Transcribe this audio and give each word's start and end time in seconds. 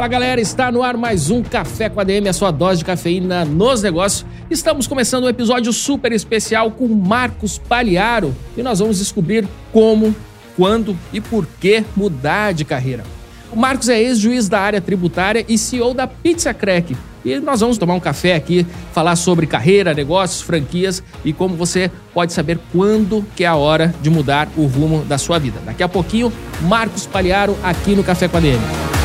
Fala 0.00 0.08
galera, 0.08 0.40
está 0.40 0.72
no 0.72 0.82
ar 0.82 0.96
mais 0.96 1.28
um 1.28 1.42
Café 1.42 1.90
com 1.90 2.00
a 2.00 2.04
DM, 2.04 2.26
a 2.26 2.32
sua 2.32 2.50
dose 2.50 2.78
de 2.78 2.86
cafeína 2.86 3.44
nos 3.44 3.82
negócios. 3.82 4.24
Estamos 4.50 4.86
começando 4.86 5.24
um 5.24 5.28
episódio 5.28 5.70
super 5.74 6.10
especial 6.10 6.70
com 6.70 6.88
Marcos 6.88 7.58
Paliaro 7.58 8.34
e 8.56 8.62
nós 8.62 8.78
vamos 8.78 8.98
descobrir 8.98 9.46
como, 9.70 10.16
quando 10.56 10.96
e 11.12 11.20
por 11.20 11.46
que 11.60 11.84
mudar 11.94 12.54
de 12.54 12.64
carreira. 12.64 13.04
O 13.52 13.56
Marcos 13.56 13.90
é 13.90 14.00
ex-juiz 14.00 14.48
da 14.48 14.58
área 14.58 14.80
tributária 14.80 15.44
e 15.46 15.58
CEO 15.58 15.92
da 15.92 16.06
Pizza 16.06 16.54
Crack. 16.54 16.96
E 17.22 17.38
nós 17.38 17.60
vamos 17.60 17.76
tomar 17.76 17.92
um 17.92 18.00
café 18.00 18.34
aqui, 18.34 18.66
falar 18.94 19.16
sobre 19.16 19.46
carreira, 19.46 19.92
negócios, 19.92 20.40
franquias 20.40 21.02
e 21.22 21.34
como 21.34 21.56
você 21.56 21.90
pode 22.14 22.32
saber 22.32 22.58
quando 22.72 23.22
que 23.36 23.44
é 23.44 23.48
a 23.48 23.54
hora 23.54 23.94
de 24.00 24.08
mudar 24.08 24.48
o 24.56 24.64
rumo 24.64 25.04
da 25.04 25.18
sua 25.18 25.38
vida. 25.38 25.60
Daqui 25.66 25.82
a 25.82 25.88
pouquinho, 25.90 26.32
Marcos 26.62 27.04
Paliaro 27.04 27.54
aqui 27.62 27.94
no 27.94 28.02
Café 28.02 28.28
com 28.28 28.38
a 28.38 28.40
DM. 28.40 28.99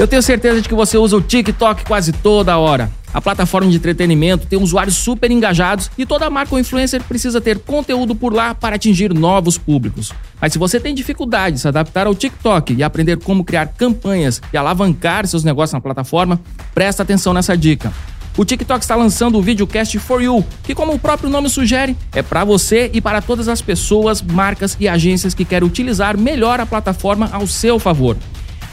Eu 0.00 0.08
tenho 0.08 0.22
certeza 0.22 0.62
de 0.62 0.66
que 0.66 0.74
você 0.74 0.96
usa 0.96 1.14
o 1.14 1.20
TikTok 1.20 1.84
quase 1.84 2.10
toda 2.10 2.56
hora. 2.56 2.90
A 3.12 3.20
plataforma 3.20 3.70
de 3.70 3.76
entretenimento 3.76 4.46
tem 4.46 4.58
usuários 4.58 4.96
super 4.96 5.30
engajados 5.30 5.90
e 5.98 6.06
toda 6.06 6.30
marca 6.30 6.54
ou 6.54 6.58
influencer 6.58 7.02
precisa 7.02 7.38
ter 7.38 7.58
conteúdo 7.58 8.14
por 8.14 8.32
lá 8.32 8.54
para 8.54 8.76
atingir 8.76 9.12
novos 9.12 9.58
públicos. 9.58 10.10
Mas 10.40 10.54
se 10.54 10.58
você 10.58 10.80
tem 10.80 10.94
dificuldade 10.94 11.56
de 11.56 11.60
se 11.60 11.68
adaptar 11.68 12.06
ao 12.06 12.14
TikTok 12.14 12.72
e 12.72 12.82
aprender 12.82 13.18
como 13.18 13.44
criar 13.44 13.74
campanhas 13.76 14.40
e 14.50 14.56
alavancar 14.56 15.26
seus 15.26 15.44
negócios 15.44 15.74
na 15.74 15.82
plataforma, 15.82 16.40
presta 16.74 17.02
atenção 17.02 17.34
nessa 17.34 17.54
dica. 17.54 17.92
O 18.38 18.44
TikTok 18.44 18.82
está 18.82 18.96
lançando 18.96 19.36
o 19.36 19.42
Videocast 19.42 19.98
For 19.98 20.22
You, 20.22 20.42
que, 20.62 20.74
como 20.74 20.94
o 20.94 20.98
próprio 20.98 21.28
nome 21.28 21.50
sugere, 21.50 21.94
é 22.14 22.22
para 22.22 22.42
você 22.42 22.90
e 22.94 23.02
para 23.02 23.20
todas 23.20 23.48
as 23.48 23.60
pessoas, 23.60 24.22
marcas 24.22 24.78
e 24.80 24.88
agências 24.88 25.34
que 25.34 25.44
querem 25.44 25.68
utilizar 25.68 26.16
melhor 26.16 26.58
a 26.58 26.64
plataforma 26.64 27.28
ao 27.30 27.46
seu 27.46 27.78
favor. 27.78 28.16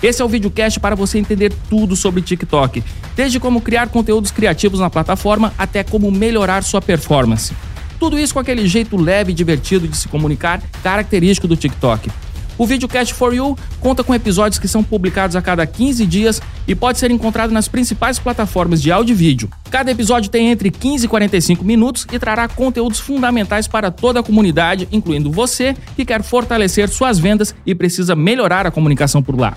Esse 0.01 0.21
é 0.21 0.25
o 0.25 0.29
videocast 0.29 0.79
para 0.79 0.95
você 0.95 1.17
entender 1.17 1.51
tudo 1.69 1.95
sobre 1.95 2.21
TikTok, 2.21 2.83
desde 3.15 3.39
como 3.39 3.61
criar 3.61 3.89
conteúdos 3.89 4.29
criativos 4.29 4.79
na 4.79 4.89
plataforma 4.89 5.53
até 5.57 5.83
como 5.83 6.11
melhorar 6.11 6.63
sua 6.63 6.81
performance. 6.81 7.53
Tudo 7.99 8.19
isso 8.19 8.33
com 8.33 8.39
aquele 8.39 8.67
jeito 8.67 8.95
leve 8.95 9.31
e 9.31 9.35
divertido 9.35 9.87
de 9.87 9.97
se 9.97 10.07
comunicar, 10.07 10.61
característico 10.83 11.47
do 11.47 11.55
TikTok. 11.55 12.11
O 12.59 12.65
Videocast 12.65 13.13
for 13.13 13.33
You 13.33 13.57
conta 13.79 14.03
com 14.03 14.13
episódios 14.13 14.59
que 14.59 14.67
são 14.67 14.83
publicados 14.83 15.35
a 15.35 15.41
cada 15.41 15.65
15 15.65 16.05
dias 16.05 16.41
e 16.67 16.73
pode 16.73 16.97
ser 16.97 17.11
encontrado 17.11 17.51
nas 17.51 17.67
principais 17.67 18.17
plataformas 18.17 18.81
de 18.81 18.91
áudio 18.91 19.13
e 19.13 19.15
vídeo. 19.15 19.49
Cada 19.69 19.91
episódio 19.91 20.29
tem 20.29 20.49
entre 20.49 20.71
15 20.71 21.05
e 21.05 21.09
45 21.09 21.63
minutos 21.63 22.07
e 22.11 22.17
trará 22.17 22.47
conteúdos 22.47 22.99
fundamentais 22.99 23.67
para 23.67 23.91
toda 23.91 24.19
a 24.19 24.23
comunidade, 24.23 24.87
incluindo 24.91 25.31
você 25.31 25.75
que 25.95 26.05
quer 26.05 26.23
fortalecer 26.23 26.89
suas 26.89 27.19
vendas 27.19 27.53
e 27.65 27.75
precisa 27.75 28.15
melhorar 28.15 28.65
a 28.65 28.71
comunicação 28.71 29.21
por 29.21 29.39
lá. 29.39 29.55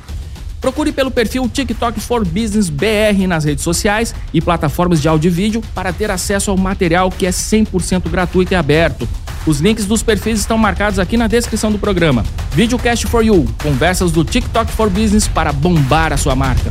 Procure 0.60 0.92
pelo 0.92 1.10
perfil 1.10 1.48
TikTok 1.48 1.98
for 2.00 2.24
Business 2.24 2.68
BR 2.68 3.26
nas 3.26 3.44
redes 3.44 3.64
sociais 3.64 4.14
e 4.32 4.40
plataformas 4.40 5.00
de 5.00 5.08
áudio 5.08 5.28
e 5.28 5.30
vídeo 5.30 5.62
para 5.74 5.92
ter 5.92 6.10
acesso 6.10 6.50
ao 6.50 6.56
material 6.56 7.10
que 7.10 7.26
é 7.26 7.30
100% 7.30 8.08
gratuito 8.10 8.52
e 8.52 8.56
aberto. 8.56 9.08
Os 9.46 9.58
links 9.58 9.86
dos 9.86 10.02
perfis 10.02 10.40
estão 10.40 10.58
marcados 10.58 10.98
aqui 10.98 11.16
na 11.16 11.26
descrição 11.26 11.72
do 11.72 11.78
programa. 11.78 12.24
Videocast 12.52 13.06
for 13.06 13.24
You, 13.24 13.46
conversas 13.62 14.12
do 14.12 14.22
TikTok 14.22 14.70
for 14.72 14.90
Business 14.90 15.26
para 15.26 15.50
bombar 15.50 16.12
a 16.12 16.18
sua 16.18 16.36
marca. 16.36 16.68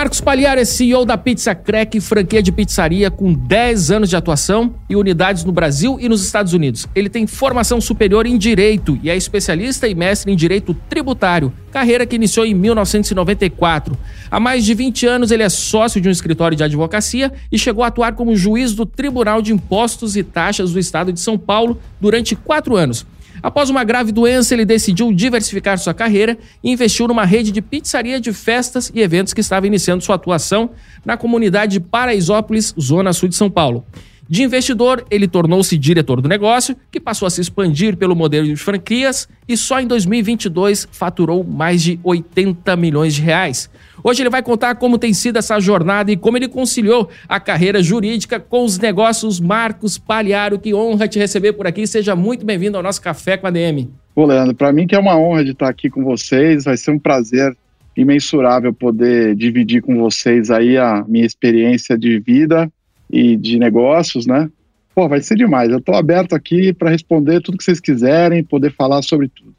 Marcos 0.00 0.18
Pagliar 0.18 0.56
é 0.56 0.64
CEO 0.64 1.04
da 1.04 1.18
Pizza 1.18 1.54
Crack, 1.54 2.00
franquia 2.00 2.42
de 2.42 2.50
pizzaria 2.50 3.10
com 3.10 3.34
10 3.34 3.90
anos 3.90 4.08
de 4.08 4.16
atuação 4.16 4.74
e 4.88 4.96
unidades 4.96 5.44
no 5.44 5.52
Brasil 5.52 5.98
e 6.00 6.08
nos 6.08 6.24
Estados 6.24 6.54
Unidos. 6.54 6.88
Ele 6.94 7.10
tem 7.10 7.26
formação 7.26 7.82
superior 7.82 8.24
em 8.24 8.38
Direito 8.38 8.98
e 9.02 9.10
é 9.10 9.14
especialista 9.14 9.86
e 9.86 9.94
mestre 9.94 10.32
em 10.32 10.36
Direito 10.36 10.72
Tributário, 10.88 11.52
carreira 11.70 12.06
que 12.06 12.16
iniciou 12.16 12.46
em 12.46 12.54
1994. 12.54 13.94
Há 14.30 14.40
mais 14.40 14.64
de 14.64 14.72
20 14.72 15.06
anos 15.06 15.30
ele 15.30 15.42
é 15.42 15.50
sócio 15.50 16.00
de 16.00 16.08
um 16.08 16.12
escritório 16.12 16.56
de 16.56 16.64
advocacia 16.64 17.30
e 17.52 17.58
chegou 17.58 17.84
a 17.84 17.88
atuar 17.88 18.14
como 18.14 18.34
juiz 18.34 18.72
do 18.72 18.86
Tribunal 18.86 19.42
de 19.42 19.52
Impostos 19.52 20.16
e 20.16 20.22
Taxas 20.22 20.72
do 20.72 20.78
Estado 20.78 21.12
de 21.12 21.20
São 21.20 21.36
Paulo 21.36 21.78
durante 22.00 22.34
quatro 22.34 22.74
anos. 22.74 23.04
Após 23.42 23.70
uma 23.70 23.84
grave 23.84 24.12
doença, 24.12 24.54
ele 24.54 24.64
decidiu 24.64 25.12
diversificar 25.12 25.78
sua 25.78 25.94
carreira 25.94 26.36
e 26.62 26.70
investiu 26.70 27.08
numa 27.08 27.24
rede 27.24 27.50
de 27.50 27.62
pizzaria 27.62 28.20
de 28.20 28.32
festas 28.32 28.90
e 28.94 29.00
eventos 29.00 29.32
que 29.32 29.40
estava 29.40 29.66
iniciando 29.66 30.04
sua 30.04 30.16
atuação 30.16 30.70
na 31.04 31.16
comunidade 31.16 31.72
de 31.72 31.80
Paraisópolis, 31.80 32.74
zona 32.78 33.12
sul 33.12 33.28
de 33.28 33.36
São 33.36 33.50
Paulo. 33.50 33.84
De 34.30 34.44
investidor, 34.44 35.04
ele 35.10 35.26
tornou-se 35.26 35.76
diretor 35.76 36.20
do 36.20 36.28
negócio, 36.28 36.76
que 36.88 37.00
passou 37.00 37.26
a 37.26 37.30
se 37.30 37.40
expandir 37.40 37.96
pelo 37.96 38.14
modelo 38.14 38.46
de 38.46 38.54
franquias 38.54 39.28
e 39.48 39.56
só 39.56 39.80
em 39.80 39.88
2022 39.88 40.86
faturou 40.92 41.42
mais 41.42 41.82
de 41.82 41.98
80 42.04 42.76
milhões 42.76 43.14
de 43.14 43.22
reais. 43.22 43.68
Hoje 44.04 44.22
ele 44.22 44.30
vai 44.30 44.40
contar 44.40 44.76
como 44.76 44.98
tem 44.98 45.12
sido 45.12 45.40
essa 45.40 45.58
jornada 45.58 46.12
e 46.12 46.16
como 46.16 46.36
ele 46.36 46.46
conciliou 46.46 47.08
a 47.28 47.40
carreira 47.40 47.82
jurídica 47.82 48.38
com 48.38 48.64
os 48.64 48.78
negócios. 48.78 49.40
Marcos 49.40 49.98
Palharo, 49.98 50.60
que 50.60 50.72
honra 50.72 51.08
te 51.08 51.18
receber 51.18 51.54
por 51.54 51.66
aqui. 51.66 51.84
Seja 51.84 52.14
muito 52.14 52.46
bem-vindo 52.46 52.76
ao 52.76 52.84
nosso 52.84 53.02
Café 53.02 53.36
com 53.36 53.48
a 53.48 53.50
DM. 53.50 53.90
Pô, 54.14 54.26
Leandro, 54.26 54.54
para 54.54 54.72
mim 54.72 54.86
que 54.86 54.94
é 54.94 54.98
uma 55.00 55.18
honra 55.18 55.44
de 55.44 55.50
estar 55.50 55.68
aqui 55.68 55.90
com 55.90 56.04
vocês, 56.04 56.66
vai 56.66 56.76
ser 56.76 56.92
um 56.92 57.00
prazer 57.00 57.56
imensurável 57.96 58.72
poder 58.72 59.34
dividir 59.34 59.82
com 59.82 59.98
vocês 59.98 60.52
aí 60.52 60.78
a 60.78 61.04
minha 61.08 61.26
experiência 61.26 61.98
de 61.98 62.20
vida 62.20 62.70
e 63.12 63.36
de 63.36 63.58
negócios, 63.58 64.26
né? 64.26 64.50
Pô, 64.94 65.08
vai 65.08 65.20
ser 65.20 65.36
demais. 65.36 65.70
Eu 65.70 65.78
estou 65.78 65.94
aberto 65.94 66.34
aqui 66.34 66.72
para 66.72 66.90
responder 66.90 67.40
tudo 67.40 67.58
que 67.58 67.64
vocês 67.64 67.80
quiserem, 67.80 68.44
poder 68.44 68.72
falar 68.72 69.02
sobre 69.02 69.28
tudo. 69.28 69.54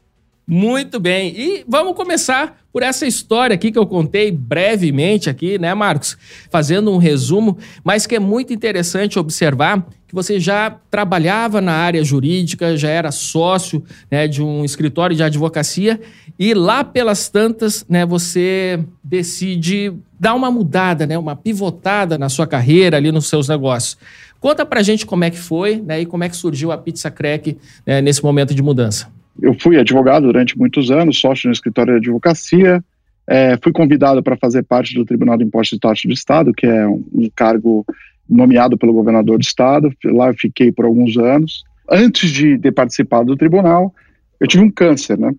Muito 0.46 0.98
bem. 0.98 1.32
E 1.36 1.64
vamos 1.68 1.94
começar 1.94 2.60
por 2.72 2.82
essa 2.82 3.06
história 3.06 3.54
aqui 3.54 3.70
que 3.70 3.78
eu 3.78 3.86
contei 3.86 4.32
brevemente 4.32 5.30
aqui, 5.30 5.58
né, 5.58 5.72
Marcos? 5.72 6.16
Fazendo 6.50 6.90
um 6.90 6.96
resumo, 6.96 7.58
mas 7.84 8.06
que 8.06 8.16
é 8.16 8.18
muito 8.18 8.52
interessante 8.52 9.18
observar 9.18 9.86
que 10.08 10.14
você 10.14 10.40
já 10.40 10.78
trabalhava 10.90 11.60
na 11.60 11.72
área 11.72 12.02
jurídica, 12.02 12.76
já 12.76 12.88
era 12.88 13.12
sócio 13.12 13.84
né, 14.10 14.26
de 14.26 14.42
um 14.42 14.64
escritório 14.64 15.14
de 15.14 15.22
advocacia 15.22 16.00
e 16.38 16.54
lá 16.54 16.82
pelas 16.82 17.28
tantas, 17.28 17.86
né, 17.88 18.04
você 18.04 18.84
decide 19.02 19.92
dar 20.18 20.34
uma 20.34 20.50
mudada, 20.50 21.06
né, 21.06 21.16
uma 21.16 21.36
pivotada 21.36 22.18
na 22.18 22.28
sua 22.28 22.46
carreira 22.46 22.96
ali 22.96 23.12
nos 23.12 23.28
seus 23.28 23.48
negócios. 23.48 23.96
Conta 24.40 24.66
pra 24.66 24.82
gente 24.82 25.06
como 25.06 25.22
é 25.22 25.30
que 25.30 25.38
foi 25.38 25.76
né, 25.76 26.00
e 26.00 26.06
como 26.06 26.24
é 26.24 26.28
que 26.28 26.36
surgiu 26.36 26.72
a 26.72 26.78
Pizza 26.78 27.10
Crack 27.10 27.56
né, 27.86 28.02
nesse 28.02 28.22
momento 28.24 28.54
de 28.54 28.62
mudança 28.62 29.21
eu 29.40 29.54
fui 29.54 29.78
advogado 29.78 30.26
durante 30.26 30.58
muitos 30.58 30.90
anos, 30.90 31.18
sócio 31.18 31.48
no 31.48 31.52
escritório 31.52 31.94
de 31.94 32.08
advocacia, 32.08 32.82
é, 33.26 33.56
fui 33.62 33.72
convidado 33.72 34.22
para 34.22 34.36
fazer 34.36 34.62
parte 34.62 34.94
do 34.94 35.04
Tribunal 35.04 35.38
de 35.38 35.44
Impostos 35.44 35.76
e 35.76 35.80
Taxas 35.80 36.04
do 36.04 36.12
Estado, 36.12 36.52
que 36.52 36.66
é 36.66 36.86
um, 36.86 37.04
um, 37.12 37.30
cargo 37.34 37.86
nomeado 38.28 38.76
pelo 38.76 38.92
governador 38.92 39.38
do 39.38 39.42
Estado. 39.42 39.92
Lá 40.04 40.28
eu 40.28 40.34
fiquei 40.34 40.72
por 40.72 40.84
alguns 40.84 41.16
anos. 41.16 41.64
Antes 41.88 42.30
de 42.30 42.58
ter 42.58 42.72
participado 42.72 43.26
do 43.26 43.36
tribunal, 43.36 43.94
eu 44.40 44.46
tive 44.46 44.64
um 44.64 44.70
câncer, 44.70 45.16
né? 45.18 45.32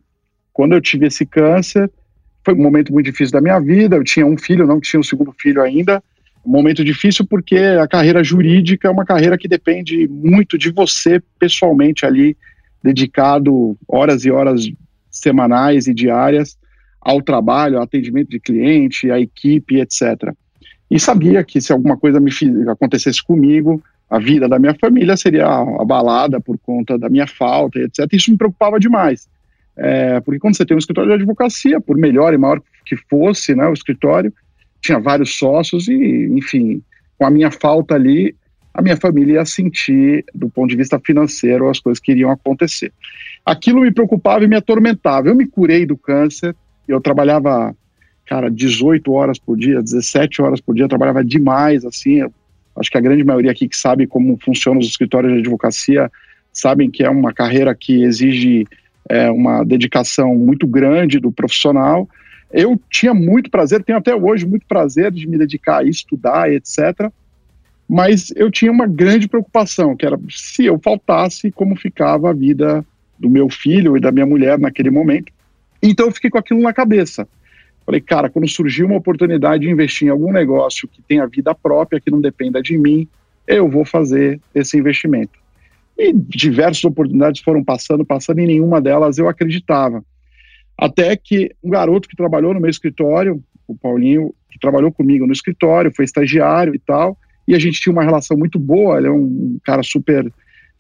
Quando 0.54 0.74
eu 0.74 0.82
tive 0.82 1.08
esse 1.08 1.26
câncer, 1.26 1.92
foi 2.46 2.54
um 2.54 2.62
momento 2.62 2.94
muito 2.94 3.08
difícil 3.08 3.34
da 3.34 3.42
minha 3.42 3.60
vida. 3.60 3.96
Eu 3.96 4.04
tinha 4.04 4.26
um 4.26 4.38
filho, 4.38 4.68
não 4.68 4.80
tinha 4.80 5.00
um 5.00 5.04
segundo 5.04 5.34
filho 5.38 5.62
ainda. 5.62 6.02
Um 6.46 6.52
momento 6.52 6.84
difícil 6.84 7.26
porque 7.26 7.58
a 7.58 7.88
carreira 7.88 8.24
jurídica 8.24 8.88
é 8.88 8.92
uma 8.92 9.06
carreira 9.06 9.38
que 9.38 9.48
depende 9.48 10.08
muito 10.08 10.58
de 10.58 10.72
você 10.72 11.22
pessoalmente 11.40 12.06
ali 12.06 12.38
dedicado 12.84 13.78
horas 13.88 14.26
e 14.26 14.32
horas 14.32 14.70
semanais 15.10 15.88
e 15.88 15.94
diárias 15.94 16.58
ao 17.00 17.22
trabalho, 17.22 17.78
ao 17.78 17.84
atendimento 17.84 18.30
de 18.30 18.40
cliente, 18.40 19.10
à 19.10 19.20
equipe, 19.20 19.80
etc. 19.80 20.34
E 20.90 21.00
sabia 21.00 21.44
que 21.44 21.62
se 21.62 21.72
alguma 21.72 21.98
coisa 21.98 22.20
me 22.20 22.32
acontecesse 22.70 23.24
comigo, 23.24 23.82
a 24.10 24.20
vida 24.20 24.48
da 24.48 24.60
minha 24.60 24.76
família 24.76 25.18
seria 25.18 25.48
abalada 25.80 26.40
por 26.40 26.58
conta 26.60 26.98
da 26.98 27.10
minha 27.10 27.26
falta, 27.26 27.80
etc. 27.80 28.08
Isso 28.12 28.32
me 28.32 28.38
preocupava 28.38 28.80
demais. 28.80 29.28
É, 29.76 30.20
porque 30.20 30.40
quando 30.40 30.56
você 30.56 30.66
tem 30.66 30.76
um 30.76 30.80
escritório 30.80 31.10
de 31.10 31.16
advocacia, 31.16 31.82
por 31.82 31.98
melhor 31.98 32.34
e 32.34 32.38
maior 32.38 32.62
que 32.86 32.96
fosse 32.96 33.56
né, 33.56 33.68
o 33.68 33.74
escritório, 33.74 34.32
tinha 34.82 35.00
vários 35.00 35.36
sócios 35.38 35.88
e, 35.88 36.28
enfim, 36.32 36.82
com 37.18 37.26
a 37.26 37.32
minha 37.32 37.50
falta 37.50 37.96
ali, 37.96 38.36
a 38.74 38.82
minha 38.82 38.98
família 38.98 39.36
ia 39.36 39.46
sentir, 39.46 40.26
do 40.34 40.50
ponto 40.50 40.70
de 40.70 40.76
vista 40.76 41.00
financeiro, 41.00 41.70
as 41.70 41.80
coisas 41.80 42.00
que 42.00 42.12
iriam 42.12 42.32
acontecer. 42.32 42.92
Aquilo 43.46 43.82
me 43.82 43.94
preocupava 43.94 44.44
e 44.44 44.48
me 44.48 44.56
atormentava. 44.56 45.28
Eu 45.28 45.36
me 45.36 45.46
curei 45.46 45.86
do 45.86 45.96
câncer, 45.96 46.56
eu 46.88 47.00
trabalhava, 47.00 47.76
cara, 48.26 48.50
18 48.50 49.12
horas 49.12 49.38
por 49.38 49.58
dia, 49.58 49.82
17 49.82 50.42
horas 50.42 50.60
por 50.60 50.74
dia, 50.74 50.88
trabalhava 50.88 51.24
demais, 51.24 51.86
assim. 51.86 52.26
Acho 52.76 52.90
que 52.90 52.98
a 52.98 53.02
grande 53.02 53.24
maioria 53.24 53.52
aqui 53.52 53.68
que 53.68 53.78
sabe 53.78 54.08
como 54.08 54.38
funcionam 54.44 54.80
os 54.80 54.88
escritórios 54.88 55.34
de 55.34 55.40
advocacia 55.40 56.12
sabem 56.52 56.90
que 56.90 57.04
é 57.04 57.10
uma 57.10 57.32
carreira 57.32 57.76
que 57.76 58.04
exige 58.04 58.66
é, 59.08 59.30
uma 59.30 59.64
dedicação 59.64 60.36
muito 60.36 60.66
grande 60.66 61.20
do 61.20 61.32
profissional. 61.32 62.10
Eu 62.52 62.80
tinha 62.90 63.14
muito 63.14 63.52
prazer, 63.52 63.84
tenho 63.84 63.98
até 63.98 64.16
hoje 64.16 64.48
muito 64.48 64.66
prazer 64.66 65.12
de 65.12 65.28
me 65.28 65.38
dedicar 65.38 65.80
a 65.80 65.84
estudar, 65.84 66.52
etc. 66.52 67.12
Mas 67.88 68.32
eu 68.36 68.50
tinha 68.50 68.72
uma 68.72 68.88
grande 68.88 69.28
preocupação, 69.28 69.96
que 69.96 70.06
era 70.06 70.20
se 70.30 70.66
eu 70.66 70.80
faltasse, 70.80 71.52
como 71.52 71.76
ficava 71.76 72.30
a 72.30 72.34
vida 72.34 72.86
do 73.20 73.30
meu 73.30 73.50
filho 73.50 73.96
e 73.98 74.00
da 74.00 74.12
minha 74.12 74.26
mulher 74.26 74.58
naquele 74.58 74.90
momento. 74.90 75.32
Então 75.82 76.08
eu 76.08 76.12
fiquei 76.12 76.30
com 76.30 76.38
aquilo 76.38 76.62
na 76.62 76.74
cabeça. 76.74 77.28
Falei, 77.86 78.00
cara, 78.00 78.30
quando 78.30 78.48
surgiu 78.48 78.86
uma 78.86 78.96
oportunidade 78.96 79.64
de 79.64 79.70
investir 79.70 80.08
em 80.08 80.12
algum 80.12 80.32
negócio 80.32 80.88
que 80.88 81.02
tenha 81.02 81.28
vida 81.28 81.54
própria, 81.54 82.00
que 82.00 82.10
não 82.10 82.22
dependa 82.22 82.62
de 82.62 82.78
mim, 82.78 83.08
eu 83.46 83.70
vou 83.70 83.84
fazer 83.84 84.40
esse 84.56 84.78
investimento. 84.78 85.38
E 85.98 86.14
diversas 86.14 86.84
oportunidades 86.86 87.42
foram 87.42 87.64
passando, 87.64 88.06
passando, 88.06 88.40
e 88.40 88.48
nenhuma 88.48 88.82
delas 88.82 89.18
eu 89.18 89.28
acreditava. 89.28 90.04
Até 90.78 91.16
que 91.16 91.52
um 91.64 91.70
garoto 91.70 92.08
que 92.08 92.16
trabalhou 92.16 92.54
no 92.54 92.60
meu 92.60 92.70
escritório, 92.70 93.44
o 93.68 93.76
Paulinho, 93.76 94.34
que 94.50 94.60
trabalhou 94.60 94.92
comigo 94.92 95.28
no 95.28 95.34
escritório, 95.34 95.94
foi 95.94 96.06
estagiário 96.06 96.74
e 96.74 96.80
tal, 96.80 97.18
e 97.48 97.56
a 97.56 97.60
gente 97.60 97.80
tinha 97.80 97.94
uma 97.94 98.04
relação 98.04 98.38
muito 98.38 98.58
boa, 98.58 98.98
ele 98.98 99.08
é 99.08 99.12
um 99.12 99.58
cara 99.64 99.84
super 99.84 100.32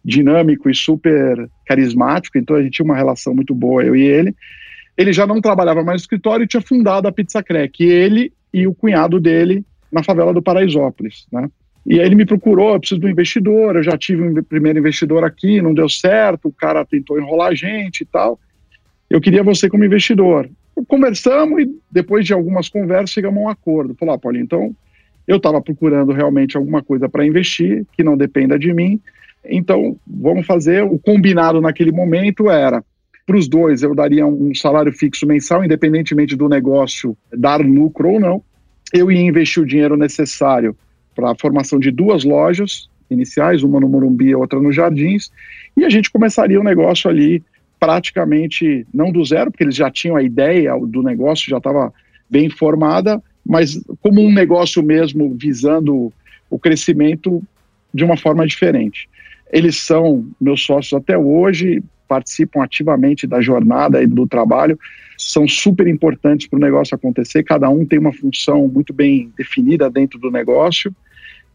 dinâmico 0.03 0.69
e 0.69 0.75
super 0.75 1.49
carismático, 1.65 2.37
então 2.37 2.55
a 2.55 2.61
gente 2.61 2.73
tinha 2.73 2.85
uma 2.85 2.95
relação 2.95 3.33
muito 3.33 3.55
boa, 3.55 3.83
eu 3.83 3.95
e 3.95 4.01
ele. 4.01 4.35
Ele 4.97 5.13
já 5.13 5.25
não 5.25 5.41
trabalhava 5.41 5.83
mais 5.83 6.01
no 6.01 6.03
escritório 6.03 6.43
e 6.43 6.47
tinha 6.47 6.61
fundado 6.61 7.07
a 7.07 7.11
Pizza 7.11 7.41
Crack, 7.41 7.83
ele 7.83 8.31
e 8.53 8.67
o 8.67 8.73
cunhado 8.73 9.19
dele 9.19 9.65
na 9.91 10.03
favela 10.03 10.33
do 10.33 10.41
Paraisópolis, 10.41 11.25
né? 11.31 11.49
E 11.85 11.99
aí 11.99 12.05
ele 12.05 12.15
me 12.15 12.25
procurou, 12.25 12.73
eu 12.73 12.79
preciso 12.79 13.01
de 13.01 13.07
um 13.07 13.09
investidor, 13.09 13.75
eu 13.75 13.83
já 13.83 13.97
tive 13.97 14.23
um 14.23 14.41
primeiro 14.43 14.79
investidor 14.79 15.23
aqui, 15.23 15.61
não 15.61 15.73
deu 15.73 15.89
certo, 15.89 16.47
o 16.47 16.53
cara 16.53 16.85
tentou 16.85 17.19
enrolar 17.19 17.49
a 17.49 17.55
gente 17.55 18.01
e 18.01 18.05
tal. 18.05 18.39
Eu 19.09 19.19
queria 19.19 19.43
você 19.43 19.69
como 19.69 19.83
investidor. 19.83 20.49
Conversamos 20.87 21.61
e 21.61 21.69
depois 21.91 22.25
de 22.25 22.33
algumas 22.33 22.69
conversas 22.69 23.11
chegamos 23.11 23.37
a 23.37 23.41
um 23.41 23.49
acordo. 23.49 23.95
Falou, 23.95 24.15
ah, 24.15 24.17
Paulinho, 24.17 24.45
então 24.45 24.75
eu 25.27 25.37
estava 25.37 25.61
procurando 25.61 26.11
realmente 26.11 26.57
alguma 26.57 26.81
coisa 26.83 27.07
para 27.07 27.25
investir, 27.25 27.85
que 27.93 28.03
não 28.03 28.17
dependa 28.17 28.57
de 28.57 28.73
mim. 28.73 28.99
Então, 29.45 29.95
vamos 30.05 30.45
fazer. 30.45 30.83
O 30.83 30.97
combinado 30.97 31.61
naquele 31.61 31.91
momento 31.91 32.49
era: 32.49 32.83
para 33.25 33.37
os 33.37 33.47
dois, 33.47 33.83
eu 33.83 33.95
daria 33.95 34.25
um 34.25 34.53
salário 34.53 34.91
fixo 34.91 35.25
mensal, 35.25 35.63
independentemente 35.63 36.35
do 36.35 36.49
negócio 36.49 37.17
dar 37.31 37.61
lucro 37.61 38.09
ou 38.09 38.19
não. 38.19 38.43
Eu 38.93 39.11
ia 39.11 39.21
investir 39.21 39.63
o 39.63 39.65
dinheiro 39.65 39.97
necessário 39.97 40.75
para 41.15 41.31
a 41.31 41.35
formação 41.35 41.79
de 41.79 41.91
duas 41.91 42.23
lojas 42.23 42.89
iniciais, 43.09 43.63
uma 43.63 43.79
no 43.79 43.87
Morumbi 43.87 44.29
e 44.29 44.35
outra 44.35 44.59
nos 44.59 44.75
Jardins, 44.75 45.31
e 45.77 45.85
a 45.85 45.89
gente 45.89 46.11
começaria 46.11 46.59
o 46.59 46.63
negócio 46.63 47.09
ali 47.09 47.43
praticamente 47.79 48.87
não 48.93 49.11
do 49.11 49.23
zero, 49.23 49.51
porque 49.51 49.63
eles 49.63 49.75
já 49.75 49.91
tinham 49.91 50.15
a 50.15 50.23
ideia 50.23 50.73
do 50.79 51.03
negócio, 51.03 51.49
já 51.49 51.57
estava 51.57 51.93
bem 52.29 52.49
formada, 52.49 53.21
mas 53.45 53.79
como 54.01 54.21
um 54.21 54.31
negócio 54.31 54.81
mesmo 54.81 55.35
visando 55.37 56.11
o 56.49 56.59
crescimento 56.59 57.41
de 57.93 58.03
uma 58.03 58.17
forma 58.17 58.45
diferente. 58.45 59.09
Eles 59.51 59.77
são 59.77 60.25
meus 60.39 60.63
sócios 60.63 60.93
até 60.93 61.17
hoje, 61.17 61.83
participam 62.07 62.63
ativamente 62.63 63.27
da 63.27 63.41
jornada 63.41 64.01
e 64.01 64.07
do 64.07 64.27
trabalho, 64.27 64.79
são 65.17 65.47
super 65.47 65.87
importantes 65.87 66.47
para 66.47 66.57
o 66.57 66.61
negócio 66.61 66.95
acontecer, 66.95 67.43
cada 67.43 67.69
um 67.69 67.85
tem 67.85 67.99
uma 67.99 68.13
função 68.13 68.67
muito 68.67 68.93
bem 68.93 69.31
definida 69.37 69.89
dentro 69.89 70.19
do 70.19 70.31
negócio. 70.31 70.93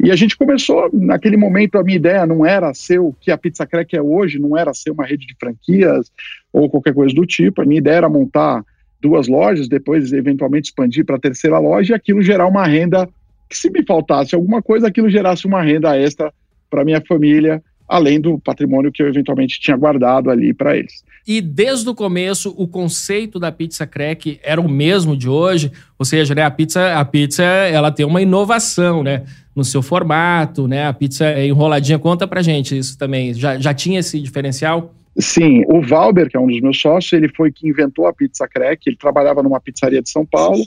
E 0.00 0.12
a 0.12 0.16
gente 0.16 0.36
começou, 0.36 0.88
naquele 0.92 1.36
momento, 1.36 1.76
a 1.76 1.82
minha 1.82 1.96
ideia 1.96 2.24
não 2.24 2.46
era 2.46 2.72
ser 2.72 3.00
o 3.00 3.12
que 3.20 3.32
a 3.32 3.38
Pizza 3.38 3.66
Crack 3.66 3.96
é 3.96 4.02
hoje, 4.02 4.38
não 4.38 4.56
era 4.56 4.72
ser 4.72 4.90
uma 4.90 5.04
rede 5.04 5.26
de 5.26 5.34
franquias 5.34 6.12
ou 6.52 6.70
qualquer 6.70 6.94
coisa 6.94 7.12
do 7.12 7.26
tipo. 7.26 7.60
A 7.60 7.64
minha 7.64 7.78
ideia 7.78 7.96
era 7.96 8.08
montar 8.08 8.64
duas 9.00 9.28
lojas, 9.28 9.68
depois 9.68 10.12
eventualmente 10.12 10.68
expandir 10.68 11.04
para 11.04 11.16
a 11.16 11.20
terceira 11.20 11.58
loja 11.58 11.92
e 11.92 11.96
aquilo 11.96 12.22
gerar 12.22 12.46
uma 12.46 12.66
renda 12.66 13.08
que 13.48 13.56
se 13.56 13.70
me 13.70 13.84
faltasse 13.84 14.34
alguma 14.34 14.60
coisa, 14.60 14.88
aquilo 14.88 15.08
gerasse 15.08 15.46
uma 15.46 15.62
renda 15.62 15.96
extra 15.96 16.32
para 16.68 16.84
minha 16.84 17.02
família 17.06 17.62
além 17.88 18.20
do 18.20 18.38
patrimônio 18.38 18.92
que 18.92 19.02
eu 19.02 19.08
eventualmente 19.08 19.58
tinha 19.58 19.76
guardado 19.76 20.30
ali 20.30 20.52
para 20.52 20.76
eles. 20.76 21.02
E 21.26 21.40
desde 21.40 21.88
o 21.88 21.94
começo 21.94 22.54
o 22.56 22.68
conceito 22.68 23.38
da 23.38 23.50
pizza 23.50 23.86
crack 23.86 24.38
era 24.42 24.60
o 24.60 24.68
mesmo 24.68 25.16
de 25.16 25.28
hoje, 25.28 25.72
ou 25.98 26.04
seja, 26.04 26.34
né, 26.34 26.42
a 26.42 26.50
pizza, 26.50 26.98
a 26.98 27.04
pizza 27.04 27.42
ela 27.42 27.90
tem 27.90 28.04
uma 28.04 28.20
inovação, 28.20 29.02
né, 29.02 29.24
no 29.56 29.64
seu 29.64 29.82
formato, 29.82 30.68
né, 30.68 30.86
a 30.86 30.92
pizza 30.92 31.24
é 31.24 31.46
enroladinha. 31.46 31.98
Conta 31.98 32.28
pra 32.28 32.42
gente 32.42 32.76
isso 32.76 32.96
também. 32.98 33.32
Já, 33.32 33.58
já 33.58 33.72
tinha 33.72 34.00
esse 34.00 34.20
diferencial? 34.20 34.94
Sim, 35.18 35.64
o 35.66 35.80
Valber, 35.82 36.30
que 36.30 36.36
é 36.36 36.40
um 36.40 36.46
dos 36.46 36.60
meus 36.60 36.80
sócios, 36.80 37.12
ele 37.12 37.28
foi 37.28 37.50
que 37.50 37.68
inventou 37.68 38.06
a 38.06 38.12
pizza 38.12 38.46
crack. 38.46 38.82
Ele 38.86 38.96
trabalhava 38.96 39.42
numa 39.42 39.60
pizzaria 39.60 40.00
de 40.00 40.10
São 40.10 40.24
Paulo. 40.24 40.62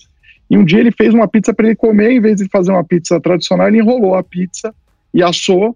E 0.50 0.58
um 0.58 0.66
dia 0.66 0.80
ele 0.80 0.92
fez 0.92 1.14
uma 1.14 1.28
pizza 1.28 1.54
para 1.54 1.68
ele 1.68 1.76
comer, 1.76 2.12
em 2.12 2.20
vez 2.20 2.38
de 2.38 2.50
fazer 2.50 2.72
uma 2.72 2.84
pizza 2.84 3.20
tradicional, 3.22 3.70
ele 3.70 3.80
enrolou 3.80 4.16
a 4.16 4.24
pizza 4.24 4.74
e 5.14 5.24
assou 5.24 5.76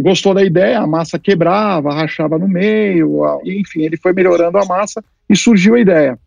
gostou 0.00 0.32
da 0.32 0.42
ideia, 0.42 0.80
a 0.80 0.86
massa 0.86 1.18
quebrava, 1.18 1.92
rachava 1.92 2.38
no 2.38 2.48
meio, 2.48 3.20
enfim, 3.44 3.82
ele 3.82 3.96
foi 3.96 4.12
melhorando 4.12 4.58
a 4.58 4.64
massa 4.64 5.04
e 5.28 5.36
surgiu 5.36 5.74
a 5.74 5.80
ideia. 5.80 6.18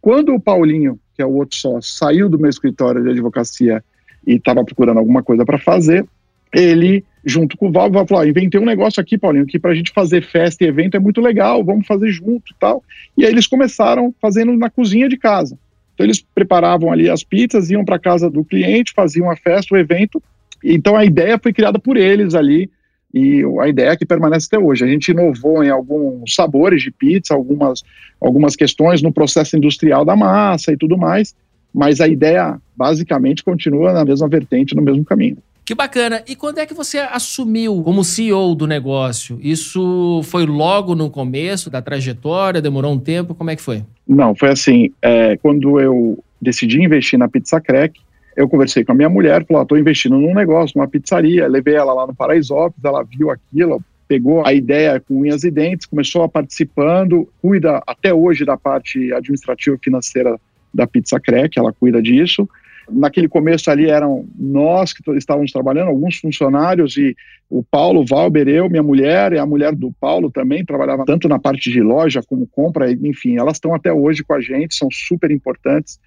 Quando 0.00 0.34
o 0.34 0.40
Paulinho, 0.40 0.98
que 1.14 1.22
é 1.22 1.26
o 1.26 1.32
outro 1.32 1.56
sócio, 1.56 1.90
saiu 1.98 2.28
do 2.28 2.38
meu 2.38 2.48
escritório 2.48 3.02
de 3.02 3.10
advocacia 3.10 3.82
e 4.26 4.34
estava 4.34 4.64
procurando 4.64 4.98
alguma 4.98 5.22
coisa 5.22 5.44
para 5.44 5.58
fazer, 5.58 6.06
ele, 6.52 7.04
junto 7.28 7.56
com 7.56 7.68
o 7.68 7.72
Val, 7.72 7.90
falou: 8.06 8.22
ah, 8.22 8.28
inventei 8.28 8.60
um 8.60 8.64
negócio 8.64 9.00
aqui, 9.00 9.18
Paulinho, 9.18 9.46
que 9.46 9.58
para 9.58 9.70
a 9.70 9.74
gente 9.74 9.92
fazer 9.92 10.22
festa 10.22 10.64
e 10.64 10.66
evento 10.66 10.96
é 10.96 11.00
muito 11.00 11.20
legal, 11.20 11.64
vamos 11.64 11.86
fazer 11.86 12.10
junto 12.10 12.52
e 12.52 12.54
tal. 12.58 12.82
E 13.16 13.24
aí 13.24 13.30
eles 13.30 13.46
começaram 13.46 14.14
fazendo 14.20 14.56
na 14.56 14.70
cozinha 14.70 15.08
de 15.08 15.16
casa. 15.16 15.58
Então 15.94 16.06
eles 16.06 16.20
preparavam 16.20 16.92
ali 16.92 17.10
as 17.10 17.22
pizzas, 17.22 17.70
iam 17.70 17.84
para 17.84 17.98
casa 17.98 18.30
do 18.30 18.44
cliente, 18.44 18.92
faziam 18.94 19.30
a 19.30 19.36
festa, 19.36 19.74
o 19.74 19.78
evento. 19.78 20.22
Então 20.64 20.96
a 20.96 21.04
ideia 21.04 21.38
foi 21.38 21.52
criada 21.52 21.78
por 21.78 21.96
eles 21.96 22.34
ali, 22.34 22.70
e 23.12 23.42
a 23.60 23.68
ideia 23.68 23.90
é 23.90 23.96
que 23.96 24.06
permanece 24.06 24.46
até 24.46 24.58
hoje. 24.58 24.84
A 24.84 24.88
gente 24.88 25.10
inovou 25.10 25.64
em 25.64 25.70
alguns 25.70 26.34
sabores 26.34 26.82
de 26.82 26.90
pizza, 26.90 27.34
algumas, 27.34 27.82
algumas 28.20 28.54
questões 28.54 29.02
no 29.02 29.12
processo 29.12 29.56
industrial 29.56 30.04
da 30.04 30.14
massa 30.14 30.72
e 30.72 30.76
tudo 30.76 30.96
mais, 30.96 31.34
mas 31.72 32.00
a 32.00 32.08
ideia 32.08 32.60
basicamente 32.76 33.42
continua 33.42 33.92
na 33.92 34.04
mesma 34.04 34.28
vertente, 34.28 34.76
no 34.76 34.82
mesmo 34.82 35.04
caminho. 35.04 35.38
Que 35.68 35.74
bacana. 35.74 36.22
E 36.26 36.34
quando 36.34 36.60
é 36.60 36.64
que 36.64 36.72
você 36.72 36.96
assumiu 36.96 37.82
como 37.82 38.02
CEO 38.02 38.54
do 38.54 38.66
negócio? 38.66 39.38
Isso 39.42 40.22
foi 40.24 40.46
logo 40.46 40.94
no 40.94 41.10
começo 41.10 41.68
da 41.68 41.82
trajetória? 41.82 42.62
Demorou 42.62 42.90
um 42.94 42.98
tempo? 42.98 43.34
Como 43.34 43.50
é 43.50 43.54
que 43.54 43.60
foi? 43.60 43.84
Não, 44.08 44.34
foi 44.34 44.48
assim. 44.48 44.90
É, 45.02 45.36
quando 45.36 45.78
eu 45.78 46.24
decidi 46.40 46.82
investir 46.82 47.18
na 47.18 47.28
Pizza 47.28 47.60
Crack, 47.60 48.00
eu 48.34 48.48
conversei 48.48 48.82
com 48.82 48.92
a 48.92 48.94
minha 48.94 49.10
mulher, 49.10 49.44
falou, 49.44 49.62
estou 49.62 49.76
investindo 49.76 50.16
num 50.16 50.32
negócio, 50.32 50.72
numa 50.74 50.88
pizzaria, 50.88 51.46
levei 51.46 51.74
ela 51.74 51.92
lá 51.92 52.06
no 52.06 52.14
Paraisópolis, 52.14 52.82
ela 52.82 53.02
viu 53.04 53.30
aquilo, 53.30 53.82
pegou 54.08 54.46
a 54.46 54.54
ideia 54.54 54.98
com 54.98 55.20
unhas 55.20 55.44
e 55.44 55.50
dentes, 55.50 55.84
começou 55.84 56.22
a 56.22 56.30
participando, 56.30 57.28
cuida 57.42 57.82
até 57.86 58.14
hoje 58.14 58.42
da 58.42 58.56
parte 58.56 59.12
administrativa 59.12 59.76
e 59.76 59.84
financeira 59.84 60.40
da 60.72 60.86
Pizza 60.86 61.20
Crack, 61.20 61.58
ela 61.58 61.74
cuida 61.74 62.00
disso. 62.00 62.48
Naquele 62.90 63.28
começo 63.28 63.70
ali 63.70 63.88
eram 63.88 64.26
nós 64.38 64.92
que 64.92 65.02
estávamos 65.12 65.52
trabalhando, 65.52 65.88
alguns 65.88 66.16
funcionários 66.16 66.96
e 66.96 67.14
o 67.50 67.62
Paulo, 67.62 68.04
Valber, 68.04 68.46
eu, 68.48 68.68
minha 68.68 68.82
mulher 68.82 69.32
e 69.32 69.38
a 69.38 69.46
mulher 69.46 69.74
do 69.74 69.92
Paulo 69.98 70.30
também 70.30 70.64
trabalhava 70.64 71.04
tanto 71.04 71.28
na 71.28 71.38
parte 71.38 71.70
de 71.70 71.80
loja 71.80 72.22
como 72.22 72.46
compra, 72.46 72.90
enfim, 72.90 73.38
elas 73.38 73.56
estão 73.56 73.74
até 73.74 73.92
hoje 73.92 74.22
com 74.22 74.34
a 74.34 74.40
gente, 74.40 74.74
são 74.74 74.88
super 74.90 75.30
importantes. 75.30 75.98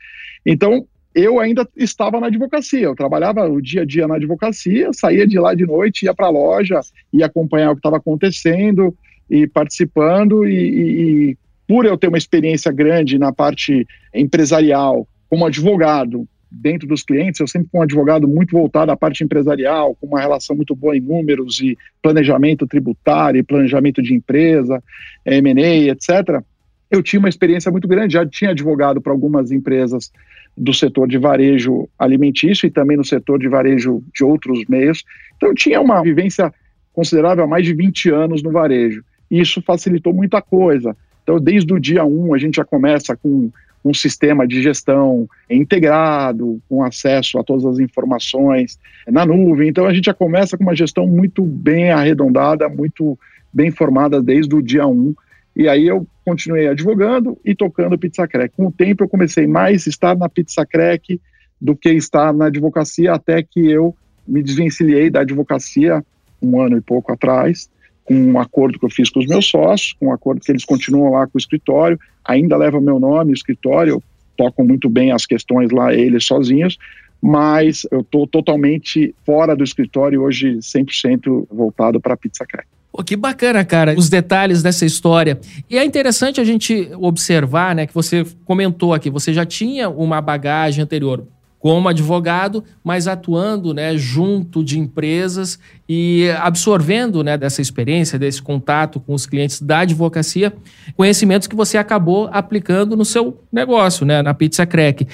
Então, 0.46 0.86
eu 1.14 1.40
ainda 1.40 1.68
estava 1.76 2.20
na 2.20 2.28
advocacia, 2.28 2.84
eu 2.84 2.96
trabalhava 2.96 3.48
o 3.50 3.62
dia 3.62 3.82
a 3.82 3.86
dia 3.86 4.08
na 4.08 4.16
advocacia, 4.16 4.92
saía 4.94 5.28
de 5.28 5.40
lá 5.40 5.54
de 5.54 5.66
noite, 5.66 6.06
ia 6.06 6.14
para 6.14 6.28
a 6.28 6.32
loja, 6.32 6.80
ia 7.12 7.26
acompanhar 7.26 7.72
o 7.72 7.74
que 7.74 7.80
estava 7.80 7.98
acontecendo 7.98 8.96
e 9.30 9.48
participando, 9.48 10.48
e, 10.48 10.54
e, 10.54 11.32
e, 11.32 11.38
por 11.68 11.86
eu 11.86 11.98
ter 11.98 12.08
uma 12.08 12.18
experiência 12.18 12.72
grande 12.72 13.18
na 13.18 13.34
parte 13.34 13.86
empresarial, 14.14 15.08
como 15.30 15.46
advogado, 15.46 16.28
dentro 16.52 16.88
dos 16.88 17.02
clientes, 17.02 17.40
eu 17.40 17.48
sempre 17.48 17.70
fui 17.72 17.80
um 17.80 17.84
advogado 17.84 18.28
muito 18.28 18.52
voltado 18.52 18.92
à 18.92 18.98
parte 18.98 19.24
empresarial, 19.24 19.96
com 19.96 20.08
uma 20.08 20.20
relação 20.20 20.56
muito 20.56 20.76
boa 20.76 20.98
em 20.98 21.00
números 21.00 21.62
e 21.62 21.78
planejamento 22.02 22.68
tributário, 22.68 23.44
planejamento 23.46 24.02
de 24.02 24.14
empresa, 24.14 24.84
M&A, 25.26 25.92
etc. 25.92 26.44
Eu 26.90 27.02
tinha 27.02 27.20
uma 27.20 27.30
experiência 27.30 27.72
muito 27.72 27.88
grande, 27.88 28.16
já 28.16 28.26
tinha 28.26 28.52
advogado 28.52 29.00
para 29.00 29.14
algumas 29.14 29.52
empresas 29.52 30.12
do 30.58 30.74
setor 30.74 31.08
de 31.08 31.18
varejo 31.18 31.88
alimentício 31.98 32.68
e 32.68 32.72
também 32.72 32.98
no 32.98 33.06
setor 33.06 33.40
de 33.40 33.48
varejo 33.48 34.04
de 34.14 34.24
outros 34.24 34.66
meios. 34.68 35.06
Então, 35.38 35.50
eu 35.50 35.56
tinha 35.56 35.80
uma 35.80 36.02
vivência 36.04 36.54
considerável 36.92 37.46
há 37.46 37.48
mais 37.48 37.66
de 37.66 37.74
20 37.74 38.10
anos 38.10 38.44
no 38.44 38.52
varejo. 38.52 39.04
E 39.30 39.40
isso 39.40 39.62
facilitou 39.62 40.14
muita 40.14 40.42
coisa. 40.42 40.96
Então, 41.24 41.40
desde 41.40 41.74
o 41.74 41.80
dia 41.80 42.04
1, 42.04 42.34
a 42.34 42.38
gente 42.38 42.56
já 42.56 42.66
começa 42.66 43.16
com 43.16 43.50
um 43.84 43.94
sistema 43.94 44.48
de 44.48 44.62
gestão 44.62 45.28
integrado, 45.50 46.62
com 46.70 46.84
acesso 46.84 47.40
a 47.40 47.44
todas 47.44 47.66
as 47.66 47.80
informações 47.80 48.80
na 49.08 49.26
nuvem. 49.26 49.70
Então, 49.70 49.86
a 49.86 49.94
gente 49.94 50.06
já 50.06 50.14
começa 50.14 50.58
com 50.58 50.64
uma 50.64 50.76
gestão 50.76 51.08
muito 51.08 51.44
bem 51.44 51.92
arredondada, 51.92 52.70
muito 52.70 53.18
bem 53.52 53.72
formada 53.72 54.22
desde 54.22 54.56
o 54.56 54.62
dia 54.62 54.86
1. 54.86 55.16
E 55.56 55.68
aí 55.68 55.88
eu 55.88 56.08
continuei 56.24 56.68
advogando 56.68 57.38
e 57.44 57.56
tocando 57.56 57.98
Pizza 57.98 58.28
Crack. 58.28 58.56
Com 58.56 58.68
o 58.68 58.72
tempo, 58.72 59.04
eu 59.04 59.10
comecei 59.10 59.48
mais 59.48 59.86
a 59.86 59.90
estar 59.90 60.16
na 60.16 60.30
Pizza 60.30 60.66
Crack 60.66 61.20
do 61.60 61.76
que 61.76 61.90
estar 61.90 62.34
na 62.34 62.46
advocacia, 62.46 63.14
até 63.14 63.44
que 63.44 63.70
eu 63.70 63.96
me 64.28 64.42
desvencilhei 64.42 65.10
da 65.10 65.22
advocacia 65.22 66.04
um 66.42 66.60
ano 66.60 66.78
e 66.78 66.82
pouco 66.82 67.12
atrás 67.12 67.70
com 68.06 68.16
um 68.16 68.40
acordo 68.40 68.80
que 68.80 68.86
eu 68.86 68.90
fiz 68.90 69.10
com 69.10 69.20
os 69.20 69.28
meus 69.28 69.46
sócios, 69.46 69.94
com 69.94 70.08
um 70.08 70.14
acordo 70.14 70.42
que 70.42 70.52
eles 70.52 70.66
continuam 70.66 71.12
lá 71.12 71.26
com 71.26 71.36
o 71.36 71.40
escritório, 71.40 72.00
ainda 72.26 72.58
leva 72.58 72.82
meu 72.82 73.00
nome, 73.00 73.34
escritório, 73.34 74.02
tocam 74.36 74.66
muito 74.66 74.90
bem 74.90 75.12
as 75.12 75.26
questões 75.26 75.72
lá 75.72 75.94
eles 75.94 76.26
sozinhos, 76.26 76.78
mas 77.22 77.86
eu 77.92 78.02
estou 78.02 78.26
totalmente 78.26 79.14
fora 79.26 79.56
do 79.56 79.64
escritório 79.64 80.24
hoje 80.24 80.58
100% 80.58 81.48
voltado 81.52 82.00
para 82.00 82.16
a 82.16 82.18
Pizza 82.18 82.46
Crack. 82.46 82.68
Pô, 82.92 83.04
que 83.04 83.16
bacana, 83.16 83.64
cara, 83.64 83.94
os 83.98 84.10
detalhes 84.10 84.62
dessa 84.62 84.86
história. 84.86 85.40
E 85.70 85.78
é 85.78 85.86
interessante 85.86 86.42
a 86.42 86.44
gente 86.44 86.90
observar, 86.98 87.74
né, 87.74 87.88
que 87.88 87.94
você 87.94 88.26
comentou 88.44 88.94
aqui, 88.94 89.10
você 89.10 89.32
já 89.32 89.46
tinha 89.46 89.90
uma 89.90 90.20
bagagem 90.20 90.84
anterior 90.84 91.26
como 91.62 91.88
advogado, 91.88 92.64
mas 92.84 93.08
atuando 93.08 93.72
né, 93.72 93.96
junto 93.96 94.64
de 94.64 94.80
empresas 94.80 95.60
e 95.88 96.28
absorvendo 96.40 97.24
né, 97.24 97.38
dessa 97.38 97.62
experiência, 97.62 98.18
desse 98.18 98.42
contato 98.42 99.00
com 99.00 99.14
os 99.14 99.28
clientes 99.28 99.62
da 99.62 99.82
advocacia, 99.82 100.52
conhecimentos 100.98 101.48
que 101.48 101.56
você 101.56 101.78
acabou 101.78 102.28
aplicando 102.34 102.98
no 102.98 103.06
seu 103.06 103.44
negócio, 103.52 104.08
né, 104.08 104.24
na 104.24 104.34
Pizza 104.34 104.66
Crack. 104.66 105.08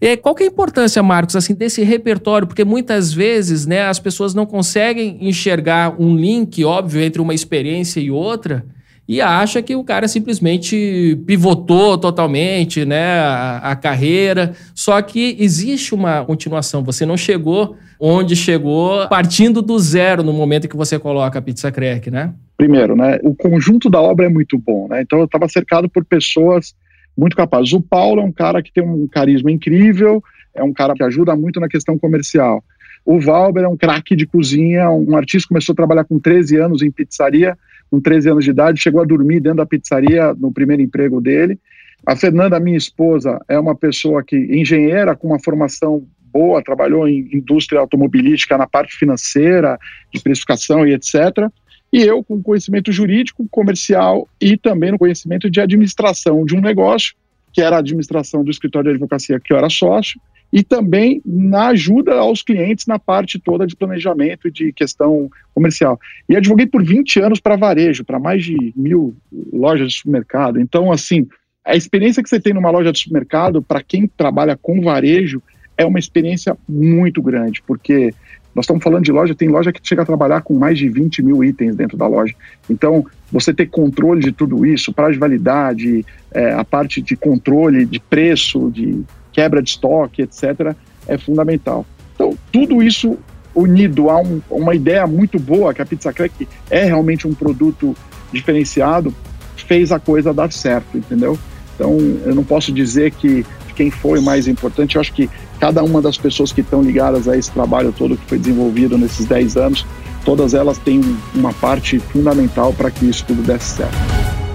E 0.00 0.16
qual 0.16 0.34
que 0.34 0.42
é 0.42 0.46
a 0.46 0.50
importância, 0.50 1.02
Marcos, 1.04 1.36
assim, 1.36 1.54
desse 1.54 1.84
repertório? 1.84 2.48
Porque 2.48 2.64
muitas 2.64 3.12
vezes 3.12 3.64
né, 3.64 3.86
as 3.86 4.00
pessoas 4.00 4.34
não 4.34 4.44
conseguem 4.44 5.16
enxergar 5.20 5.94
um 5.98 6.16
link 6.16 6.64
óbvio 6.64 7.00
entre 7.00 7.22
uma 7.22 7.32
experiência 7.32 8.00
e 8.00 8.10
outra 8.10 8.66
e 9.08 9.20
acha 9.20 9.62
que 9.62 9.76
o 9.76 9.84
cara 9.84 10.08
simplesmente 10.08 11.16
pivotou 11.26 11.96
totalmente 11.96 12.84
né, 12.84 13.18
a, 13.20 13.58
a, 13.70 13.76
carreira. 13.76 14.52
Só 14.74 15.00
que 15.00 15.36
existe 15.38 15.94
uma 15.94 16.24
continuação. 16.24 16.82
Você 16.82 17.06
não 17.06 17.16
chegou 17.16 17.76
onde 18.00 18.34
chegou 18.34 19.08
partindo 19.08 19.62
do 19.62 19.78
zero 19.78 20.22
no 20.22 20.32
momento 20.32 20.68
que 20.68 20.76
você 20.76 20.98
coloca 20.98 21.38
a 21.38 21.42
Pizza 21.42 21.70
Crack, 21.70 22.10
né? 22.10 22.34
Primeiro, 22.56 22.96
né, 22.96 23.18
o 23.22 23.34
conjunto 23.34 23.88
da 23.88 24.00
obra 24.00 24.26
é 24.26 24.28
muito 24.28 24.58
bom. 24.58 24.88
Né? 24.88 25.02
Então 25.02 25.20
eu 25.20 25.26
estava 25.26 25.48
cercado 25.48 25.88
por 25.88 26.04
pessoas 26.04 26.74
muito 27.16 27.36
capazes. 27.36 27.72
O 27.72 27.80
Paulo 27.80 28.20
é 28.20 28.24
um 28.24 28.32
cara 28.32 28.60
que 28.60 28.72
tem 28.72 28.82
um 28.82 29.06
carisma 29.06 29.52
incrível, 29.52 30.22
é 30.54 30.64
um 30.64 30.72
cara 30.72 30.94
que 30.94 31.04
ajuda 31.04 31.36
muito 31.36 31.60
na 31.60 31.68
questão 31.68 31.96
comercial. 31.96 32.62
O 33.04 33.20
Valber 33.20 33.62
é 33.62 33.68
um 33.68 33.76
craque 33.76 34.16
de 34.16 34.26
cozinha, 34.26 34.90
um 34.90 35.16
artista 35.16 35.46
que 35.46 35.48
começou 35.50 35.72
a 35.74 35.76
trabalhar 35.76 36.04
com 36.04 36.18
13 36.18 36.56
anos 36.56 36.82
em 36.82 36.90
pizzaria 36.90 37.56
com 37.90 38.00
13 38.00 38.30
anos 38.30 38.44
de 38.44 38.50
idade, 38.50 38.80
chegou 38.80 39.00
a 39.00 39.04
dormir 39.04 39.40
dentro 39.40 39.58
da 39.58 39.66
pizzaria 39.66 40.34
no 40.34 40.52
primeiro 40.52 40.82
emprego 40.82 41.20
dele. 41.20 41.58
A 42.04 42.14
Fernanda, 42.14 42.60
minha 42.60 42.76
esposa, 42.76 43.40
é 43.48 43.58
uma 43.58 43.74
pessoa 43.74 44.22
que 44.22 44.36
engenheira 44.36 45.16
com 45.16 45.28
uma 45.28 45.42
formação 45.42 46.06
boa, 46.32 46.62
trabalhou 46.62 47.08
em 47.08 47.28
indústria 47.32 47.80
automobilística 47.80 48.58
na 48.58 48.66
parte 48.66 48.94
financeira, 48.96 49.78
de 50.12 50.20
precificação 50.20 50.86
e 50.86 50.92
etc. 50.92 51.48
E 51.92 52.02
eu 52.02 52.22
com 52.22 52.42
conhecimento 52.42 52.92
jurídico, 52.92 53.46
comercial 53.50 54.28
e 54.40 54.56
também 54.56 54.92
no 54.92 54.98
conhecimento 54.98 55.50
de 55.50 55.60
administração 55.60 56.44
de 56.44 56.54
um 56.54 56.60
negócio, 56.60 57.14
que 57.52 57.62
era 57.62 57.76
a 57.76 57.78
administração 57.78 58.44
do 58.44 58.50
escritório 58.50 58.90
de 58.90 58.96
advocacia 58.96 59.40
que 59.40 59.52
eu 59.52 59.56
era 59.56 59.70
sócio, 59.70 60.20
e 60.56 60.62
também 60.62 61.20
na 61.22 61.66
ajuda 61.66 62.14
aos 62.14 62.42
clientes 62.42 62.86
na 62.86 62.98
parte 62.98 63.38
toda 63.38 63.66
de 63.66 63.76
planejamento 63.76 64.48
e 64.48 64.50
de 64.50 64.72
questão 64.72 65.30
comercial. 65.54 66.00
E 66.26 66.34
advoguei 66.34 66.64
por 66.64 66.82
20 66.82 67.20
anos 67.20 67.40
para 67.40 67.56
varejo, 67.56 68.02
para 68.02 68.18
mais 68.18 68.42
de 68.42 68.72
mil 68.74 69.14
lojas 69.52 69.88
de 69.88 69.98
supermercado. 69.98 70.58
Então, 70.58 70.90
assim, 70.90 71.28
a 71.62 71.76
experiência 71.76 72.22
que 72.22 72.28
você 72.30 72.40
tem 72.40 72.54
numa 72.54 72.70
loja 72.70 72.90
de 72.90 72.98
supermercado, 72.98 73.60
para 73.60 73.82
quem 73.82 74.06
trabalha 74.06 74.56
com 74.56 74.80
varejo, 74.80 75.42
é 75.76 75.84
uma 75.84 75.98
experiência 75.98 76.56
muito 76.66 77.20
grande, 77.20 77.62
porque 77.66 78.14
nós 78.54 78.64
estamos 78.64 78.82
falando 78.82 79.04
de 79.04 79.12
loja, 79.12 79.34
tem 79.34 79.50
loja 79.50 79.70
que 79.70 79.80
chega 79.82 80.00
a 80.00 80.06
trabalhar 80.06 80.40
com 80.40 80.54
mais 80.54 80.78
de 80.78 80.88
20 80.88 81.22
mil 81.22 81.44
itens 81.44 81.76
dentro 81.76 81.98
da 81.98 82.06
loja. 82.06 82.34
Então, 82.70 83.04
você 83.30 83.52
ter 83.52 83.66
controle 83.66 84.22
de 84.22 84.32
tudo 84.32 84.64
isso, 84.64 84.90
prazo 84.90 85.12
de 85.12 85.18
validade, 85.18 86.02
é, 86.32 86.54
a 86.54 86.64
parte 86.64 87.02
de 87.02 87.14
controle 87.14 87.84
de 87.84 88.00
preço, 88.00 88.70
de 88.70 89.04
quebra 89.36 89.62
de 89.62 89.68
estoque, 89.68 90.22
etc., 90.22 90.74
é 91.06 91.18
fundamental. 91.18 91.84
Então, 92.14 92.34
tudo 92.50 92.82
isso 92.82 93.18
unido 93.54 94.08
a 94.08 94.18
um, 94.18 94.40
uma 94.50 94.74
ideia 94.74 95.06
muito 95.06 95.38
boa, 95.38 95.74
que 95.74 95.82
a 95.82 95.86
Pizza 95.86 96.10
Crack 96.10 96.48
é 96.70 96.84
realmente 96.84 97.28
um 97.28 97.34
produto 97.34 97.94
diferenciado, 98.32 99.14
fez 99.54 99.92
a 99.92 100.00
coisa 100.00 100.32
dar 100.32 100.50
certo, 100.50 100.96
entendeu? 100.96 101.38
Então, 101.74 101.98
eu 102.24 102.34
não 102.34 102.42
posso 102.42 102.72
dizer 102.72 103.10
que 103.10 103.44
quem 103.74 103.90
foi 103.90 104.22
mais 104.22 104.48
importante, 104.48 104.96
eu 104.96 105.02
acho 105.02 105.12
que 105.12 105.28
cada 105.60 105.84
uma 105.84 106.00
das 106.00 106.16
pessoas 106.16 106.50
que 106.50 106.62
estão 106.62 106.80
ligadas 106.80 107.28
a 107.28 107.36
esse 107.36 107.50
trabalho 107.50 107.92
todo 107.92 108.16
que 108.16 108.24
foi 108.26 108.38
desenvolvido 108.38 108.96
nesses 108.96 109.26
10 109.26 109.58
anos, 109.58 109.86
todas 110.24 110.54
elas 110.54 110.78
têm 110.78 111.02
uma 111.34 111.52
parte 111.52 111.98
fundamental 111.98 112.72
para 112.72 112.90
que 112.90 113.04
isso 113.04 113.22
tudo 113.26 113.42
desse 113.42 113.76
certo. 113.76 114.45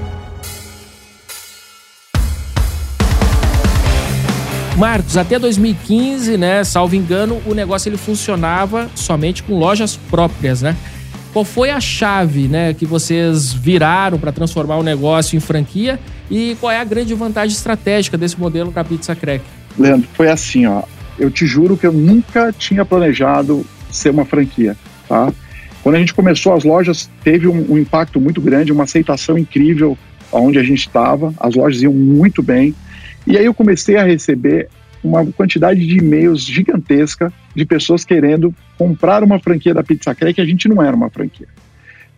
Marcos, 4.78 5.18
até 5.18 5.38
2015, 5.38 6.38
né, 6.38 6.64
salvo 6.64 6.96
engano, 6.96 7.42
o 7.46 7.54
negócio 7.54 7.90
ele 7.90 7.98
funcionava 7.98 8.90
somente 8.96 9.44
com 9.44 9.58
lojas 9.58 9.96
próprias, 9.96 10.62
né? 10.62 10.76
Qual 11.34 11.46
foi 11.46 11.70
a 11.70 11.80
chave, 11.80 12.48
né, 12.48 12.74
que 12.74 12.86
vocês 12.86 13.54
viraram 13.54 14.18
para 14.18 14.32
transformar 14.32 14.78
o 14.78 14.84
negócio 14.84 15.38
em 15.38 15.40
franquia 15.40 16.00
e 16.30 16.56
qual 16.60 16.72
é 16.72 16.80
a 16.80 16.84
grande 16.84 17.14
vantagem 17.14 17.56
estratégica 17.56 18.18
desse 18.18 18.40
modelo 18.40 18.72
para 18.72 18.84
Pizza 18.84 19.16
Crack? 19.16 19.44
Leandro, 19.78 20.08
foi 20.14 20.30
assim, 20.30 20.66
ó. 20.66 20.84
Eu 21.20 21.30
te 21.30 21.46
juro 21.46 21.78
que 21.78 21.86
eu 21.86 21.94
nunca 21.94 22.54
tinha 22.58 22.84
planejado 22.84 23.66
ser 23.92 24.10
uma 24.10 24.26
franquia, 24.26 24.76
tá? 25.08 25.32
Quando 25.84 25.96
a 25.96 26.00
gente 26.00 26.14
começou 26.14 26.54
as 26.54 26.64
lojas, 26.64 27.10
teve 27.24 27.48
um, 27.48 27.74
um 27.74 27.78
impacto 27.78 28.20
muito 28.20 28.40
grande, 28.40 28.72
uma 28.72 28.84
aceitação 28.84 29.38
incrível 29.38 29.98
onde 30.32 30.58
a 30.58 30.64
gente 30.64 30.88
estava. 30.88 31.34
As 31.40 31.56
lojas 31.56 31.82
iam 31.82 31.94
muito 31.94 32.42
bem. 32.42 32.74
E 33.26 33.38
aí 33.38 33.46
eu 33.46 33.54
comecei 33.54 33.98
a 33.98 34.04
receber 34.04 34.70
uma 35.04 35.26
quantidade 35.26 35.86
de 35.86 35.98
e-mails 35.98 36.44
gigantesca 36.44 37.32
de 37.56 37.66
pessoas 37.66 38.06
querendo 38.06 38.54
comprar 38.78 39.24
uma 39.24 39.40
franquia 39.40 39.74
da 39.74 39.84
Pizza 39.84 40.14
Crack 40.14 40.36
que 40.36 40.42
a 40.42 40.46
gente 40.46 40.68
não 40.68 40.82
era 40.82 40.96
uma 40.96 41.10
franquia. 41.10 41.48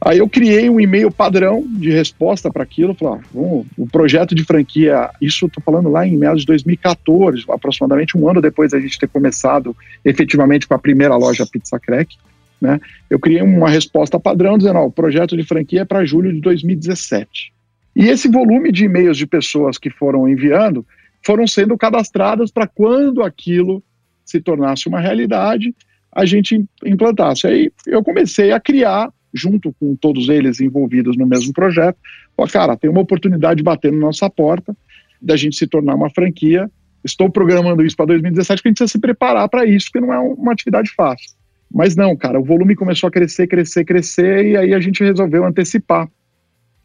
Aí 0.05 0.17
eu 0.17 0.27
criei 0.27 0.69
um 0.69 0.81
e-mail 0.81 1.09
padrão 1.09 1.65
de 1.65 1.89
resposta 1.89 2.51
para 2.51 2.61
aquilo, 2.61 2.93
falei, 2.93 3.21
ah, 3.21 3.63
o 3.77 3.87
projeto 3.89 4.35
de 4.35 4.43
franquia, 4.43 5.09
isso 5.21 5.45
estou 5.45 5.63
falando 5.63 5.87
lá 5.87 6.05
em 6.05 6.17
meados 6.17 6.41
de 6.41 6.47
2014, 6.47 7.45
aproximadamente 7.47 8.17
um 8.17 8.29
ano 8.29 8.41
depois 8.41 8.71
da 8.71 8.81
gente 8.81 8.99
ter 8.99 9.07
começado 9.07 9.75
efetivamente 10.03 10.67
com 10.67 10.73
a 10.73 10.79
primeira 10.79 11.15
loja 11.15 11.47
Pizza 11.49 11.79
Crack, 11.79 12.17
né? 12.59 12.81
Eu 13.09 13.17
criei 13.17 13.41
uma 13.41 13.69
resposta 13.69 14.19
padrão 14.19 14.57
dizendo, 14.57 14.79
ó, 14.79 14.85
o 14.85 14.91
projeto 14.91 15.37
de 15.37 15.43
franquia 15.43 15.81
é 15.81 15.85
para 15.85 16.05
julho 16.05 16.33
de 16.33 16.41
2017. 16.41 17.53
E 17.95 18.07
esse 18.07 18.27
volume 18.27 18.71
de 18.71 18.85
e-mails 18.85 19.17
de 19.17 19.27
pessoas 19.27 19.77
que 19.77 19.89
foram 19.89 20.27
enviando 20.27 20.85
foram 21.25 21.47
sendo 21.47 21.77
cadastradas 21.77 22.51
para 22.51 22.67
quando 22.67 23.23
aquilo 23.23 23.83
se 24.25 24.41
tornasse 24.41 24.87
uma 24.87 24.99
realidade, 24.99 25.73
a 26.11 26.25
gente 26.25 26.63
implantasse. 26.85 27.47
Aí 27.47 27.71
eu 27.87 28.03
comecei 28.03 28.51
a 28.51 28.59
criar, 28.59 29.11
junto 29.33 29.73
com 29.79 29.95
todos 29.95 30.29
eles 30.29 30.59
envolvidos 30.59 31.17
no 31.17 31.25
mesmo 31.25 31.53
projeto, 31.53 31.97
ó, 32.37 32.47
cara, 32.47 32.77
tem 32.77 32.89
uma 32.89 33.01
oportunidade 33.01 33.57
de 33.57 33.63
bater 33.63 33.91
na 33.91 33.99
nossa 33.99 34.29
porta, 34.29 34.75
da 35.21 35.37
gente 35.37 35.55
se 35.55 35.65
tornar 35.65 35.95
uma 35.95 36.09
franquia. 36.09 36.69
Estou 37.03 37.29
programando 37.29 37.85
isso 37.85 37.95
para 37.95 38.07
2017, 38.07 38.57
porque 38.57 38.67
a 38.67 38.71
gente 38.71 38.77
precisa 38.77 38.91
se 38.91 38.99
preparar 38.99 39.47
para 39.49 39.65
isso, 39.65 39.87
porque 39.91 40.05
não 40.05 40.13
é 40.13 40.19
uma 40.19 40.51
atividade 40.51 40.91
fácil. 40.91 41.31
Mas 41.73 41.95
não, 41.95 42.15
cara, 42.15 42.39
o 42.39 42.43
volume 42.43 42.75
começou 42.75 43.07
a 43.07 43.11
crescer, 43.11 43.47
crescer, 43.47 43.83
crescer, 43.83 44.45
e 44.45 44.57
aí 44.57 44.73
a 44.73 44.79
gente 44.79 45.03
resolveu 45.03 45.43
antecipar. 45.43 46.07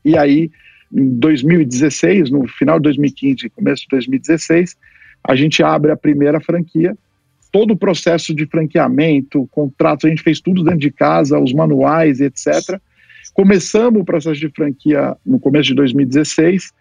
E 0.04 0.16
aí 0.16 0.50
em 0.92 1.18
2016, 1.18 2.30
no 2.30 2.46
final 2.46 2.78
de 2.78 2.84
2015 2.84 3.50
começo 3.50 3.82
de 3.82 3.88
2016, 3.90 4.76
a 5.22 5.34
gente 5.36 5.62
abre 5.62 5.90
a 5.90 5.96
primeira 5.96 6.40
franquia 6.40 6.96
todo 7.50 7.72
o 7.72 7.76
processo 7.76 8.34
de 8.34 8.46
franqueamento, 8.46 9.48
contratos, 9.50 10.04
a 10.04 10.08
gente 10.08 10.22
fez 10.22 10.40
tudo 10.40 10.62
dentro 10.62 10.80
de 10.80 10.90
casa, 10.90 11.38
os 11.38 11.52
manuais, 11.52 12.20
etc. 12.20 12.80
Começamos 13.32 14.00
o 14.00 14.04
processo 14.04 14.38
de 14.38 14.48
franquia 14.50 15.16
no 15.24 15.38
começo 15.38 15.68
de 15.68 15.74
2016 15.74 16.72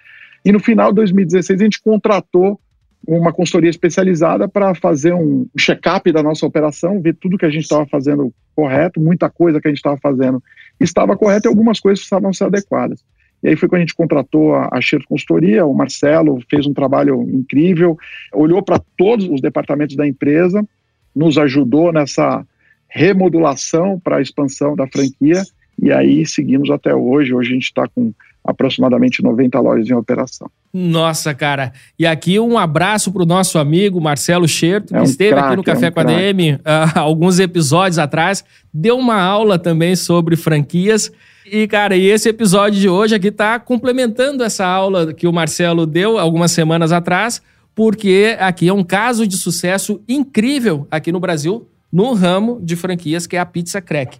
e 0.43 0.51
no 0.51 0.59
final 0.59 0.89
de 0.89 0.95
2016 0.95 1.61
a 1.61 1.63
gente 1.63 1.81
contratou 1.81 2.59
uma 3.07 3.31
consultoria 3.31 3.69
especializada 3.69 4.47
para 4.47 4.73
fazer 4.75 5.13
um 5.13 5.47
check-up 5.57 6.11
da 6.11 6.21
nossa 6.21 6.45
operação, 6.45 6.99
ver 7.01 7.15
tudo 7.15 7.37
que 7.37 7.45
a 7.45 7.49
gente 7.49 7.63
estava 7.63 7.85
fazendo 7.85 8.33
correto, 8.55 8.99
muita 8.99 9.29
coisa 9.29 9.61
que 9.61 9.67
a 9.67 9.71
gente 9.71 9.77
estava 9.77 9.97
fazendo 9.97 10.43
estava 10.79 11.15
correta 11.15 11.47
e 11.47 11.49
algumas 11.49 11.79
coisas 11.79 11.99
precisavam 11.99 12.33
ser 12.33 12.45
adequadas. 12.45 13.03
E 13.44 13.50
aí 13.50 13.56
foi 13.56 13.70
quando 13.70 13.79
a 13.79 13.86
gente 13.86 13.96
contratou 13.96 14.56
a, 14.56 14.65
a 14.65 14.79
Consultoria, 15.08 15.65
o 15.65 15.74
Marcelo 15.74 16.41
fez 16.50 16.65
um 16.65 16.74
trabalho 16.74 17.22
incrível, 17.22 17.98
olhou 18.34 18.62
para 18.63 18.79
todos 18.98 19.27
os 19.29 19.41
departamentos 19.41 19.96
da 19.96 20.08
empresa, 20.08 20.67
nos 21.15 21.38
ajudou 21.38 21.91
nessa 21.91 22.46
remodulação 22.88 24.00
para 24.00 24.17
a 24.17 24.22
expansão 24.22 24.75
da 24.75 24.88
franquia, 24.88 25.44
e 25.82 25.91
aí 25.91 26.25
seguimos 26.25 26.72
até 26.72 26.96
hoje. 26.96 27.34
Hoje 27.34 27.51
a 27.51 27.53
gente 27.53 27.65
está 27.65 27.88
com 27.88 28.12
aproximadamente 28.47 29.21
90 29.21 29.59
lojas 29.59 29.89
em 29.89 29.93
operação. 29.93 30.49
Nossa, 30.73 31.33
cara. 31.33 31.73
E 31.99 32.07
aqui 32.07 32.39
um 32.39 32.57
abraço 32.57 33.11
para 33.11 33.23
o 33.23 33.25
nosso 33.25 33.59
amigo 33.59 33.99
Marcelo 33.99 34.47
que 34.47 34.65
é 34.95 34.99
um 34.99 35.03
esteve 35.03 35.31
crack, 35.31 35.47
aqui 35.47 35.55
no 35.57 35.63
Café 35.63 35.87
é 35.87 35.89
um 35.89 35.91
com 35.91 35.99
a 35.99 36.03
DM 36.03 36.53
uh, 36.53 36.59
alguns 36.95 37.39
episódios 37.39 37.99
atrás, 37.99 38.45
deu 38.73 38.97
uma 38.97 39.21
aula 39.21 39.59
também 39.59 39.95
sobre 39.95 40.37
franquias. 40.37 41.11
E, 41.45 41.67
cara, 41.67 41.95
e 41.95 42.05
esse 42.05 42.29
episódio 42.29 42.79
de 42.79 42.87
hoje 42.87 43.15
aqui 43.15 43.27
está 43.27 43.59
complementando 43.59 44.43
essa 44.43 44.65
aula 44.65 45.13
que 45.13 45.27
o 45.27 45.33
Marcelo 45.33 45.85
deu 45.85 46.17
algumas 46.17 46.51
semanas 46.51 46.91
atrás, 46.91 47.41
porque 47.75 48.35
aqui 48.39 48.69
é 48.69 48.73
um 48.73 48.83
caso 48.83 49.27
de 49.27 49.37
sucesso 49.37 50.01
incrível 50.07 50.87
aqui 50.89 51.11
no 51.11 51.19
Brasil, 51.19 51.67
no 51.91 52.13
ramo 52.13 52.59
de 52.61 52.75
franquias, 52.75 53.27
que 53.27 53.35
é 53.35 53.39
a 53.39 53.45
Pizza 53.45 53.81
Crack. 53.81 54.19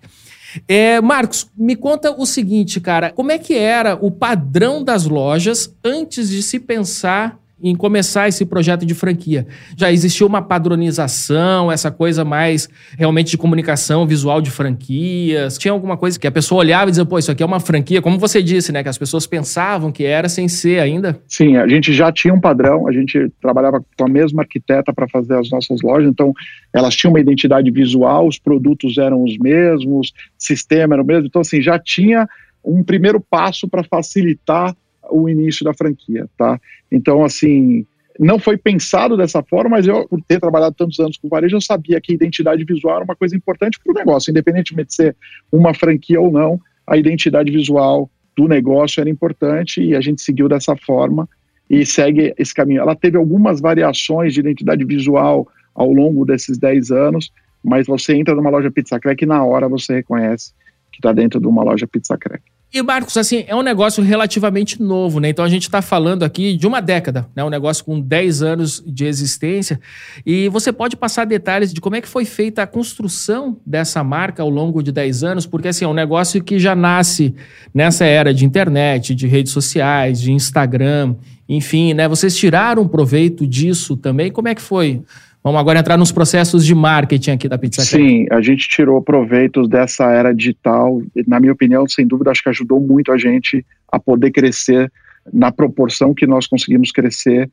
É, 0.68 1.01
Marcos, 1.01 1.48
me 1.58 1.75
conta 1.75 2.12
o 2.12 2.25
seguinte, 2.25 2.80
cara, 2.80 3.12
como 3.12 3.32
é 3.32 3.38
que 3.38 3.56
era 3.56 3.96
o 3.96 4.10
padrão 4.12 4.84
das 4.84 5.06
lojas 5.06 5.74
antes 5.84 6.30
de 6.30 6.42
se 6.42 6.60
pensar 6.60 7.39
em 7.62 7.76
começar 7.76 8.28
esse 8.28 8.46
projeto 8.46 8.86
de 8.86 8.94
franquia? 8.94 9.48
Já 9.76 9.92
existiu 9.92 10.28
uma 10.28 10.42
padronização, 10.42 11.72
essa 11.72 11.90
coisa 11.90 12.24
mais 12.24 12.70
realmente 12.98 13.32
de 13.32 13.38
comunicação 13.38 14.06
visual 14.06 14.42
de 14.42 14.52
franquias? 14.52 15.58
Tinha 15.58 15.72
alguma 15.72 15.98
coisa 15.98 16.20
que 16.20 16.28
a 16.28 16.32
pessoa 16.32 16.60
olhava 16.60 16.86
e 16.86 16.92
dizia, 16.92 17.06
pô, 17.06 17.18
isso 17.18 17.32
aqui 17.32 17.42
é 17.42 17.46
uma 17.46 17.60
franquia, 17.60 18.02
como 18.02 18.20
você 18.20 18.42
disse, 18.42 18.72
né? 18.72 18.84
Que 18.84 18.90
as 18.90 18.98
pessoas 18.98 19.26
pensavam 19.26 19.92
que 19.92 20.04
era 20.04 20.30
sem 20.30 20.48
ser 20.48 20.80
ainda? 20.80 21.20
Sim, 21.28 21.58
a 21.58 21.68
gente 21.68 21.94
já 21.94 22.12
tinha 22.12 22.34
um 22.34 22.40
padrão, 22.40 22.88
a 22.88 22.92
gente 22.92 23.32
trabalhava 23.42 23.84
com 23.98 24.06
a 24.06 24.10
mesma 24.10 24.44
arquiteta 24.44 24.94
para 24.94 25.08
fazer 25.08 25.36
as 25.38 25.50
nossas 25.50 25.82
lojas, 25.82 26.10
então 26.10 26.34
elas 26.74 26.96
tinham 26.96 27.12
uma 27.12 27.20
identidade 27.20 27.70
visual, 27.72 28.28
os 28.28 28.38
produtos 28.38 28.98
eram 28.98 29.24
os 29.24 29.38
mesmos, 29.38 30.14
sistema 30.38 30.96
era 30.96 31.02
o 31.02 31.06
mesmo, 31.06 31.28
então 31.28 31.42
assim, 31.42 31.62
já 31.62 31.80
tinha 31.80 32.28
um 32.64 32.84
primeiro 32.84 33.20
passo 33.20 33.68
para 33.68 33.84
facilitar 33.84 34.76
o 35.10 35.30
início 35.30 35.64
da 35.64 35.74
franquia, 35.74 36.28
tá? 36.38 36.60
Então, 36.92 37.24
assim, 37.24 37.86
não 38.20 38.40
foi 38.40 38.58
pensado 38.58 39.16
dessa 39.16 39.44
forma, 39.44 39.72
mas 39.72 39.88
eu, 39.88 40.08
por 40.08 40.22
ter 40.22 40.40
trabalhado 40.40 40.76
tantos 40.76 41.00
anos 41.00 41.18
com 41.18 41.30
varejo, 41.30 41.56
eu 41.56 41.62
sabia 41.62 42.02
que 42.02 42.14
identidade 42.14 42.64
visual 42.64 42.96
era 42.96 43.06
uma 43.06 43.16
coisa 43.16 43.36
importante 43.36 43.80
para 43.84 43.92
o 43.92 43.96
negócio, 43.96 44.32
independentemente 44.32 44.90
de 44.90 44.96
ser 44.96 45.16
uma 45.52 45.74
franquia 45.74 46.20
ou 46.20 46.32
não, 46.32 46.60
a 46.86 46.98
identidade 46.98 47.52
visual 47.52 48.10
do 48.36 48.48
negócio 48.48 49.02
era 49.02 49.10
importante 49.10 49.82
e 49.82 49.96
a 49.96 50.02
gente 50.02 50.22
seguiu 50.22 50.48
dessa 50.48 50.76
forma 50.76 51.28
e 51.70 51.86
segue 51.86 52.34
esse 52.38 52.54
caminho. 52.54 52.82
Ela 52.82 52.96
teve 52.96 53.18
algumas 53.18 53.60
variações 53.60 54.34
de 54.34 54.40
identidade 54.40 54.86
visual 54.86 55.48
ao 55.76 55.92
longo 55.92 56.26
desses 56.26 56.58
10 56.58 56.92
anos, 56.92 57.32
mas 57.64 57.86
você 57.86 58.16
entra 58.16 58.34
numa 58.34 58.50
loja 58.50 58.72
Pizza 58.72 59.00
Crack 59.00 59.24
e 59.24 59.28
na 59.28 59.44
hora 59.44 59.68
você 59.68 59.96
reconhece 59.96 60.54
que 60.92 61.00
está 61.00 61.12
dentro 61.12 61.40
de 61.40 61.48
uma 61.48 61.64
loja 61.64 61.86
Pizza 61.86 62.18
Crack. 62.18 62.42
E, 62.74 62.82
Marcos, 62.82 63.16
assim, 63.16 63.46
é 63.48 63.56
um 63.56 63.62
negócio 63.62 64.04
relativamente 64.04 64.82
novo, 64.82 65.22
né? 65.22 65.30
Então 65.30 65.46
a 65.46 65.50
gente 65.50 65.64
está 65.64 65.82
falando 65.82 66.24
aqui 66.24 66.58
de 66.58 66.68
uma 66.68 66.82
década, 66.82 67.25
né? 67.34 67.42
Um 67.42 67.50
negócio 67.50 67.84
com 67.86 67.98
10 67.98 68.42
anos 68.42 68.84
de 68.86 69.06
existência. 69.06 69.80
E 70.25 70.50
você 70.50 70.74
pode 70.74 70.98
passar 70.98 71.25
detalhes 71.25 71.74
de 71.74 71.80
como 71.80 71.96
é 71.96 72.01
que 72.01 72.08
foi 72.10 72.25
feita 72.25 72.64
a 72.64 72.68
construção 72.68 73.58
dessa 73.66 74.03
marca 74.03 74.44
ao 74.44 74.50
longo 74.50 74.84
de 74.84 74.92
10 74.92 75.24
anos, 75.24 75.46
porque 75.46 75.70
assim, 75.70 75.86
é 75.86 75.88
um 75.88 75.94
negócio 75.94 76.44
que 76.44 76.60
já 76.60 76.75
nasce 76.75 77.34
nessa 77.74 78.03
era 78.03 78.34
de 78.34 78.44
internet, 78.44 79.16
de 79.16 79.27
redes 79.27 79.53
sociais, 79.53 80.20
de 80.20 80.34
Instagram, 80.34 81.16
enfim, 81.48 81.94
né? 81.94 82.06
Vocês 82.06 82.36
tiraram 82.36 82.86
proveito 82.86 83.48
disso 83.48 83.96
também? 83.96 84.30
Como 84.30 84.50
é 84.50 84.53
que 84.53 84.62
foi? 84.62 85.01
Vamos 85.44 85.60
agora 85.62 85.80
entrar 85.80 85.98
nos 85.98 86.12
processos 86.12 86.66
de 86.66 86.76
marketing 86.76 87.32
aqui 87.32 87.48
da 87.48 87.58
Pizza 87.58 87.82
Sim, 87.82 88.26
a 88.32 88.42
gente 88.42 88.68
tirou 88.68 89.02
proveitos 89.02 89.70
dessa 89.70 90.12
era 90.12 90.34
digital. 90.34 91.02
Na 91.26 91.40
minha 91.40 91.54
opinião, 91.54 91.88
sem 91.88 92.06
dúvida, 92.06 92.32
acho 92.32 92.44
que 92.44 92.50
ajudou 92.50 92.80
muito 92.80 93.12
a 93.12 93.18
gente 93.18 93.66
a 93.90 94.00
poder 94.00 94.32
crescer 94.32 94.92
na 95.32 95.52
proporção 95.52 96.14
que 96.14 96.28
nós 96.28 96.48
conseguimos 96.48 96.92
crescer 96.92 97.50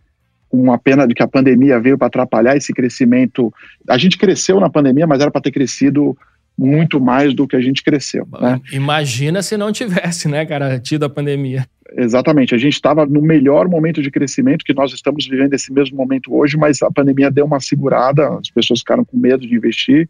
com 0.49 0.73
a 0.73 0.79
pena 0.79 1.07
de 1.07 1.15
que 1.15 1.23
a 1.23 1.29
pandemia 1.29 1.81
veio 1.81 1.99
para 1.99 2.07
atrapalhar 2.07 2.57
esse 2.57 2.73
crescimento. 2.73 3.53
A 3.89 3.99
gente 3.99 4.17
cresceu 4.17 4.61
na 4.61 4.71
pandemia, 4.71 5.07
mas 5.07 5.21
era 5.21 5.31
para 5.31 5.41
ter 5.41 5.51
crescido 5.51 6.17
muito 6.57 7.01
mais 7.01 7.35
do 7.35 7.47
que 7.47 7.57
a 7.57 7.61
gente 7.61 7.83
cresceu. 7.83 8.27
Né? 8.41 8.61
Imagina 8.73 9.43
se 9.43 9.57
não 9.57 9.73
tivesse, 9.73 10.29
né, 10.29 10.47
cara, 10.47 10.79
tido 10.79 11.05
a 11.05 11.09
pandemia. 11.09 11.67
Exatamente, 11.97 12.55
a 12.55 12.59
gente 12.59 12.73
estava 12.73 13.07
no 13.07 13.23
melhor 13.23 13.69
momento 13.69 14.03
de 14.03 14.11
crescimento 14.11 14.65
que 14.65 14.75
nós 14.75 14.93
estamos 14.93 15.27
vivendo 15.27 15.55
esse 15.55 15.73
mesmo 15.73 15.97
momento 15.97 16.35
hoje, 16.35 16.57
mas 16.57 16.83
a 16.83 16.91
pandemia 16.91 17.31
deu 17.31 17.45
uma 17.45 17.61
segurada, 17.61 18.29
as 18.39 18.51
pessoas 18.51 18.81
ficaram 18.81 19.05
com 19.05 19.17
medo 19.17 19.47
de 19.47 19.55
investir, 19.55 20.09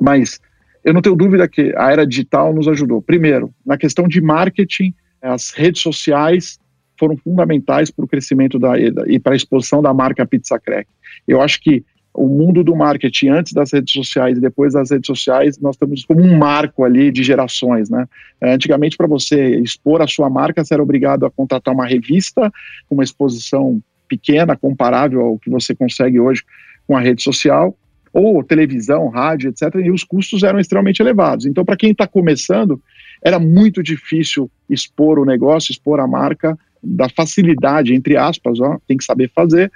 mas 0.00 0.40
eu 0.84 0.92
não 0.92 1.00
tenho 1.00 1.16
dúvida 1.16 1.48
que 1.48 1.72
a 1.76 1.90
era 1.90 2.06
digital 2.06 2.52
nos 2.52 2.68
ajudou. 2.68 3.00
Primeiro, 3.00 3.52
na 3.64 3.76
questão 3.76 4.06
de 4.06 4.20
marketing, 4.20 4.94
as 5.20 5.50
redes 5.50 5.80
sociais 5.80 6.58
foram 6.98 7.16
fundamentais 7.16 7.90
para 7.90 8.04
o 8.04 8.08
crescimento 8.08 8.58
da, 8.58 8.74
e 8.78 9.18
para 9.18 9.32
a 9.32 9.36
exposição 9.36 9.82
da 9.82 9.92
marca 9.92 10.26
Pizza 10.26 10.58
Crack. 10.60 10.88
Eu 11.26 11.40
acho 11.40 11.60
que 11.60 11.84
o 12.14 12.28
mundo 12.28 12.62
do 12.62 12.76
marketing 12.76 13.28
antes 13.28 13.52
das 13.52 13.72
redes 13.72 13.92
sociais 13.92 14.38
e 14.38 14.40
depois 14.40 14.72
das 14.72 14.90
redes 14.90 15.06
sociais, 15.06 15.58
nós 15.58 15.76
temos 15.76 16.04
como 16.04 16.22
um 16.22 16.38
marco 16.38 16.84
ali 16.84 17.10
de 17.10 17.24
gerações, 17.24 17.90
né? 17.90 18.06
É, 18.40 18.54
antigamente, 18.54 18.96
para 18.96 19.08
você 19.08 19.56
expor 19.56 20.00
a 20.00 20.06
sua 20.06 20.30
marca, 20.30 20.64
você 20.64 20.74
era 20.74 20.82
obrigado 20.82 21.26
a 21.26 21.30
contratar 21.30 21.74
uma 21.74 21.86
revista 21.86 22.52
com 22.88 22.94
uma 22.94 23.02
exposição 23.02 23.82
pequena, 24.08 24.56
comparável 24.56 25.20
ao 25.22 25.38
que 25.38 25.50
você 25.50 25.74
consegue 25.74 26.20
hoje 26.20 26.44
com 26.86 26.96
a 26.96 27.00
rede 27.00 27.22
social, 27.22 27.76
ou 28.12 28.44
televisão, 28.44 29.08
rádio, 29.08 29.50
etc. 29.50 29.74
E 29.82 29.90
os 29.90 30.04
custos 30.04 30.44
eram 30.44 30.60
extremamente 30.60 31.00
elevados. 31.00 31.46
Então, 31.46 31.64
para 31.64 31.76
quem 31.76 31.90
está 31.90 32.06
começando, 32.06 32.80
era 33.20 33.40
muito 33.40 33.82
difícil 33.82 34.48
expor 34.70 35.18
o 35.18 35.24
negócio, 35.24 35.72
expor 35.72 35.98
a 35.98 36.06
marca, 36.06 36.56
da 36.80 37.08
facilidade, 37.08 37.94
entre 37.94 38.16
aspas, 38.16 38.60
ó, 38.60 38.78
tem 38.86 38.96
que 38.96 39.04
saber 39.04 39.30
fazer, 39.34 39.72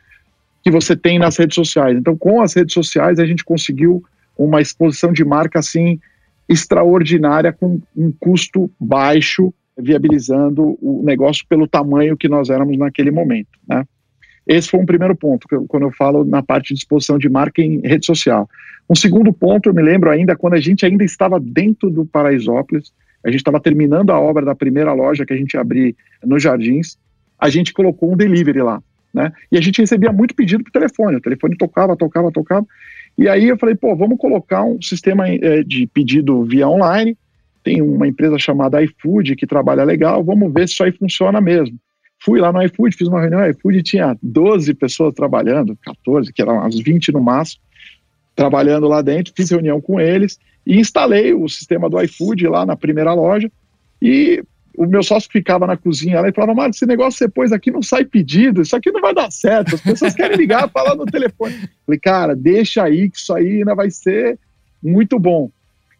que 0.68 0.74
você 0.74 0.94
tem 0.94 1.18
nas 1.18 1.36
redes 1.36 1.54
sociais. 1.54 1.96
Então, 1.96 2.16
com 2.16 2.42
as 2.42 2.54
redes 2.54 2.74
sociais, 2.74 3.18
a 3.18 3.26
gente 3.26 3.44
conseguiu 3.44 4.02
uma 4.36 4.60
exposição 4.60 5.12
de 5.12 5.24
marca 5.24 5.58
assim 5.58 5.98
extraordinária 6.48 7.52
com 7.52 7.80
um 7.96 8.12
custo 8.12 8.70
baixo, 8.78 9.52
viabilizando 9.76 10.78
o 10.80 11.02
negócio 11.04 11.46
pelo 11.48 11.66
tamanho 11.66 12.16
que 12.16 12.28
nós 12.28 12.50
éramos 12.50 12.76
naquele 12.76 13.10
momento, 13.10 13.58
né? 13.66 13.84
Esse 14.46 14.70
foi 14.70 14.80
um 14.80 14.86
primeiro 14.86 15.14
ponto, 15.14 15.46
quando 15.68 15.82
eu 15.82 15.92
falo 15.92 16.24
na 16.24 16.42
parte 16.42 16.72
de 16.72 16.80
exposição 16.80 17.18
de 17.18 17.28
marca 17.28 17.60
em 17.60 17.80
rede 17.80 18.06
social. 18.06 18.48
Um 18.88 18.94
segundo 18.94 19.30
ponto, 19.30 19.68
eu 19.68 19.74
me 19.74 19.82
lembro 19.82 20.10
ainda, 20.10 20.34
quando 20.34 20.54
a 20.54 20.60
gente 20.60 20.86
ainda 20.86 21.04
estava 21.04 21.38
dentro 21.38 21.90
do 21.90 22.06
Paraisópolis, 22.06 22.90
a 23.22 23.30
gente 23.30 23.40
estava 23.40 23.60
terminando 23.60 24.10
a 24.10 24.18
obra 24.18 24.46
da 24.46 24.54
primeira 24.54 24.92
loja 24.94 25.26
que 25.26 25.34
a 25.34 25.36
gente 25.36 25.54
abriu 25.58 25.94
nos 26.24 26.42
Jardins, 26.42 26.98
a 27.38 27.50
gente 27.50 27.74
colocou 27.74 28.12
um 28.12 28.16
delivery 28.16 28.60
lá. 28.60 28.82
Né? 29.12 29.32
E 29.50 29.56
a 29.56 29.60
gente 29.60 29.80
recebia 29.80 30.12
muito 30.12 30.34
pedido 30.34 30.62
por 30.62 30.70
telefone, 30.70 31.16
o 31.16 31.20
telefone 31.20 31.56
tocava, 31.56 31.96
tocava, 31.96 32.30
tocava. 32.30 32.66
E 33.16 33.28
aí 33.28 33.48
eu 33.48 33.58
falei, 33.58 33.74
pô, 33.74 33.96
vamos 33.96 34.18
colocar 34.18 34.64
um 34.64 34.80
sistema 34.80 35.28
é, 35.28 35.62
de 35.62 35.86
pedido 35.86 36.44
via 36.44 36.68
online. 36.68 37.16
Tem 37.64 37.82
uma 37.82 38.06
empresa 38.06 38.38
chamada 38.38 38.82
iFood 38.82 39.34
que 39.34 39.46
trabalha 39.46 39.82
legal, 39.82 40.22
vamos 40.22 40.52
ver 40.52 40.68
se 40.68 40.74
isso 40.74 40.84
aí 40.84 40.92
funciona 40.92 41.40
mesmo. 41.40 41.76
Fui 42.20 42.40
lá 42.40 42.52
no 42.52 42.62
iFood, 42.62 42.96
fiz 42.96 43.08
uma 43.08 43.20
reunião, 43.20 43.48
iFood 43.50 43.82
tinha 43.82 44.16
12 44.22 44.74
pessoas 44.74 45.14
trabalhando, 45.14 45.76
14, 45.82 46.32
que 46.32 46.42
eram 46.42 46.54
umas 46.54 46.78
20 46.78 47.12
no 47.12 47.20
máximo, 47.20 47.62
trabalhando 48.34 48.88
lá 48.88 49.02
dentro, 49.02 49.32
fiz 49.36 49.50
reunião 49.50 49.80
com 49.80 50.00
eles 50.00 50.38
e 50.66 50.78
instalei 50.78 51.34
o 51.34 51.48
sistema 51.48 51.88
do 51.88 52.00
iFood 52.02 52.46
lá 52.46 52.64
na 52.64 52.76
primeira 52.76 53.12
loja 53.14 53.50
e 54.00 54.42
o 54.78 54.86
meu 54.86 55.02
sócio 55.02 55.28
ficava 55.30 55.66
na 55.66 55.76
cozinha 55.76 56.20
lá 56.20 56.28
e 56.28 56.32
falava, 56.32 56.54
Mário, 56.54 56.70
esse 56.70 56.86
negócio 56.86 57.18
você 57.18 57.28
pôs 57.28 57.50
aqui 57.50 57.68
não 57.68 57.82
sai 57.82 58.04
pedido, 58.04 58.62
isso 58.62 58.76
aqui 58.76 58.92
não 58.92 59.00
vai 59.00 59.12
dar 59.12 59.30
certo, 59.32 59.74
as 59.74 59.80
pessoas 59.80 60.14
querem 60.14 60.36
ligar, 60.36 60.70
falar 60.70 60.94
no 60.94 61.04
telefone. 61.04 61.54
Falei, 61.84 61.98
cara, 61.98 62.36
deixa 62.36 62.84
aí, 62.84 63.10
que 63.10 63.18
isso 63.18 63.34
aí 63.34 63.58
ainda 63.58 63.74
vai 63.74 63.90
ser 63.90 64.38
muito 64.80 65.18
bom. 65.18 65.50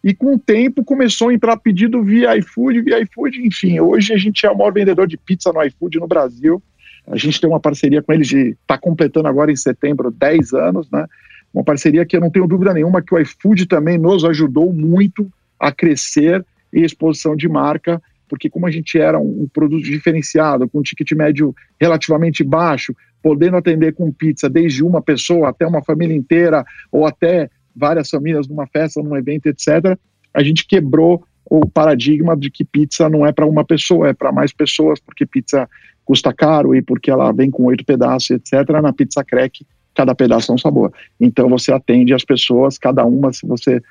E 0.04 0.14
com 0.14 0.34
o 0.34 0.38
tempo 0.38 0.84
começou 0.84 1.30
a 1.30 1.34
entrar 1.34 1.56
pedido 1.56 2.04
via 2.04 2.36
iFood, 2.36 2.82
via 2.82 3.00
iFood, 3.00 3.44
enfim, 3.44 3.80
hoje 3.80 4.12
a 4.12 4.16
gente 4.16 4.46
é 4.46 4.50
o 4.50 4.56
maior 4.56 4.72
vendedor 4.72 5.08
de 5.08 5.16
pizza 5.16 5.52
no 5.52 5.60
iFood 5.64 5.98
no 5.98 6.06
Brasil. 6.06 6.62
A 7.08 7.16
gente 7.16 7.40
tem 7.40 7.50
uma 7.50 7.58
parceria 7.58 8.00
com 8.00 8.12
eles 8.12 8.28
de 8.28 8.56
está 8.62 8.78
completando 8.78 9.26
agora 9.26 9.50
em 9.50 9.56
setembro 9.56 10.10
10 10.10 10.52
anos, 10.52 10.88
né? 10.90 11.04
uma 11.52 11.64
parceria 11.64 12.06
que 12.06 12.16
eu 12.16 12.20
não 12.20 12.30
tenho 12.30 12.46
dúvida 12.46 12.72
nenhuma 12.72 13.02
que 13.02 13.12
o 13.14 13.18
iFood 13.18 13.66
também 13.66 13.98
nos 13.98 14.24
ajudou 14.24 14.72
muito 14.72 15.30
a 15.58 15.72
crescer 15.72 16.44
em 16.72 16.84
exposição 16.84 17.34
de 17.34 17.48
marca, 17.48 18.00
porque 18.28 18.50
como 18.50 18.66
a 18.66 18.70
gente 18.70 18.98
era 18.98 19.18
um, 19.18 19.48
produto 19.52 19.82
diferenciado, 19.82 20.68
com 20.68 20.78
um 20.78 20.82
ticket 20.82 21.12
médio 21.12 21.54
relativamente 21.80 22.44
baixo, 22.44 22.94
podendo 23.22 23.56
atender 23.56 23.94
com 23.94 24.12
pizza 24.12 24.48
desde 24.48 24.84
uma 24.84 25.02
pessoa 25.02 25.48
até 25.48 25.66
uma 25.66 25.82
família 25.82 26.14
inteira, 26.14 26.64
ou 26.92 27.06
até 27.06 27.50
várias 27.74 28.10
famílias 28.10 28.46
numa 28.48 28.66
festa, 28.66 29.02
num 29.02 29.16
evento, 29.16 29.46
etc., 29.46 29.98
a 30.34 30.42
gente 30.42 30.66
quebrou 30.66 31.24
o 31.50 31.66
paradigma 31.66 32.36
de 32.36 32.50
que 32.50 32.64
pizza 32.64 33.08
não 33.08 33.26
é 33.26 33.32
para 33.32 33.46
uma 33.46 33.64
pessoa, 33.64 34.08
é 34.08 34.12
para 34.12 34.30
mais 34.30 34.52
pessoas, 34.52 35.00
porque 35.00 35.24
pizza 35.24 35.68
custa 36.04 36.32
caro 36.32 36.74
e 36.74 36.82
porque 36.82 37.10
ela 37.10 37.32
vem 37.32 37.50
com 37.50 37.64
oito 37.64 37.84
pedaços, 37.84 38.30
etc. 38.30 38.68
Na 38.82 38.92
pizza 38.92 39.24
crack, 39.24 39.66
cada 39.94 40.14
pedaço 40.14 40.52
é 40.52 40.54
um 40.54 40.58
sabor. 40.58 40.92
Então 41.18 41.48
você 41.48 41.72
atende 41.72 42.14
as 42.14 42.24
pessoas, 42.24 42.78
cada 42.78 43.04
uma, 43.04 43.32
se 43.32 43.46
você 43.46 43.82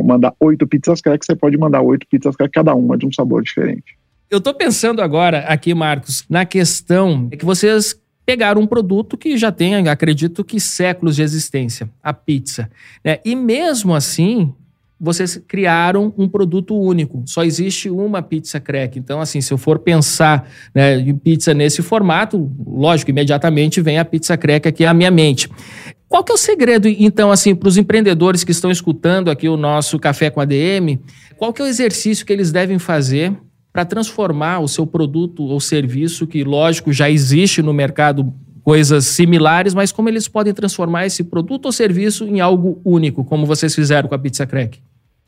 mandar 0.00 0.32
oito 0.40 0.66
pizzas 0.66 1.00
crack, 1.00 1.26
você 1.26 1.34
pode 1.34 1.58
mandar 1.58 1.82
oito 1.82 2.06
pizzas 2.06 2.36
crack, 2.36 2.52
cada 2.52 2.74
uma 2.74 2.96
de 2.96 3.06
um 3.06 3.12
sabor 3.12 3.42
diferente. 3.42 3.96
Eu 4.30 4.38
estou 4.38 4.54
pensando 4.54 5.02
agora 5.02 5.40
aqui, 5.40 5.74
Marcos, 5.74 6.24
na 6.30 6.46
questão 6.46 7.28
que 7.28 7.44
vocês 7.44 8.00
pegaram 8.24 8.62
um 8.62 8.66
produto 8.66 9.18
que 9.18 9.36
já 9.36 9.50
tem, 9.52 9.88
acredito 9.88 10.44
que 10.44 10.58
séculos 10.60 11.16
de 11.16 11.22
existência, 11.22 11.90
a 12.02 12.14
pizza. 12.14 12.70
Né? 13.04 13.18
E 13.24 13.34
mesmo 13.34 13.94
assim, 13.94 14.54
vocês 15.02 15.36
criaram 15.48 16.14
um 16.16 16.28
produto 16.28 16.78
único. 16.78 17.24
Só 17.26 17.42
existe 17.42 17.90
uma 17.90 18.22
pizza 18.22 18.60
crack. 18.60 18.96
Então, 18.96 19.20
assim, 19.20 19.40
se 19.40 19.52
eu 19.52 19.58
for 19.58 19.80
pensar 19.80 20.48
né, 20.72 20.96
em 20.96 21.16
pizza 21.16 21.52
nesse 21.52 21.82
formato, 21.82 22.50
lógico, 22.64 23.10
imediatamente 23.10 23.80
vem 23.80 23.98
a 23.98 24.04
pizza 24.04 24.36
crack 24.36 24.68
aqui 24.68 24.86
à 24.86 24.94
minha 24.94 25.10
mente. 25.10 25.50
Qual 26.12 26.22
que 26.22 26.30
é 26.30 26.34
o 26.34 26.38
segredo, 26.38 26.88
então, 26.88 27.30
assim, 27.30 27.54
para 27.54 27.70
os 27.70 27.78
empreendedores 27.78 28.44
que 28.44 28.50
estão 28.50 28.70
escutando 28.70 29.30
aqui 29.30 29.48
o 29.48 29.56
nosso 29.56 29.98
Café 29.98 30.28
com 30.28 30.42
ADM? 30.42 30.98
Qual 31.38 31.54
que 31.54 31.62
é 31.62 31.64
o 31.64 31.68
exercício 31.68 32.26
que 32.26 32.32
eles 32.34 32.52
devem 32.52 32.78
fazer 32.78 33.32
para 33.72 33.86
transformar 33.86 34.58
o 34.58 34.68
seu 34.68 34.86
produto 34.86 35.42
ou 35.42 35.58
serviço, 35.58 36.26
que, 36.26 36.44
lógico, 36.44 36.92
já 36.92 37.08
existe 37.08 37.62
no 37.62 37.72
mercado 37.72 38.30
coisas 38.62 39.06
similares, 39.06 39.72
mas 39.72 39.90
como 39.90 40.10
eles 40.10 40.28
podem 40.28 40.52
transformar 40.52 41.06
esse 41.06 41.24
produto 41.24 41.64
ou 41.64 41.72
serviço 41.72 42.26
em 42.26 42.40
algo 42.40 42.78
único, 42.84 43.24
como 43.24 43.46
vocês 43.46 43.74
fizeram 43.74 44.06
com 44.06 44.14
a 44.14 44.18
Pizza 44.18 44.46
Crack? 44.46 44.82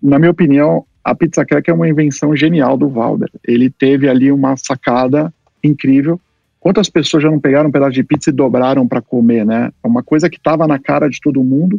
na 0.05 0.19
minha 0.19 0.31
opinião, 0.31 0.85
a 1.03 1.15
pizza 1.15 1.47
crack 1.47 1.71
é 1.71 1.73
uma 1.73 1.89
invenção 1.89 2.37
genial 2.37 2.77
do 2.77 2.91
Valder. 2.91 3.31
Ele 3.43 3.71
teve 3.71 4.07
ali 4.07 4.31
uma 4.31 4.55
sacada 4.55 5.33
incrível. 5.63 6.21
Quantas 6.65 6.89
pessoas 6.89 7.23
já 7.23 7.31
não 7.31 7.39
pegaram 7.39 7.69
um 7.69 7.71
pedaço 7.71 7.93
de 7.93 8.03
pizza 8.03 8.31
e 8.31 8.33
dobraram 8.33 8.89
para 8.89 9.03
comer, 9.03 9.45
né? 9.45 9.71
É 9.83 9.87
uma 9.87 10.03
coisa 10.03 10.31
que 10.31 10.39
estava 10.39 10.67
na 10.67 10.79
cara 10.79 11.11
de 11.11 11.21
todo 11.21 11.45
mundo. 11.45 11.79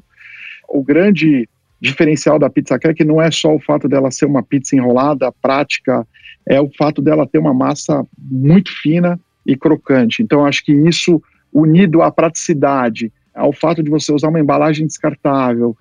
O 0.69 0.83
grande 0.83 1.49
diferencial 1.81 2.37
da 2.37 2.51
pizza 2.51 2.77
crack 2.77 3.03
não 3.03 3.19
é 3.19 3.31
só 3.31 3.55
o 3.55 3.59
fato 3.59 3.89
dela 3.89 4.11
ser 4.11 4.27
uma 4.27 4.43
pizza 4.43 4.75
enrolada, 4.75 5.31
prática, 5.41 6.05
é 6.47 6.61
o 6.61 6.69
fato 6.69 7.01
dela 7.01 7.25
ter 7.25 7.39
uma 7.39 7.51
massa 7.51 8.05
muito 8.15 8.69
fina 8.79 9.19
e 9.43 9.57
crocante. 9.57 10.21
Então, 10.21 10.45
acho 10.45 10.63
que 10.63 10.71
isso, 10.71 11.19
unido 11.51 12.03
à 12.03 12.11
praticidade, 12.11 13.11
ao 13.33 13.51
fato 13.51 13.81
de 13.81 13.89
você 13.89 14.13
usar 14.13 14.27
uma 14.27 14.39
embalagem 14.39 14.85
descartável, 14.85 15.75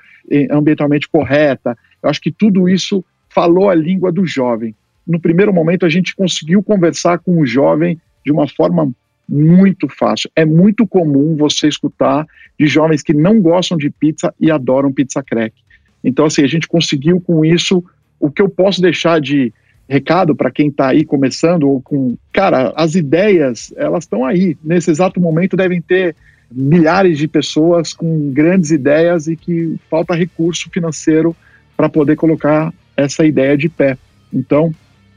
ambientalmente 0.51 1.11
correta, 1.11 1.77
eu 2.03 2.09
acho 2.09 2.23
que 2.23 2.33
tudo 2.33 2.71
isso 2.71 3.05
falou 3.29 3.69
a 3.69 3.75
língua 3.75 4.11
do 4.11 4.25
jovem. 4.25 4.75
No 5.07 5.21
primeiro 5.21 5.53
momento, 5.53 5.85
a 5.85 5.91
gente 5.91 6.17
conseguiu 6.17 6.63
conversar 6.63 7.19
com 7.19 7.39
o 7.39 7.45
jovem 7.45 8.01
de 8.25 8.33
uma 8.33 8.49
forma 8.49 8.91
muito 9.29 9.89
fácil. 9.89 10.31
É 10.37 10.45
muito 10.45 10.87
comum 10.87 11.37
você 11.37 11.69
escutar 11.69 12.27
de 12.59 12.67
jovens 12.67 13.03
que 13.03 13.15
não 13.15 13.41
gostam 13.41 13.77
de 13.77 13.91
pizza 13.91 14.35
e 14.41 14.51
adoram 14.51 14.93
pizza 14.93 15.23
crack. 15.23 15.55
Então, 16.03 16.27
assim, 16.27 16.43
a 16.43 16.47
gente 16.47 16.69
conseguiu 16.69 17.21
com 17.21 17.45
isso 17.45 17.83
o 18.21 18.31
que 18.31 18.43
eu 18.43 18.49
posso 18.49 18.81
deixar 18.81 19.21
de 19.21 19.53
recado 19.89 20.35
para 20.35 20.51
quem 20.51 20.69
está 20.69 20.89
aí 20.89 21.05
começando 21.05 21.69
ou 21.69 21.81
com, 21.81 22.17
cara, 22.33 22.73
as 22.77 22.95
ideias 22.95 23.73
elas 23.77 24.05
estão 24.05 24.25
aí. 24.25 24.57
Nesse 24.63 24.91
exato 24.91 25.21
momento 25.21 25.57
devem 25.57 25.81
ter 25.81 26.15
milhares 26.51 27.19
de 27.19 27.27
pessoas 27.27 27.93
com 27.93 28.31
grandes 28.33 28.71
ideias 28.71 29.27
e 29.27 29.37
que 29.37 29.77
falta 29.91 30.15
recurso 30.15 30.71
financeiro 30.71 31.35
para 31.77 31.89
poder 31.89 32.17
colocar 32.17 32.73
essa 32.97 33.25
ideia 33.27 33.57
de 33.57 33.69
pé. 33.69 33.99
Então, 34.33 34.73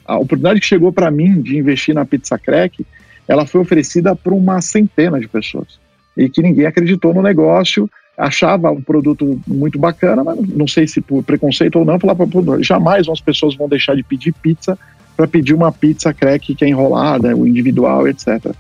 a 0.06 0.16
oportunidade 0.16 0.60
que 0.60 0.66
chegou 0.66 0.92
para 0.92 1.12
mim 1.12 1.42
de 1.42 1.58
investir 1.58 1.94
na 1.94 2.06
Pizza 2.06 2.38
Crack, 2.38 2.86
ela 3.28 3.46
foi 3.46 3.62
oferecida 3.62 4.16
por 4.16 4.34
uma 4.34 4.62
centena 4.62 5.20
de 5.20 5.28
pessoas 5.28 5.80
e 6.16 6.28
que 6.30 6.42
ninguém 6.42 6.66
acreditou 6.66 7.14
no 7.14 7.22
negócio, 7.22 7.90
achava 8.18 8.72
um 8.72 8.82
produto 8.82 9.40
muito 9.48 9.78
bacana, 9.78 10.24
mas 10.24 10.40
não 10.50 10.68
sei 10.68 10.88
se 10.88 11.00
por 11.00 11.24
preconceito 11.24 11.78
ou 11.78 11.86
não, 11.86 12.00
falava 12.00 12.28
jamais 12.62 13.08
as 13.08 13.22
pessoas 13.22 13.56
vão 13.56 13.70
deixar 13.70 13.96
de 13.96 14.04
pedir 14.04 14.34
pizza 14.34 14.78
para 15.16 15.28
pedir 15.28 15.54
uma 15.54 15.72
pizza 15.72 16.14
crack 16.14 16.56
que 16.56 16.66
é 16.66 16.68
enrolada, 16.68 17.36
o 17.36 17.48
individual, 17.48 18.08
etc. 18.08 18.52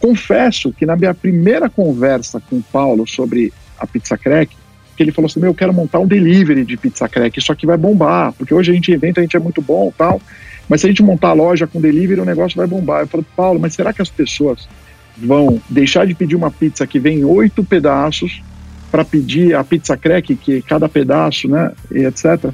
Confesso 0.00 0.72
que 0.72 0.86
na 0.86 0.96
minha 0.96 1.14
primeira 1.14 1.68
conversa 1.68 2.40
com 2.48 2.56
o 2.56 2.62
Paulo 2.62 3.06
sobre 3.06 3.52
a 3.78 3.86
pizza 3.86 4.16
crack, 4.16 4.54
que 5.02 5.10
ele 5.10 5.14
falou 5.14 5.26
assim: 5.26 5.40
Meu, 5.40 5.50
eu 5.50 5.54
quero 5.54 5.72
montar 5.72 5.98
um 5.98 6.06
delivery 6.06 6.64
de 6.64 6.76
pizza 6.76 7.08
crack, 7.08 7.38
isso 7.38 7.52
aqui 7.52 7.66
vai 7.66 7.76
bombar, 7.76 8.32
porque 8.32 8.54
hoje 8.54 8.70
a 8.70 8.74
gente 8.74 8.92
inventa, 8.92 9.20
a 9.20 9.22
gente 9.22 9.36
é 9.36 9.40
muito 9.40 9.60
bom 9.60 9.92
tal, 9.96 10.20
mas 10.68 10.80
se 10.80 10.86
a 10.86 10.90
gente 10.90 11.02
montar 11.02 11.28
a 11.28 11.32
loja 11.32 11.66
com 11.66 11.80
delivery, 11.80 12.20
o 12.20 12.24
negócio 12.24 12.56
vai 12.56 12.66
bombar. 12.66 13.02
Eu 13.02 13.08
falei, 13.08 13.26
Paulo, 13.36 13.60
mas 13.60 13.74
será 13.74 13.92
que 13.92 14.02
as 14.02 14.08
pessoas 14.08 14.68
vão 15.16 15.60
deixar 15.68 16.06
de 16.06 16.14
pedir 16.14 16.36
uma 16.36 16.50
pizza 16.50 16.86
que 16.86 16.98
vem 16.98 17.24
oito 17.24 17.62
pedaços 17.62 18.42
para 18.90 19.04
pedir 19.04 19.54
a 19.54 19.64
pizza 19.64 19.96
crack, 19.96 20.34
que 20.36 20.62
cada 20.62 20.88
pedaço, 20.88 21.48
né, 21.48 21.72
e 21.90 22.04
etc. 22.04 22.50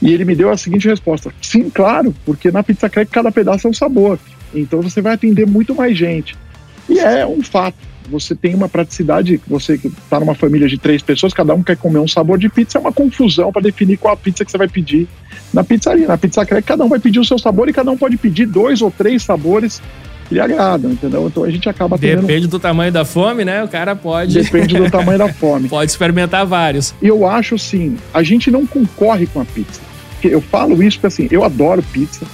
E 0.00 0.12
ele 0.12 0.24
me 0.24 0.34
deu 0.34 0.50
a 0.50 0.56
seguinte 0.56 0.88
resposta: 0.88 1.32
Sim, 1.40 1.70
claro, 1.70 2.14
porque 2.24 2.50
na 2.50 2.62
pizza 2.62 2.88
crack 2.88 3.10
cada 3.10 3.30
pedaço 3.30 3.66
é 3.66 3.70
um 3.70 3.74
sabor. 3.74 4.18
Então 4.54 4.80
você 4.80 5.00
vai 5.00 5.14
atender 5.14 5.46
muito 5.46 5.74
mais 5.74 5.96
gente. 5.96 6.36
E 6.88 6.98
é 6.98 7.26
um 7.26 7.42
fato 7.42 7.76
você 8.08 8.34
tem 8.34 8.54
uma 8.54 8.68
praticidade, 8.68 9.40
você 9.46 9.76
que 9.76 9.88
está 9.88 10.20
numa 10.20 10.34
família 10.34 10.68
de 10.68 10.78
três 10.78 11.02
pessoas, 11.02 11.32
cada 11.32 11.54
um 11.54 11.62
quer 11.62 11.76
comer 11.76 11.98
um 11.98 12.08
sabor 12.08 12.38
de 12.38 12.48
pizza, 12.48 12.78
é 12.78 12.80
uma 12.80 12.92
confusão 12.92 13.52
para 13.52 13.62
definir 13.62 13.96
qual 13.96 14.14
a 14.14 14.16
pizza 14.16 14.44
que 14.44 14.50
você 14.50 14.58
vai 14.58 14.68
pedir 14.68 15.08
na 15.52 15.64
pizzaria. 15.64 16.06
Na 16.06 16.18
pizza 16.18 16.44
crack, 16.44 16.66
cada 16.66 16.84
um 16.84 16.88
vai 16.88 16.98
pedir 16.98 17.20
o 17.20 17.24
seu 17.24 17.38
sabor 17.38 17.68
e 17.68 17.72
cada 17.72 17.90
um 17.90 17.96
pode 17.96 18.16
pedir 18.16 18.46
dois 18.46 18.82
ou 18.82 18.90
três 18.90 19.22
sabores 19.22 19.82
que 20.28 20.34
lhe 20.34 20.40
agradam, 20.40 20.92
entendeu? 20.92 21.26
Então 21.26 21.44
a 21.44 21.50
gente 21.50 21.68
acaba 21.68 21.98
tendo... 21.98 22.22
Depende 22.22 22.46
do 22.48 22.58
tamanho 22.58 22.92
da 22.92 23.04
fome, 23.04 23.44
né? 23.44 23.62
O 23.62 23.68
cara 23.68 23.94
pode... 23.94 24.34
Depende 24.34 24.76
do 24.76 24.90
tamanho 24.90 25.18
da 25.18 25.32
fome. 25.32 25.68
pode 25.70 25.90
experimentar 25.90 26.44
vários. 26.44 26.94
E 27.00 27.06
eu 27.06 27.26
acho, 27.26 27.58
sim, 27.58 27.96
a 28.12 28.22
gente 28.22 28.50
não 28.50 28.66
concorre 28.66 29.26
com 29.26 29.40
a 29.40 29.44
pizza. 29.44 29.80
Eu 30.22 30.40
falo 30.40 30.82
isso 30.82 30.98
porque, 30.98 31.06
assim, 31.06 31.28
eu 31.30 31.44
adoro 31.44 31.82
pizza, 31.92 32.26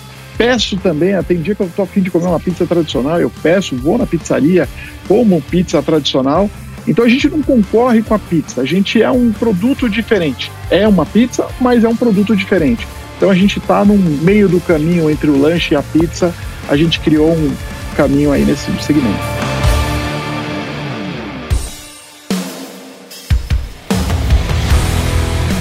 peço 0.42 0.76
também, 0.76 1.14
tem 1.22 1.40
dia 1.40 1.54
que 1.54 1.62
eu 1.62 1.70
tô 1.76 1.82
afim 1.82 2.00
de 2.00 2.10
comer 2.10 2.26
uma 2.26 2.40
pizza 2.40 2.66
tradicional, 2.66 3.20
eu 3.20 3.30
peço, 3.44 3.76
vou 3.76 3.96
na 3.96 4.04
pizzaria, 4.04 4.68
como 5.06 5.40
pizza 5.40 5.80
tradicional. 5.80 6.50
Então 6.84 7.04
a 7.04 7.08
gente 7.08 7.28
não 7.28 7.40
concorre 7.40 8.02
com 8.02 8.12
a 8.12 8.18
pizza, 8.18 8.60
a 8.60 8.64
gente 8.64 9.00
é 9.00 9.08
um 9.08 9.30
produto 9.30 9.88
diferente. 9.88 10.50
É 10.68 10.88
uma 10.88 11.06
pizza, 11.06 11.46
mas 11.60 11.84
é 11.84 11.88
um 11.88 11.94
produto 11.94 12.34
diferente. 12.34 12.88
Então 13.16 13.30
a 13.30 13.34
gente 13.36 13.60
está 13.60 13.84
no 13.84 13.96
meio 13.96 14.48
do 14.48 14.60
caminho 14.60 15.08
entre 15.08 15.30
o 15.30 15.40
lanche 15.40 15.74
e 15.74 15.76
a 15.76 15.82
pizza, 15.82 16.34
a 16.68 16.76
gente 16.76 16.98
criou 16.98 17.30
um 17.30 17.54
caminho 17.94 18.32
aí 18.32 18.44
nesse 18.44 18.68
segmento. 18.82 19.51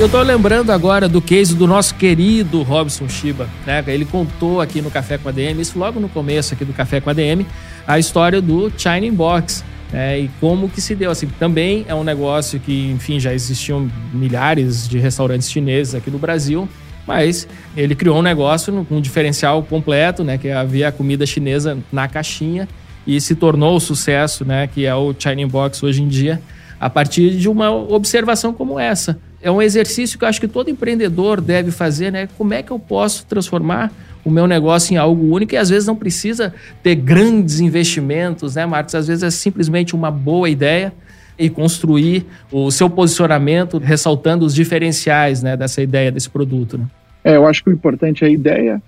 Eu 0.02 0.10
tô 0.10 0.20
lembrando 0.24 0.72
agora 0.72 1.08
do 1.08 1.22
case 1.22 1.54
do 1.54 1.68
nosso 1.68 1.94
querido 1.94 2.64
Robson 2.64 3.08
Shiba, 3.08 3.48
né? 3.68 3.84
Ele 3.86 4.04
contou 4.04 4.60
aqui 4.60 4.82
no 4.82 4.90
Café 4.90 5.16
com 5.20 5.30
a 5.30 5.32
DM, 5.32 5.62
isso 5.62 5.78
logo 5.78 6.00
no 6.00 6.10
começo 6.10 6.56
aqui 6.56 6.66
do 6.66 6.74
Café 6.74 7.00
com 7.00 7.12
a 7.12 7.14
DM, 7.14 7.46
a 7.86 8.00
história 8.00 8.42
do 8.42 8.72
China 8.76 9.12
Box. 9.12 9.64
É, 9.94 10.22
e 10.22 10.28
como 10.40 10.68
que 10.68 10.82
se 10.82 10.96
deu 10.96 11.12
assim 11.12 11.28
também 11.40 11.86
é 11.88 11.94
um 11.94 12.04
negócio 12.04 12.60
que 12.60 12.90
enfim 12.90 13.20
já 13.20 13.32
existiam 13.32 13.92
milhares 14.12 14.90
de 14.90 14.98
restaurantes 14.98 15.52
chineses 15.52 15.94
aqui 15.94 16.10
no 16.10 16.18
Brasil 16.18 16.68
mas 17.06 17.46
ele 17.76 17.94
criou 17.94 18.18
um 18.18 18.22
negócio 18.22 18.86
com 18.86 18.96
um 18.96 19.02
diferencial 19.02 19.62
completo 19.64 20.24
né 20.24 20.38
que 20.38 20.50
havia 20.50 20.88
a 20.88 20.92
comida 20.94 21.26
chinesa 21.26 21.78
na 21.92 22.08
caixinha 22.08 22.70
e 23.06 23.20
se 23.20 23.36
tornou 23.36 23.76
o 23.76 23.82
sucesso 23.82 24.46
né 24.46 24.66
que 24.66 24.86
é 24.86 24.96
o 24.96 25.14
China 25.14 25.46
Box 25.46 25.84
hoje 25.84 26.02
em 26.02 26.08
dia 26.08 26.42
a 26.80 26.90
partir 26.90 27.32
de 27.32 27.50
uma 27.50 27.70
observação 27.70 28.54
como 28.54 28.80
essa 28.80 29.20
é 29.42 29.50
um 29.50 29.62
exercício 29.62 30.18
que 30.18 30.24
eu 30.24 30.30
acho 30.30 30.40
que 30.40 30.48
todo 30.48 30.70
empreendedor 30.70 31.42
deve 31.42 31.72
fazer, 31.72 32.12
né? 32.12 32.28
Como 32.38 32.54
é 32.54 32.62
que 32.62 32.72
eu 32.72 32.80
posso 32.80 33.26
transformar 33.26 33.92
o 34.24 34.30
meu 34.30 34.46
negócio 34.46 34.94
em 34.94 34.98
algo 34.98 35.34
único 35.34 35.56
e 35.56 35.58
às 35.58 35.70
vezes 35.70 35.88
não 35.88 35.96
precisa 35.96 36.54
ter 36.84 36.96
grandes 36.96 37.60
investimentos, 37.60 38.56
né, 38.56 38.66
Marcos? 38.66 38.94
Às 38.94 39.08
vezes 39.08 39.24
é 39.24 39.32
simplesmente 39.32 39.96
uma 39.96 40.12
boa 40.12 40.50
ideia 40.50 40.94
e 41.38 41.50
construir 41.50 42.26
o 42.52 42.70
seu 42.70 42.90
posicionamento 42.90 43.80
ressaltando 43.80 44.46
os 44.46 44.54
diferenciais 44.54 45.42
né, 45.42 45.58
dessa 45.58 45.82
ideia, 45.82 46.12
desse 46.12 46.30
produto. 46.30 46.78
Né? 46.78 46.86
É, 47.24 47.36
eu 47.36 47.48
acho 47.48 47.64
que 47.64 47.70
o 47.70 47.74
importante 47.74 48.24
é 48.24 48.30
ideia, 48.30 48.82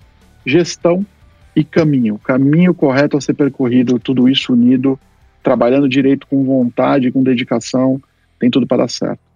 gestão 0.46 1.04
e 1.56 1.64
caminho. 1.64 2.20
Caminho 2.20 2.74
correto 2.74 3.18
a 3.18 3.22
ser 3.22 3.34
percorrido, 3.34 3.98
tudo 3.98 4.30
isso 4.30 4.54
unido, 4.54 5.00
trabalhando 5.42 5.90
direito 5.90 6.28
com 6.28 6.44
vontade, 6.44 7.12
com 7.12 7.24
dedicação, 7.24 8.00
tem 8.40 8.52
tudo 8.52 8.68
para 8.68 8.84
dar 8.84 8.90
certo. 8.90 9.33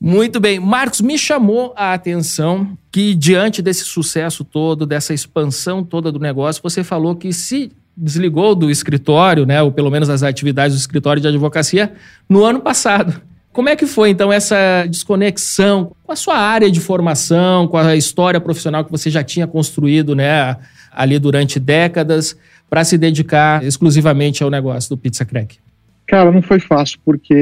Muito 0.00 0.40
bem. 0.40 0.58
Marcos, 0.58 1.02
me 1.02 1.18
chamou 1.18 1.74
a 1.76 1.92
atenção 1.92 2.78
que, 2.90 3.14
diante 3.14 3.60
desse 3.60 3.84
sucesso 3.84 4.42
todo, 4.44 4.86
dessa 4.86 5.12
expansão 5.12 5.84
toda 5.84 6.10
do 6.10 6.18
negócio, 6.18 6.62
você 6.62 6.82
falou 6.82 7.14
que 7.14 7.32
se 7.34 7.70
desligou 7.94 8.54
do 8.54 8.70
escritório, 8.70 9.44
né, 9.44 9.60
ou 9.60 9.70
pelo 9.70 9.90
menos 9.90 10.08
das 10.08 10.22
atividades 10.22 10.74
do 10.74 10.80
escritório 10.80 11.20
de 11.20 11.28
advocacia, 11.28 11.92
no 12.26 12.42
ano 12.44 12.60
passado. 12.60 13.20
Como 13.52 13.68
é 13.68 13.76
que 13.76 13.84
foi, 13.84 14.08
então, 14.08 14.32
essa 14.32 14.86
desconexão 14.88 15.92
com 16.02 16.12
a 16.12 16.16
sua 16.16 16.38
área 16.38 16.70
de 16.70 16.80
formação, 16.80 17.68
com 17.68 17.76
a 17.76 17.94
história 17.94 18.40
profissional 18.40 18.84
que 18.84 18.90
você 18.90 19.10
já 19.10 19.22
tinha 19.22 19.46
construído, 19.46 20.14
né, 20.14 20.56
ali 20.90 21.18
durante 21.18 21.60
décadas, 21.60 22.34
para 22.70 22.84
se 22.84 22.96
dedicar 22.96 23.62
exclusivamente 23.64 24.42
ao 24.42 24.48
negócio 24.48 24.88
do 24.88 24.96
Pizza 24.96 25.26
Crack? 25.26 25.58
Cara, 26.06 26.32
não 26.32 26.40
foi 26.40 26.58
fácil, 26.58 26.98
porque 27.04 27.34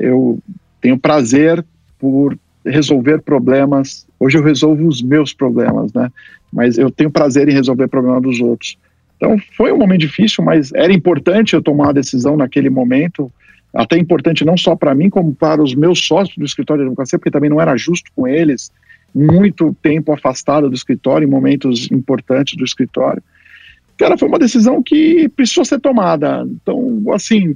eu 0.00 0.38
tenho 0.80 0.96
prazer 0.96 1.62
por 2.00 2.36
resolver 2.64 3.20
problemas. 3.20 4.06
Hoje 4.18 4.38
eu 4.38 4.42
resolvo 4.42 4.86
os 4.86 5.02
meus 5.02 5.32
problemas, 5.32 5.92
né? 5.92 6.10
Mas 6.52 6.78
eu 6.78 6.90
tenho 6.90 7.10
prazer 7.10 7.48
em 7.48 7.52
resolver 7.52 7.88
problemas 7.88 8.22
dos 8.22 8.40
outros. 8.40 8.76
Então 9.16 9.36
foi 9.56 9.72
um 9.72 9.78
momento 9.78 10.00
difícil, 10.00 10.42
mas 10.42 10.72
era 10.72 10.92
importante 10.92 11.54
eu 11.54 11.62
tomar 11.62 11.90
a 11.90 11.92
decisão 11.92 12.36
naquele 12.36 12.70
momento. 12.70 13.30
Até 13.72 13.96
importante 13.96 14.44
não 14.44 14.56
só 14.56 14.74
para 14.74 14.94
mim, 14.94 15.08
como 15.08 15.34
para 15.34 15.62
os 15.62 15.74
meus 15.74 16.04
sócios 16.04 16.36
do 16.36 16.44
escritório 16.44 16.82
de 16.82 16.88
advocacia, 16.88 17.18
porque 17.18 17.30
também 17.30 17.50
não 17.50 17.60
era 17.60 17.76
justo 17.76 18.10
com 18.16 18.26
eles. 18.26 18.72
Muito 19.14 19.76
tempo 19.82 20.12
afastado 20.12 20.68
do 20.68 20.74
escritório, 20.74 21.26
em 21.26 21.30
momentos 21.30 21.90
importantes 21.90 22.56
do 22.56 22.64
escritório. 22.64 23.22
Cara, 23.98 24.16
foi 24.16 24.28
uma 24.28 24.38
decisão 24.38 24.82
que 24.82 25.28
precisou 25.28 25.64
ser 25.64 25.78
tomada. 25.78 26.46
Então, 26.62 27.02
assim, 27.12 27.54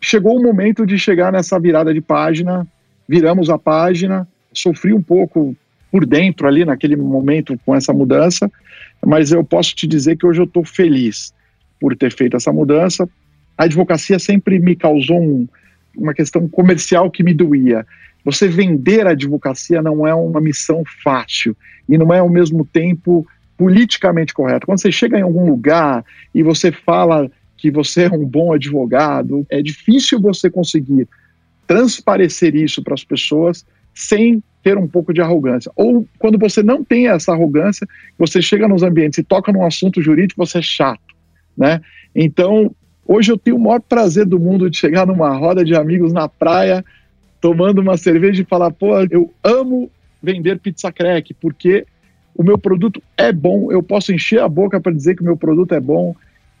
chegou 0.00 0.38
o 0.38 0.42
momento 0.42 0.86
de 0.86 0.98
chegar 0.98 1.30
nessa 1.30 1.60
virada 1.60 1.92
de 1.92 2.00
página 2.00 2.66
viramos 3.12 3.50
a 3.50 3.58
página, 3.58 4.26
sofri 4.54 4.94
um 4.94 5.02
pouco 5.02 5.54
por 5.90 6.06
dentro 6.06 6.48
ali 6.48 6.64
naquele 6.64 6.96
momento 6.96 7.60
com 7.62 7.76
essa 7.76 7.92
mudança, 7.92 8.50
mas 9.04 9.32
eu 9.32 9.44
posso 9.44 9.74
te 9.74 9.86
dizer 9.86 10.16
que 10.16 10.24
hoje 10.24 10.40
eu 10.40 10.46
estou 10.46 10.64
feliz 10.64 11.34
por 11.78 11.94
ter 11.94 12.10
feito 12.10 12.38
essa 12.38 12.50
mudança. 12.50 13.06
A 13.58 13.64
advocacia 13.64 14.18
sempre 14.18 14.58
me 14.58 14.74
causou 14.74 15.20
um, 15.20 15.46
uma 15.94 16.14
questão 16.14 16.48
comercial 16.48 17.10
que 17.10 17.22
me 17.22 17.34
doía. 17.34 17.86
Você 18.24 18.48
vender 18.48 19.06
a 19.06 19.10
advocacia 19.10 19.82
não 19.82 20.06
é 20.06 20.14
uma 20.14 20.40
missão 20.40 20.82
fácil 21.04 21.54
e 21.86 21.98
não 21.98 22.14
é 22.14 22.20
ao 22.20 22.30
mesmo 22.30 22.64
tempo 22.64 23.26
politicamente 23.58 24.32
correto. 24.32 24.64
Quando 24.64 24.80
você 24.80 24.90
chega 24.90 25.18
em 25.18 25.22
algum 25.22 25.50
lugar 25.50 26.02
e 26.34 26.42
você 26.42 26.72
fala 26.72 27.30
que 27.58 27.70
você 27.70 28.04
é 28.04 28.10
um 28.10 28.24
bom 28.24 28.54
advogado, 28.54 29.46
é 29.50 29.60
difícil 29.60 30.18
você 30.18 30.48
conseguir 30.48 31.06
transparecer 31.66 32.54
isso 32.54 32.82
para 32.82 32.94
as 32.94 33.04
pessoas 33.04 33.64
sem 33.94 34.42
ter 34.62 34.78
um 34.78 34.86
pouco 34.86 35.12
de 35.12 35.20
arrogância. 35.20 35.70
Ou 35.76 36.06
quando 36.18 36.38
você 36.38 36.62
não 36.62 36.84
tem 36.84 37.08
essa 37.08 37.32
arrogância, 37.32 37.86
você 38.18 38.40
chega 38.40 38.68
nos 38.68 38.82
ambientes 38.82 39.18
e 39.18 39.22
toca 39.22 39.52
num 39.52 39.64
assunto 39.64 40.00
jurídico, 40.00 40.44
você 40.44 40.58
é 40.58 40.62
chato, 40.62 41.14
né? 41.56 41.80
Então, 42.14 42.74
hoje 43.06 43.32
eu 43.32 43.38
tenho 43.38 43.56
o 43.56 43.60
maior 43.60 43.80
prazer 43.80 44.24
do 44.24 44.38
mundo 44.38 44.70
de 44.70 44.76
chegar 44.76 45.06
numa 45.06 45.36
roda 45.36 45.64
de 45.64 45.74
amigos 45.74 46.12
na 46.12 46.28
praia, 46.28 46.84
tomando 47.40 47.80
uma 47.80 47.96
cerveja 47.96 48.42
e 48.42 48.46
falar, 48.46 48.70
pô, 48.70 49.00
eu 49.10 49.32
amo 49.42 49.90
vender 50.22 50.60
pizza 50.60 50.92
crack, 50.92 51.34
porque 51.34 51.84
o 52.34 52.42
meu 52.42 52.56
produto 52.56 53.02
é 53.16 53.32
bom, 53.32 53.70
eu 53.72 53.82
posso 53.82 54.12
encher 54.12 54.40
a 54.40 54.48
boca 54.48 54.80
para 54.80 54.92
dizer 54.92 55.16
que 55.16 55.22
o 55.22 55.24
meu 55.24 55.36
produto 55.36 55.74
é 55.74 55.80
bom, 55.80 56.14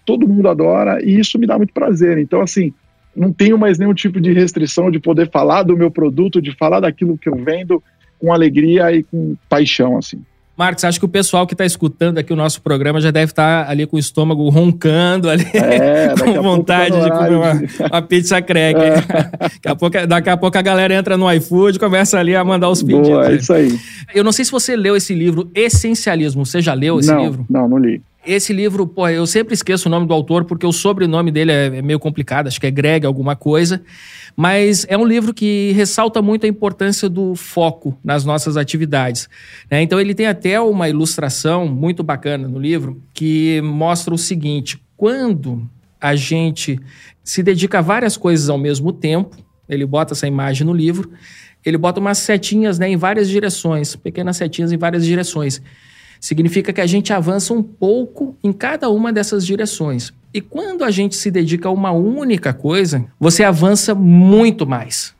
todo 0.04 0.28
mundo 0.28 0.48
adora 0.48 1.02
e 1.02 1.18
isso 1.18 1.38
me 1.38 1.46
dá 1.46 1.56
muito 1.56 1.72
prazer. 1.72 2.18
Então, 2.18 2.40
assim, 2.40 2.74
não 3.14 3.32
tenho 3.32 3.58
mais 3.58 3.78
nenhum 3.78 3.94
tipo 3.94 4.20
de 4.20 4.32
restrição 4.32 4.90
de 4.90 4.98
poder 4.98 5.30
falar 5.30 5.62
do 5.62 5.76
meu 5.76 5.90
produto, 5.90 6.40
de 6.40 6.56
falar 6.56 6.80
daquilo 6.80 7.18
que 7.18 7.28
eu 7.28 7.36
vendo 7.36 7.82
com 8.18 8.32
alegria 8.32 8.92
e 8.92 9.02
com 9.02 9.36
paixão, 9.48 9.98
assim. 9.98 10.22
Marcos, 10.56 10.84
acho 10.84 10.98
que 10.98 11.04
o 11.04 11.08
pessoal 11.08 11.46
que 11.46 11.54
está 11.54 11.64
escutando 11.64 12.18
aqui 12.18 12.30
o 12.32 12.36
nosso 12.36 12.60
programa 12.60 13.00
já 13.00 13.10
deve 13.10 13.32
estar 13.32 13.64
tá 13.64 13.70
ali 13.70 13.86
com 13.86 13.96
o 13.96 13.98
estômago 13.98 14.48
roncando 14.50 15.30
ali, 15.30 15.46
é, 15.54 16.14
com 16.20 16.42
vontade 16.42 16.94
tá 16.94 17.04
de 17.04 17.10
comer 17.10 17.36
uma, 17.36 17.52
uma 17.90 18.02
pizza 18.02 18.40
crack. 18.42 18.78
É. 18.78 18.94
daqui, 19.64 19.68
a 19.68 19.74
pouco, 19.74 20.06
daqui 20.06 20.30
a 20.30 20.36
pouco 20.36 20.58
a 20.58 20.62
galera 20.62 20.94
entra 20.94 21.16
no 21.16 21.30
iFood 21.32 21.76
e 21.76 21.80
começa 21.80 22.18
ali 22.18 22.36
a 22.36 22.44
mandar 22.44 22.68
os 22.68 22.82
pedidos. 22.82 23.08
Boa, 23.08 23.32
é 23.32 23.36
isso 23.36 23.52
aí. 23.52 23.78
Eu 24.14 24.22
não 24.22 24.30
sei 24.30 24.44
se 24.44 24.52
você 24.52 24.76
leu 24.76 24.94
esse 24.94 25.14
livro, 25.14 25.50
Essencialismo. 25.54 26.44
Você 26.44 26.60
já 26.60 26.74
leu 26.74 27.00
esse 27.00 27.10
não, 27.10 27.24
livro? 27.24 27.46
Não, 27.48 27.68
não 27.68 27.78
li. 27.78 28.02
Esse 28.24 28.52
livro, 28.52 28.86
pô, 28.86 29.08
eu 29.08 29.26
sempre 29.26 29.52
esqueço 29.52 29.88
o 29.88 29.90
nome 29.90 30.06
do 30.06 30.14
autor 30.14 30.44
porque 30.44 30.64
o 30.64 30.70
sobrenome 30.70 31.32
dele 31.32 31.50
é, 31.50 31.66
é 31.78 31.82
meio 31.82 31.98
complicado, 31.98 32.46
acho 32.46 32.60
que 32.60 32.66
é 32.68 32.70
Greg 32.70 33.04
alguma 33.04 33.34
coisa. 33.34 33.82
Mas 34.36 34.86
é 34.88 34.96
um 34.96 35.04
livro 35.04 35.34
que 35.34 35.72
ressalta 35.72 36.22
muito 36.22 36.46
a 36.46 36.48
importância 36.48 37.08
do 37.08 37.34
foco 37.34 37.98
nas 38.02 38.24
nossas 38.24 38.56
atividades. 38.56 39.28
Né? 39.68 39.82
Então 39.82 40.00
ele 40.00 40.14
tem 40.14 40.26
até 40.26 40.60
uma 40.60 40.88
ilustração 40.88 41.66
muito 41.66 42.04
bacana 42.04 42.46
no 42.46 42.60
livro 42.60 43.02
que 43.12 43.60
mostra 43.62 44.14
o 44.14 44.18
seguinte: 44.18 44.80
quando 44.96 45.68
a 46.00 46.14
gente 46.14 46.78
se 47.24 47.42
dedica 47.42 47.80
a 47.80 47.82
várias 47.82 48.16
coisas 48.16 48.48
ao 48.48 48.56
mesmo 48.56 48.92
tempo, 48.92 49.36
ele 49.68 49.84
bota 49.84 50.14
essa 50.14 50.28
imagem 50.28 50.64
no 50.64 50.72
livro, 50.72 51.10
ele 51.64 51.76
bota 51.76 51.98
umas 51.98 52.18
setinhas 52.18 52.78
né, 52.78 52.88
em 52.88 52.96
várias 52.96 53.28
direções, 53.28 53.96
pequenas 53.96 54.36
setinhas 54.36 54.70
em 54.70 54.78
várias 54.78 55.04
direções 55.04 55.60
significa 56.22 56.72
que 56.72 56.80
a 56.80 56.86
gente 56.86 57.12
avança 57.12 57.52
um 57.52 57.64
pouco 57.64 58.36
em 58.44 58.52
cada 58.52 58.88
uma 58.88 59.12
dessas 59.12 59.44
direções. 59.44 60.14
E 60.32 60.40
quando 60.40 60.84
a 60.84 60.90
gente 60.90 61.16
se 61.16 61.32
dedica 61.32 61.68
a 61.68 61.72
uma 61.72 61.90
única 61.90 62.54
coisa, 62.54 63.04
você 63.18 63.42
avança 63.42 63.92
muito 63.92 64.64
mais. 64.64 65.12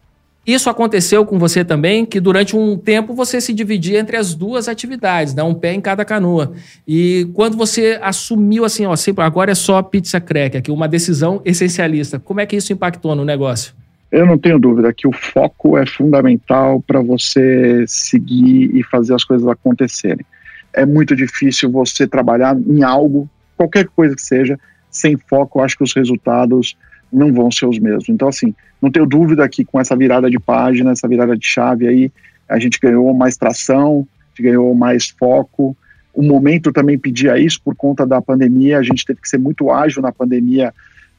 Isso 0.47 0.71
aconteceu 0.71 1.27
com 1.27 1.41
você 1.41 1.65
também, 1.65 2.07
que 2.07 2.21
durante 2.21 2.57
um 2.57 2.79
tempo 2.79 3.15
você 3.15 3.41
se 3.41 3.53
dividia 3.53 3.99
entre 3.99 4.17
as 4.17 4.33
duas 4.33 4.69
atividades, 4.69 5.35
né? 5.35 5.43
um 5.43 5.55
pé 5.55 5.75
em 5.75 5.81
cada 5.81 6.05
canoa. 6.05 6.53
E 6.87 7.29
quando 7.35 7.57
você 7.57 7.99
assumiu 8.01 8.65
assim, 8.65 8.87
ó, 8.87 8.95
sempre, 8.95 9.25
agora 9.25 9.51
é 9.51 9.57
só 9.57 9.83
pizza 9.83 10.21
crack, 10.21 10.57
aqui 10.57 10.71
uma 10.71 10.89
decisão 10.89 11.43
essencialista, 11.45 12.19
como 12.21 12.41
é 12.41 12.47
que 12.47 12.57
isso 12.57 12.73
impactou 12.73 13.15
no 13.15 13.25
negócio? 13.25 13.75
Eu 14.11 14.27
não 14.27 14.39
tenho 14.39 14.59
dúvida 14.59 14.93
que 14.93 15.07
o 15.09 15.13
foco 15.13 15.77
é 15.77 15.87
fundamental 15.87 16.81
para 16.81 17.01
você 17.01 17.85
seguir 17.89 18.71
e 18.77 18.83
fazer 18.85 19.15
as 19.15 19.25
coisas 19.25 19.49
acontecerem 19.49 20.25
é 20.73 20.87
muito 20.87 21.15
difícil 21.15 21.71
você 21.71 22.07
trabalhar 22.07 22.57
em 22.57 22.83
algo, 22.83 23.29
qualquer 23.57 23.87
coisa 23.89 24.15
que 24.15 24.23
seja, 24.23 24.59
sem 24.91 25.17
foco, 25.17 25.59
eu 25.59 25.65
acho 25.65 25.77
que 25.77 25.85
os 25.85 25.95
resultados 25.95 26.77
não 27.13 27.33
vão 27.33 27.51
ser 27.51 27.67
os 27.67 27.79
mesmos. 27.79 28.09
Então, 28.09 28.29
assim, 28.29 28.55
não 28.81 28.91
tenho 28.91 29.07
dúvida 29.07 29.49
que 29.49 29.65
com 29.65 29.81
essa 29.81 29.95
virada 29.95 30.31
de 30.31 30.39
página, 30.39 30.93
essa 30.93 31.07
virada 31.07 31.37
de 31.37 31.47
chave 31.47 31.87
aí, 31.87 32.13
a 32.49 32.59
gente 32.59 32.79
ganhou 32.81 33.13
mais 33.15 33.37
tração, 33.37 34.07
ganhou 34.39 34.75
mais 34.75 35.11
foco. 35.11 35.77
O 36.13 36.23
momento 36.23 36.73
também 36.73 36.99
pedia 36.99 37.39
isso 37.39 37.61
por 37.63 37.75
conta 37.75 38.07
da 38.07 38.21
pandemia, 38.21 38.79
a 38.79 38.83
gente 38.83 39.05
teve 39.05 39.21
que 39.21 39.29
ser 39.29 39.39
muito 39.39 39.71
ágil 39.71 40.03
na 40.03 40.13
pandemia 40.13 40.73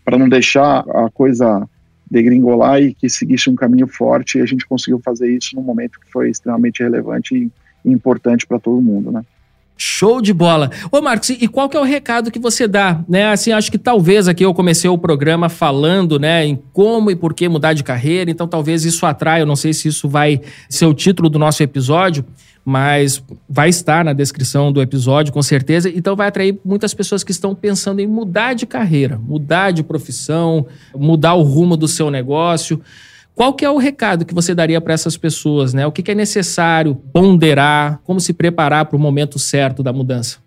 para 0.04 0.18
não 0.18 0.28
deixar 0.28 0.80
a 0.80 1.10
coisa 1.12 1.68
degringolar 2.10 2.82
e 2.82 2.94
que 2.94 3.10
seguisse 3.10 3.50
um 3.50 3.56
caminho 3.56 3.88
forte, 3.88 4.38
e 4.38 4.42
a 4.42 4.46
gente 4.46 4.68
conseguiu 4.68 5.00
fazer 5.00 5.30
isso 5.30 5.56
num 5.56 5.64
momento 5.64 6.00
que 6.00 6.12
foi 6.12 6.30
extremamente 6.30 6.84
relevante 6.84 7.36
e 7.84 7.90
importante 7.90 8.46
para 8.46 8.60
todo 8.60 8.82
mundo, 8.82 9.12
né? 9.12 9.24
Show 9.76 10.22
de 10.22 10.34
bola. 10.34 10.70
Ô, 10.92 11.02
Marcos, 11.02 11.32
e 11.32 11.48
qual 11.48 11.68
que 11.68 11.76
é 11.76 11.80
o 11.80 11.84
recado 11.84 12.30
que 12.32 12.40
você 12.40 12.68
dá? 12.68 13.04
Né? 13.08 13.26
Assim, 13.26 13.52
acho 13.52 13.72
que 13.72 13.78
talvez 13.78 14.28
aqui 14.28 14.46
eu 14.46 14.54
comecei 14.54 14.90
o 14.90 14.98
programa 14.98 15.50
falando, 15.50 16.20
né, 16.20 16.46
em 16.46 16.56
como 16.72 17.10
e 17.10 17.16
por 17.16 17.34
que 17.34 17.50
mudar 17.50 17.74
de 17.74 17.84
carreira, 17.84 18.30
então 18.30 18.48
talvez 18.48 18.86
isso 18.86 19.06
atrai, 19.06 19.42
eu 19.42 19.46
não 19.46 19.56
sei 19.56 19.74
se 19.74 19.88
isso 19.88 20.08
vai 20.08 20.42
ser 20.70 20.86
o 20.86 20.94
título 20.94 21.30
do 21.30 21.40
nosso 21.40 21.64
episódio, 21.64 22.24
mas 22.66 23.22
vai 23.50 23.70
estar 23.70 24.06
na 24.06 24.14
descrição 24.14 24.72
do 24.72 24.82
episódio, 24.82 25.34
com 25.34 25.42
certeza, 25.42 25.90
então 25.90 26.16
vai 26.16 26.28
atrair 26.28 26.58
muitas 26.64 26.94
pessoas 26.94 27.24
que 27.24 27.32
estão 27.32 27.54
pensando 27.54 28.00
em 28.00 28.08
mudar 28.08 28.54
de 28.54 28.66
carreira, 28.66 29.18
mudar 29.18 29.72
de 29.72 29.84
profissão, 29.84 30.66
mudar 30.96 31.34
o 31.34 31.42
rumo 31.44 31.76
do 31.76 31.88
seu 31.88 32.10
negócio. 32.10 32.82
Qual 33.36 33.54
que 33.54 33.66
é 33.66 33.70
o 33.70 33.78
recado 33.78 34.26
que 34.26 34.34
você 34.34 34.54
daria 34.54 34.80
para 34.80 34.94
essas 34.94 35.18
pessoas, 35.18 35.74
né? 35.74 35.88
O 35.88 35.92
que, 35.92 36.04
que 36.04 36.12
é 36.12 36.16
necessário 36.16 36.96
ponderar, 36.96 38.00
como 38.04 38.20
se 38.20 38.32
preparar 38.34 38.86
para 38.86 38.96
o 38.96 39.00
momento 39.00 39.40
certo 39.40 39.82
da 39.82 39.92
mudança? 39.92 40.38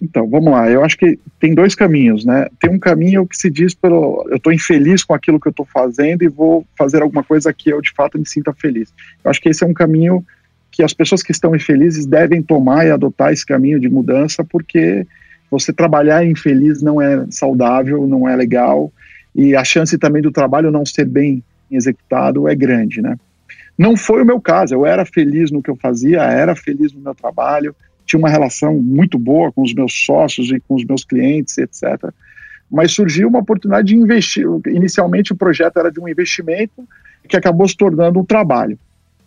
Então, 0.00 0.28
vamos 0.28 0.52
lá. 0.52 0.70
Eu 0.70 0.84
acho 0.84 0.98
que 0.98 1.18
tem 1.40 1.54
dois 1.54 1.74
caminhos, 1.74 2.24
né? 2.26 2.46
Tem 2.60 2.70
um 2.70 2.78
caminho 2.78 3.26
que 3.26 3.36
se 3.36 3.50
diz 3.50 3.74
pelo 3.74 4.26
eu 4.28 4.36
estou 4.36 4.52
infeliz 4.52 5.02
com 5.02 5.14
aquilo 5.14 5.40
que 5.40 5.48
eu 5.48 5.50
estou 5.50 5.64
fazendo 5.64 6.22
e 6.22 6.28
vou 6.28 6.66
fazer 6.76 7.02
alguma 7.02 7.24
coisa 7.24 7.52
que 7.52 7.70
eu 7.70 7.80
de 7.80 7.92
fato 7.92 8.18
me 8.18 8.26
sinta 8.26 8.52
feliz. 8.52 8.92
Eu 9.24 9.30
acho 9.30 9.40
que 9.40 9.48
esse 9.48 9.64
é 9.64 9.66
um 9.66 9.72
caminho 9.72 10.24
que 10.70 10.82
as 10.82 10.92
pessoas 10.92 11.22
que 11.22 11.32
estão 11.32 11.56
infelizes 11.56 12.04
devem 12.04 12.42
tomar 12.42 12.86
e 12.86 12.90
adotar 12.90 13.32
esse 13.32 13.46
caminho 13.46 13.80
de 13.80 13.88
mudança, 13.88 14.44
porque 14.44 15.06
você 15.50 15.72
trabalhar 15.72 16.26
infeliz 16.26 16.82
não 16.82 17.00
é 17.00 17.24
saudável, 17.30 18.06
não 18.06 18.28
é 18.28 18.36
legal 18.36 18.92
e 19.34 19.56
a 19.56 19.64
chance 19.64 19.96
também 19.96 20.20
do 20.20 20.32
trabalho 20.32 20.70
não 20.70 20.84
ser 20.84 21.06
bem 21.06 21.42
executado 21.70 22.48
é 22.48 22.54
grande, 22.54 23.00
né? 23.00 23.16
Não 23.78 23.96
foi 23.96 24.22
o 24.22 24.26
meu 24.26 24.40
caso, 24.40 24.74
eu 24.74 24.86
era 24.86 25.04
feliz 25.04 25.50
no 25.50 25.62
que 25.62 25.70
eu 25.70 25.76
fazia, 25.76 26.22
era 26.22 26.56
feliz 26.56 26.92
no 26.92 27.00
meu 27.00 27.14
trabalho, 27.14 27.74
tinha 28.06 28.18
uma 28.18 28.30
relação 28.30 28.78
muito 28.78 29.18
boa 29.18 29.52
com 29.52 29.62
os 29.62 29.74
meus 29.74 29.92
sócios 29.92 30.50
e 30.50 30.60
com 30.60 30.76
os 30.76 30.84
meus 30.84 31.04
clientes, 31.04 31.58
etc. 31.58 32.10
Mas 32.70 32.92
surgiu 32.92 33.28
uma 33.28 33.40
oportunidade 33.40 33.88
de 33.88 33.96
investir. 33.96 34.46
Inicialmente 34.66 35.32
o 35.32 35.36
projeto 35.36 35.78
era 35.78 35.90
de 35.90 36.00
um 36.00 36.08
investimento 36.08 36.88
que 37.28 37.36
acabou 37.36 37.68
se 37.68 37.76
tornando 37.76 38.18
um 38.18 38.24
trabalho. 38.24 38.78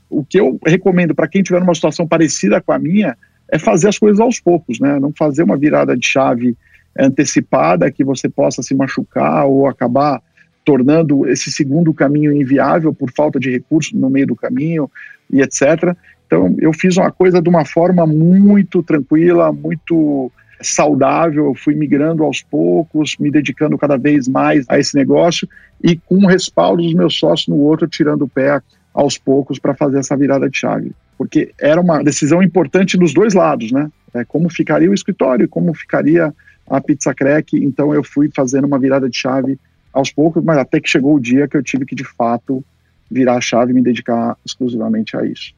O 0.10 0.23
que 0.23 0.39
eu 0.39 0.58
recomendo 0.65 1.13
para 1.13 1.28
quem 1.28 1.43
tiver 1.43 1.60
numa 1.60 1.75
situação 1.75 2.08
parecida 2.08 2.60
com 2.60 2.71
a 2.71 2.80
minha 2.80 3.15
é 3.52 3.60
fazer 3.60 3.89
as 3.89 3.99
coisas 3.99 4.19
aos 4.19 4.39
poucos, 4.39 4.80
né? 4.80 4.99
Não 4.99 5.12
fazer 5.15 5.43
uma 5.43 5.58
virada 5.58 5.95
de 5.95 6.06
chave 6.06 6.58
antecipada 6.97 7.91
que 7.91 8.04
você 8.04 8.28
possa 8.28 8.63
se 8.63 8.73
machucar 8.73 9.45
ou 9.45 9.67
acabar 9.67 10.21
tornando 10.63 11.28
esse 11.28 11.52
segundo 11.52 11.93
caminho 11.93 12.34
inviável 12.34 12.93
por 12.93 13.12
falta 13.12 13.39
de 13.39 13.50
recursos 13.50 13.93
no 13.93 14.10
meio 14.10 14.28
do 14.28 14.36
caminho 14.36 14.89
e 15.32 15.41
etc. 15.41 15.95
Então, 16.26 16.56
eu 16.60 16.72
fiz 16.72 16.98
uma 16.98 17.12
coisa 17.12 17.41
de 17.41 17.50
uma 17.50 17.65
forma 17.65 18.06
muito 18.06 18.84
tranquila, 18.84 19.52
muito 19.52 20.32
saudável, 20.62 21.45
eu 21.45 21.56
fui 21.56 21.74
migrando 21.74 22.24
aos 22.24 22.41
poucos, 22.41 23.15
me 23.17 23.32
dedicando 23.32 23.78
cada 23.78 23.98
vez 23.98 24.28
mais 24.28 24.65
a 24.67 24.78
esse 24.78 24.95
negócio 24.95 25.48
e 25.82 25.95
com 25.95 26.17
o 26.17 26.28
respaldo 26.28 26.84
dos 26.84 26.93
meus 26.93 27.17
sócios 27.17 27.48
no 27.48 27.58
outro, 27.58 27.88
tirando 27.88 28.24
o 28.24 28.28
pé 28.28 28.62
aos 28.93 29.17
poucos 29.17 29.58
para 29.58 29.74
fazer 29.74 30.00
essa 30.00 30.15
virada 30.17 30.50
de 30.50 30.58
chave. 30.58 30.91
Porque 31.17 31.52
era 31.60 31.80
uma 31.80 32.04
decisão 32.04 32.43
importante 32.43 32.98
dos 32.98 33.13
dois 33.13 33.34
lados, 33.34 33.72
né? 33.72 33.89
É, 34.13 34.26
como 34.26 34.50
ficaria 34.50 34.89
o 34.89 34.93
escritório, 34.93 35.48
como 35.48 35.74
ficaria 35.74 36.34
a 36.69 36.82
Pizza 36.82 37.13
Crack. 37.13 37.58
Então 37.58 37.93
eu 37.93 38.04
fui 38.04 38.30
fazendo 38.34 38.65
uma 38.65 38.80
virada 38.80 39.10
de 39.10 39.17
chave 39.17 39.60
aos 39.93 40.12
poucos, 40.12 40.43
mas 40.43 40.58
até 40.58 40.80
que 40.80 40.89
chegou 40.89 41.15
o 41.15 41.19
dia 41.19 41.47
que 41.47 41.58
eu 41.58 41.63
tive 41.63 41.86
que 41.86 41.95
de 41.95 42.04
fato 42.04 42.63
virar 43.10 43.38
a 43.38 43.41
chave 43.41 43.71
e 43.71 43.75
me 43.75 43.82
dedicar 43.82 44.38
exclusivamente 44.45 45.17
a 45.17 45.25
isso. 45.25 45.54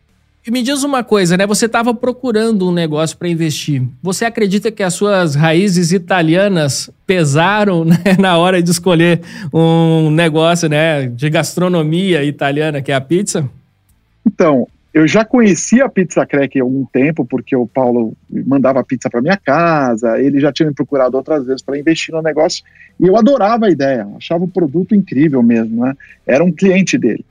E 0.45 0.49
me 0.49 0.63
diz 0.63 0.83
uma 0.83 1.03
coisa, 1.03 1.37
né? 1.37 1.45
Você 1.45 1.67
estava 1.67 1.93
procurando 1.93 2.67
um 2.67 2.71
negócio 2.71 3.15
para 3.15 3.29
investir. 3.29 3.83
Você 4.01 4.25
acredita 4.25 4.71
que 4.71 4.81
as 4.81 4.95
suas 4.95 5.35
raízes 5.35 5.91
italianas 5.91 6.89
pesaram 7.05 7.85
né, 7.85 7.97
na 8.17 8.37
hora 8.37 8.61
de 8.61 8.71
escolher 8.71 9.21
um 9.53 10.09
negócio, 10.09 10.67
né, 10.67 11.05
de 11.05 11.29
gastronomia 11.29 12.23
italiana, 12.23 12.81
que 12.81 12.91
é 12.91 12.95
a 12.95 13.01
pizza? 13.01 13.47
Então, 14.25 14.67
eu 14.93 15.07
já 15.07 15.23
conhecia 15.23 15.85
a 15.85 15.89
Pizza 15.89 16.25
Crack 16.25 16.59
há 16.59 16.63
algum 16.63 16.85
tempo, 16.85 17.25
porque 17.25 17.55
o 17.55 17.65
Paulo 17.65 18.15
mandava 18.29 18.83
pizza 18.83 19.09
para 19.09 19.21
minha 19.21 19.37
casa, 19.37 20.19
ele 20.19 20.39
já 20.39 20.51
tinha 20.51 20.67
me 20.67 20.75
procurado 20.75 21.15
outras 21.15 21.45
vezes 21.45 21.61
para 21.61 21.79
investir 21.79 22.13
no 22.13 22.21
negócio, 22.21 22.63
e 22.99 23.07
eu 23.07 23.15
adorava 23.15 23.67
a 23.67 23.71
ideia, 23.71 24.05
achava 24.17 24.43
o 24.43 24.49
produto 24.49 24.93
incrível 24.93 25.41
mesmo, 25.41 25.85
né? 25.85 25.95
Era 26.27 26.43
um 26.43 26.51
cliente 26.51 26.97
dele. 26.97 27.25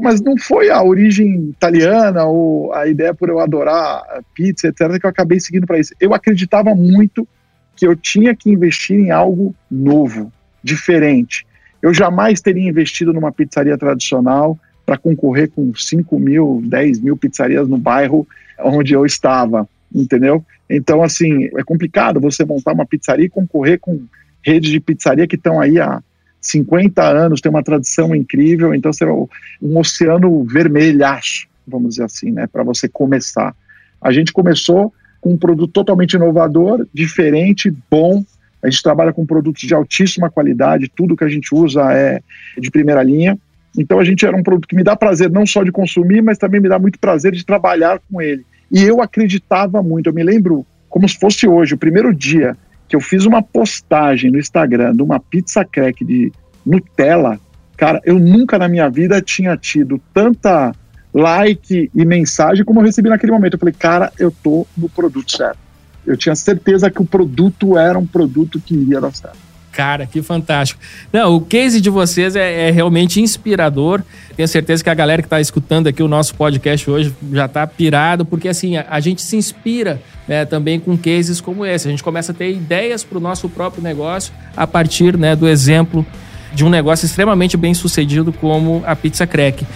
Mas 0.00 0.20
não 0.20 0.36
foi 0.38 0.70
a 0.70 0.82
origem 0.82 1.50
italiana 1.50 2.24
ou 2.24 2.72
a 2.72 2.86
ideia 2.86 3.14
por 3.14 3.28
eu 3.28 3.40
adorar 3.40 4.02
pizza, 4.34 4.68
etc., 4.68 4.98
que 4.98 5.06
eu 5.06 5.10
acabei 5.10 5.40
seguindo 5.40 5.66
para 5.66 5.78
isso. 5.78 5.94
Eu 6.00 6.14
acreditava 6.14 6.74
muito 6.74 7.26
que 7.74 7.86
eu 7.86 7.94
tinha 7.94 8.34
que 8.34 8.50
investir 8.50 8.98
em 8.98 9.10
algo 9.10 9.54
novo, 9.70 10.32
diferente. 10.62 11.46
Eu 11.82 11.92
jamais 11.92 12.40
teria 12.40 12.68
investido 12.68 13.12
numa 13.12 13.30
pizzaria 13.30 13.76
tradicional, 13.76 14.58
para 14.86 14.96
concorrer 14.96 15.50
com 15.50 15.74
5 15.74 16.18
mil, 16.18 16.62
10 16.64 17.00
mil 17.00 17.16
pizzarias 17.16 17.68
no 17.68 17.76
bairro 17.76 18.26
onde 18.60 18.94
eu 18.94 19.04
estava, 19.04 19.68
entendeu? 19.92 20.44
Então, 20.70 21.02
assim, 21.02 21.46
é 21.56 21.62
complicado 21.64 22.20
você 22.20 22.44
montar 22.44 22.72
uma 22.72 22.86
pizzaria 22.86 23.26
e 23.26 23.30
concorrer 23.30 23.78
com 23.80 24.00
redes 24.42 24.70
de 24.70 24.80
pizzaria 24.80 25.26
que 25.26 25.34
estão 25.34 25.60
aí 25.60 25.80
há 25.80 26.00
50 26.40 27.02
anos, 27.02 27.40
tem 27.40 27.50
uma 27.50 27.62
tradição 27.62 28.14
incrível, 28.14 28.72
então 28.72 28.92
você 28.92 29.04
é 29.04 29.08
um 29.10 29.78
oceano 29.78 30.44
vermelhaço, 30.44 31.46
vamos 31.66 31.90
dizer 31.90 32.04
assim, 32.04 32.30
né, 32.30 32.46
para 32.46 32.62
você 32.62 32.88
começar. 32.88 33.54
A 34.00 34.12
gente 34.12 34.32
começou 34.32 34.92
com 35.20 35.32
um 35.32 35.36
produto 35.36 35.72
totalmente 35.72 36.14
inovador, 36.14 36.86
diferente, 36.94 37.72
bom. 37.90 38.24
A 38.62 38.70
gente 38.70 38.82
trabalha 38.82 39.12
com 39.12 39.26
produtos 39.26 39.62
de 39.62 39.74
altíssima 39.74 40.30
qualidade, 40.30 40.90
tudo 40.94 41.16
que 41.16 41.24
a 41.24 41.28
gente 41.28 41.52
usa 41.52 41.92
é 41.92 42.20
de 42.56 42.70
primeira 42.70 43.02
linha. 43.02 43.36
Então 43.78 43.98
a 43.98 44.04
gente 44.04 44.24
era 44.24 44.36
um 44.36 44.42
produto 44.42 44.68
que 44.68 44.76
me 44.76 44.84
dá 44.84 44.96
prazer 44.96 45.30
não 45.30 45.46
só 45.46 45.62
de 45.62 45.72
consumir, 45.72 46.22
mas 46.22 46.38
também 46.38 46.60
me 46.60 46.68
dá 46.68 46.78
muito 46.78 46.98
prazer 46.98 47.32
de 47.32 47.44
trabalhar 47.44 48.00
com 48.10 48.20
ele. 48.20 48.44
E 48.70 48.82
eu 48.82 49.00
acreditava 49.00 49.82
muito, 49.82 50.08
eu 50.08 50.14
me 50.14 50.22
lembro 50.22 50.66
como 50.88 51.08
se 51.08 51.18
fosse 51.18 51.46
hoje, 51.46 51.74
o 51.74 51.78
primeiro 51.78 52.14
dia 52.14 52.56
que 52.88 52.96
eu 52.96 53.00
fiz 53.00 53.26
uma 53.26 53.42
postagem 53.42 54.30
no 54.30 54.38
Instagram 54.38 54.94
de 54.94 55.02
uma 55.02 55.18
pizza 55.18 55.64
crack 55.64 56.04
de 56.04 56.32
Nutella, 56.64 57.38
cara, 57.76 58.00
eu 58.04 58.18
nunca 58.18 58.58
na 58.58 58.68
minha 58.68 58.88
vida 58.88 59.20
tinha 59.20 59.56
tido 59.56 60.00
tanta 60.14 60.74
like 61.12 61.90
e 61.94 62.04
mensagem 62.04 62.64
como 62.64 62.80
eu 62.80 62.84
recebi 62.84 63.08
naquele 63.08 63.32
momento. 63.32 63.54
Eu 63.54 63.58
falei, 63.58 63.74
cara, 63.74 64.12
eu 64.18 64.30
tô 64.30 64.66
no 64.76 64.88
produto 64.88 65.36
certo. 65.36 65.58
Eu 66.06 66.16
tinha 66.16 66.34
certeza 66.34 66.90
que 66.90 67.02
o 67.02 67.06
produto 67.06 67.76
era 67.76 67.98
um 67.98 68.06
produto 68.06 68.60
que 68.60 68.74
iria 68.74 69.00
dar 69.00 69.14
certo. 69.14 69.45
Cara, 69.76 70.06
que 70.06 70.22
fantástico. 70.22 70.80
Não, 71.12 71.36
o 71.36 71.40
case 71.42 71.82
de 71.82 71.90
vocês 71.90 72.34
é, 72.34 72.68
é 72.68 72.70
realmente 72.70 73.20
inspirador. 73.20 74.02
Tenho 74.34 74.48
certeza 74.48 74.82
que 74.82 74.88
a 74.88 74.94
galera 74.94 75.20
que 75.20 75.26
está 75.26 75.38
escutando 75.38 75.86
aqui 75.86 76.02
o 76.02 76.08
nosso 76.08 76.34
podcast 76.34 76.90
hoje 76.90 77.14
já 77.30 77.44
está 77.44 77.66
pirado, 77.66 78.24
porque 78.24 78.48
assim, 78.48 78.78
a, 78.78 78.86
a 78.88 79.00
gente 79.00 79.20
se 79.20 79.36
inspira 79.36 80.00
né, 80.26 80.46
também 80.46 80.80
com 80.80 80.96
cases 80.96 81.42
como 81.42 81.66
esse. 81.66 81.86
A 81.86 81.90
gente 81.90 82.02
começa 82.02 82.32
a 82.32 82.34
ter 82.34 82.52
ideias 82.52 83.04
para 83.04 83.18
o 83.18 83.20
nosso 83.20 83.50
próprio 83.50 83.82
negócio 83.82 84.32
a 84.56 84.66
partir 84.66 85.14
né, 85.18 85.36
do 85.36 85.46
exemplo 85.46 86.06
de 86.54 86.64
um 86.64 86.70
negócio 86.70 87.04
extremamente 87.04 87.54
bem 87.54 87.74
sucedido 87.74 88.32
como 88.32 88.82
a 88.86 88.96
Pizza 88.96 89.26
Crack. 89.26 89.66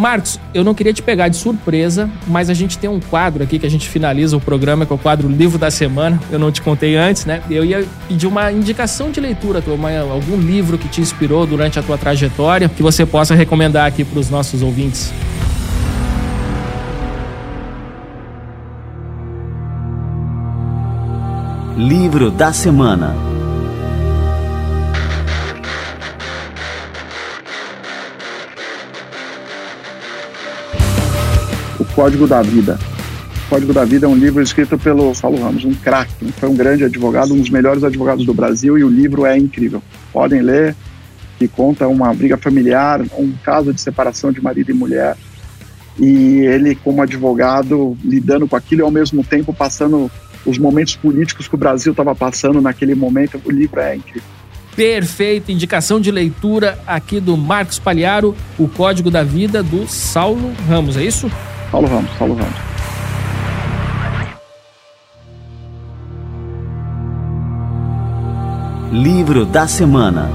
Marcos, 0.00 0.40
eu 0.52 0.64
não 0.64 0.74
queria 0.74 0.92
te 0.92 1.02
pegar 1.02 1.28
de 1.28 1.36
surpresa, 1.36 2.10
mas 2.26 2.50
a 2.50 2.54
gente 2.54 2.78
tem 2.78 2.90
um 2.90 2.98
quadro 2.98 3.42
aqui 3.42 3.58
que 3.58 3.66
a 3.66 3.70
gente 3.70 3.88
finaliza 3.88 4.36
o 4.36 4.40
programa, 4.40 4.84
que 4.84 4.92
é 4.92 4.96
o 4.96 4.98
quadro 4.98 5.28
Livro 5.28 5.58
da 5.58 5.70
Semana. 5.70 6.20
Eu 6.30 6.38
não 6.38 6.50
te 6.50 6.60
contei 6.60 6.96
antes, 6.96 7.24
né? 7.24 7.42
Eu 7.48 7.64
ia 7.64 7.86
pedir 8.08 8.26
uma 8.26 8.50
indicação 8.50 9.10
de 9.10 9.20
leitura, 9.20 9.62
uma, 9.68 9.96
algum 10.00 10.36
livro 10.36 10.76
que 10.76 10.88
te 10.88 11.00
inspirou 11.00 11.46
durante 11.46 11.78
a 11.78 11.82
tua 11.82 11.96
trajetória, 11.96 12.68
que 12.68 12.82
você 12.82 13.06
possa 13.06 13.34
recomendar 13.34 13.86
aqui 13.86 14.04
para 14.04 14.18
os 14.18 14.30
nossos 14.30 14.62
ouvintes. 14.62 15.12
Livro 21.76 22.30
da 22.30 22.52
Semana 22.52 23.33
Código 31.94 32.26
da 32.26 32.42
Vida. 32.42 32.76
O 33.46 33.50
Código 33.50 33.72
da 33.72 33.84
Vida 33.84 34.06
é 34.06 34.08
um 34.08 34.16
livro 34.16 34.42
escrito 34.42 34.76
pelo 34.76 35.14
Saulo 35.14 35.40
Ramos, 35.40 35.64
um 35.64 35.74
craque, 35.74 36.32
foi 36.32 36.48
um 36.48 36.56
grande 36.56 36.82
advogado, 36.82 37.32
um 37.32 37.38
dos 37.38 37.50
melhores 37.50 37.84
advogados 37.84 38.26
do 38.26 38.34
Brasil, 38.34 38.76
e 38.76 38.82
o 38.82 38.88
livro 38.88 39.24
é 39.24 39.38
incrível. 39.38 39.80
Podem 40.12 40.42
ler, 40.42 40.74
que 41.38 41.46
conta 41.46 41.86
uma 41.86 42.12
briga 42.12 42.36
familiar, 42.36 43.00
um 43.16 43.32
caso 43.44 43.72
de 43.72 43.80
separação 43.80 44.32
de 44.32 44.42
marido 44.42 44.72
e 44.72 44.74
mulher, 44.74 45.16
e 45.96 46.40
ele, 46.40 46.74
como 46.74 47.00
advogado, 47.00 47.96
lidando 48.02 48.48
com 48.48 48.56
aquilo 48.56 48.80
e 48.80 48.82
ao 48.82 48.90
mesmo 48.90 49.22
tempo 49.22 49.54
passando 49.54 50.10
os 50.44 50.58
momentos 50.58 50.96
políticos 50.96 51.46
que 51.46 51.54
o 51.54 51.58
Brasil 51.58 51.92
estava 51.92 52.12
passando 52.12 52.60
naquele 52.60 52.96
momento, 52.96 53.40
o 53.44 53.52
livro 53.52 53.78
é 53.78 53.94
incrível. 53.94 54.28
Perfeita 54.74 55.52
indicação 55.52 56.00
de 56.00 56.10
leitura 56.10 56.76
aqui 56.84 57.20
do 57.20 57.36
Marcos 57.36 57.78
Palharo, 57.78 58.34
O 58.58 58.66
Código 58.66 59.12
da 59.12 59.22
Vida 59.22 59.62
do 59.62 59.86
Saulo 59.86 60.52
Ramos, 60.68 60.96
é 60.96 61.04
isso? 61.04 61.30
Paulo 61.74 61.88
Ramos, 61.88 62.10
Paulo 62.16 62.36
Ramos. 62.36 62.54
Livro 68.92 69.44
da 69.44 69.66
Semana 69.66 70.30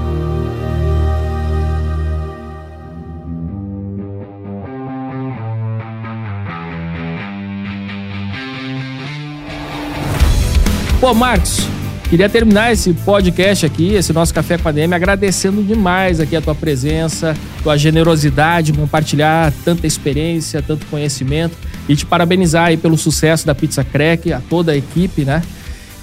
Pô, 11.00 11.14
Marcos, 11.14 11.66
Queria 12.10 12.28
terminar 12.28 12.72
esse 12.72 12.92
podcast 12.92 13.64
aqui, 13.64 13.94
esse 13.94 14.12
nosso 14.12 14.34
Café 14.34 14.58
com 14.58 14.68
a 14.68 14.72
DM, 14.72 14.92
agradecendo 14.92 15.62
demais 15.62 16.18
aqui 16.18 16.34
a 16.34 16.40
tua 16.40 16.56
presença, 16.56 17.36
tua 17.62 17.76
generosidade, 17.76 18.72
compartilhar 18.72 19.52
tanta 19.64 19.86
experiência, 19.86 20.60
tanto 20.60 20.84
conhecimento 20.86 21.56
e 21.88 21.94
te 21.94 22.04
parabenizar 22.04 22.66
aí 22.66 22.76
pelo 22.76 22.98
sucesso 22.98 23.46
da 23.46 23.54
Pizza 23.54 23.84
Crack, 23.84 24.32
a 24.32 24.40
toda 24.40 24.72
a 24.72 24.76
equipe, 24.76 25.24
né? 25.24 25.40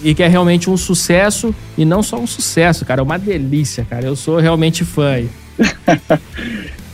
E 0.02 0.16
que 0.16 0.24
é 0.24 0.30
realmente 0.30 0.70
um 0.70 0.78
sucesso 0.78 1.54
e 1.78 1.84
não 1.84 2.02
só 2.02 2.18
um 2.18 2.28
sucesso, 2.28 2.86
cara, 2.86 3.02
é 3.02 3.04
uma 3.04 3.20
delícia, 3.20 3.84
cara. 3.84 4.06
Eu 4.08 4.16
sou 4.16 4.40
realmente 4.40 4.86
fã. 4.86 5.10
Aí. 5.10 5.30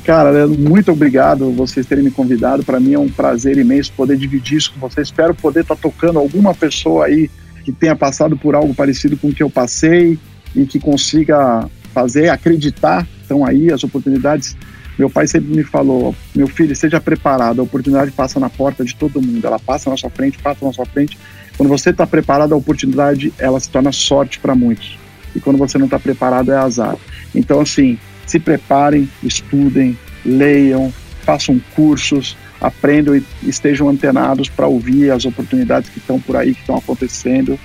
Cara, 0.04 0.46
muito 0.48 0.92
obrigado 0.92 1.50
vocês 1.54 1.86
terem 1.86 2.04
me 2.04 2.12
convidado. 2.12 2.62
Para 2.62 2.78
mim 2.78 2.94
é 2.94 3.00
um 3.00 3.08
prazer 3.08 3.58
imenso 3.58 3.94
poder 3.94 4.18
dividir 4.18 4.58
isso 4.58 4.74
com 4.74 4.80
vocês. 4.82 5.08
Espero 5.08 5.34
poder 5.34 5.62
estar 5.62 5.76
tá 5.76 5.82
tocando 5.82 6.20
alguma 6.20 6.54
pessoa 6.54 7.06
aí 7.06 7.30
que 7.64 7.72
tenha 7.72 7.96
passado 7.96 8.38
por 8.38 8.56
algo 8.56 8.74
parecido 8.74 9.18
com 9.18 9.30
o 9.30 9.34
que 9.34 9.42
eu 9.42 9.50
passei 9.50 10.20
e 10.56 10.66
que 10.66 10.80
consiga 10.80 11.68
fazer 11.94 12.30
acreditar. 12.30 13.08
Então 13.26 13.46
aí 13.46 13.72
as 13.72 13.84
oportunidades. 13.84 14.56
Meu 14.98 15.10
pai 15.10 15.26
sempre 15.26 15.56
me 15.56 15.64
falou, 15.64 16.16
meu 16.36 16.48
filho, 16.48 16.76
seja 16.76 17.02
preparado. 17.02 17.60
A 17.60 17.64
oportunidade 17.64 18.12
passa 18.12 18.40
na 18.40 18.50
porta 18.50 18.84
de 18.84 18.94
todo 18.96 19.22
mundo. 19.22 19.46
Ela 19.46 19.58
passa 19.58 19.90
na 19.90 19.98
sua 19.98 20.10
frente, 20.10 20.38
passa 20.38 20.64
na 20.66 20.72
sua 20.72 20.86
frente. 20.86 21.18
Quando 21.58 21.70
você 21.70 21.90
está 21.90 22.06
preparado, 22.06 22.54
a 22.54 22.58
oportunidade 22.58 23.34
ela 23.40 23.60
se 23.60 23.70
torna 23.70 23.92
sorte 23.92 24.40
para 24.40 24.54
muitos. 24.54 24.98
E 25.36 25.40
quando 25.40 25.58
você 25.58 25.78
não 25.78 25.86
está 25.86 25.98
preparado, 25.98 26.52
é 26.52 26.58
azar. 26.58 26.96
Então 27.34 27.62
assim, 27.62 27.98
se 28.28 28.40
preparem, 28.40 29.10
estudem, 29.24 29.98
leiam, 30.24 30.94
façam 31.24 31.60
cursos, 31.76 32.38
aprendam 32.64 33.16
e 33.16 33.24
estejam 33.44 33.90
antenados 33.90 34.50
para 34.50 34.68
ouvir 34.68 35.12
as 35.12 35.26
oportunidades 35.26 35.90
que 35.90 36.00
estão 36.00 36.20
por 36.20 36.38
aí, 36.38 36.56
que 36.56 36.62
estão 36.62 36.78
acontecendo. 36.78 37.60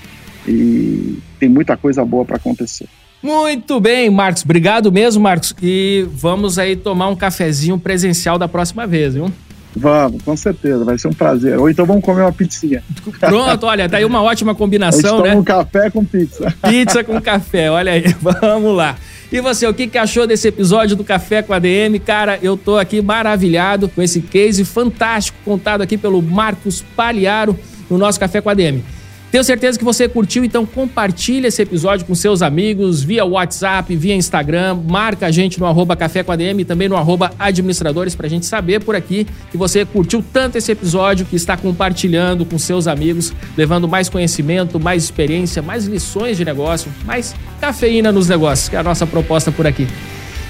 E 0.47 1.19
tem 1.39 1.49
muita 1.49 1.77
coisa 1.77 2.05
boa 2.05 2.25
para 2.25 2.37
acontecer. 2.37 2.89
Muito 3.23 3.81
bem, 3.81 4.11
Marcos. 4.11 4.45
Obrigado 4.45 4.91
mesmo, 4.91 5.23
Marcos. 5.23 5.55
E 5.63 6.07
vamos 6.13 6.59
aí 6.59 6.75
tomar 6.77 7.09
um 7.09 7.17
cafezinho 7.17 7.79
presencial 7.79 8.39
da 8.39 8.49
próxima 8.49 8.87
vez, 8.87 9.15
viu? 9.15 9.31
Vamos, 9.77 10.23
com 10.23 10.37
certeza, 10.37 10.85
vai 10.85 10.99
ser 10.99 11.09
um 11.09 11.13
prazer. 11.13 11.59
Ou 11.59 11.69
então 11.71 11.85
vamos 11.85 12.03
comer 12.03 12.23
uma 12.23 12.33
pizzinha. 12.33 12.83
Pronto, 13.21 13.67
olha, 13.67 13.89
tá 13.89 13.99
aí 13.99 14.05
uma 14.05 14.23
ótima 14.23 14.55
combinação, 14.57 15.23
né? 15.23 15.35
um 15.35 15.45
café 15.45 15.91
com 15.91 16.05
pizza. 16.05 16.53
Pizza 16.69 17.05
com 17.05 17.21
café, 17.21 17.71
olha 17.71 17.93
aí, 17.93 18.05
vamos 18.21 18.75
lá. 18.77 18.97
E 19.31 19.41
você, 19.43 19.67
o 19.67 19.75
que, 19.75 19.87
que 19.87 19.99
achou 19.99 20.27
desse 20.27 20.49
episódio 20.49 20.97
do 20.97 21.05
Café 21.05 21.43
com 21.43 21.53
a 21.53 21.59
DM? 21.59 21.99
Cara, 21.99 22.39
eu 22.43 22.57
tô 22.57 22.79
aqui 22.79 23.03
maravilhado 23.03 23.87
com 23.89 24.01
esse 24.01 24.23
case 24.23 24.65
fantástico 24.65 25.39
contado 25.45 25.83
aqui 25.83 25.99
pelo 25.99 26.23
Marcos 26.23 26.83
Paliaro 26.97 27.59
no 27.91 27.99
nosso 27.99 28.19
Café 28.19 28.41
com 28.41 28.49
a 28.49 28.55
DM. 28.55 28.83
Tenho 29.31 29.45
certeza 29.45 29.79
que 29.79 29.85
você 29.85 30.09
curtiu, 30.09 30.43
então 30.43 30.65
compartilha 30.65 31.49
esse 31.49 31.61
episódio 31.61 32.07
com 32.07 32.15
seus 32.15 32.41
amigos 32.41 33.03
via 33.03 33.27
WhatsApp, 33.27 33.95
via 33.95 34.15
Instagram, 34.15 34.79
marca 34.89 35.27
a 35.27 35.31
gente 35.31 35.61
no 35.61 35.67
arroba 35.67 35.95
Café 35.95 36.23
com 36.23 36.33
ADM 36.33 36.61
e 36.61 36.65
também 36.65 36.89
no 36.89 36.97
arroba 36.97 37.31
administradores 37.39 38.15
pra 38.15 38.27
gente 38.27 38.47
saber 38.47 38.83
por 38.83 38.97
aqui 38.97 39.27
que 39.51 39.59
você 39.59 39.85
curtiu 39.85 40.25
tanto 40.33 40.57
esse 40.57 40.73
episódio 40.73 41.27
que 41.27 41.37
está 41.37 41.59
compartilhando 41.59 42.47
com 42.47 42.59
seus 42.59 42.87
amigos, 42.87 43.35
levando 43.55 43.87
mais 43.87 44.09
conhecimento, 44.09 44.81
mais 44.81 45.05
experiência, 45.05 45.61
mais 45.61 45.85
lições 45.85 46.39
de 46.39 46.45
negócio, 46.45 46.91
mais 47.05 47.35
cafeína 47.61 48.11
nos 48.11 48.29
negócios, 48.29 48.71
que 48.71 48.77
é 48.77 48.79
a 48.79 48.83
nossa 48.83 49.07
proposta 49.07 49.53
por 49.53 49.67
aqui. 49.67 49.87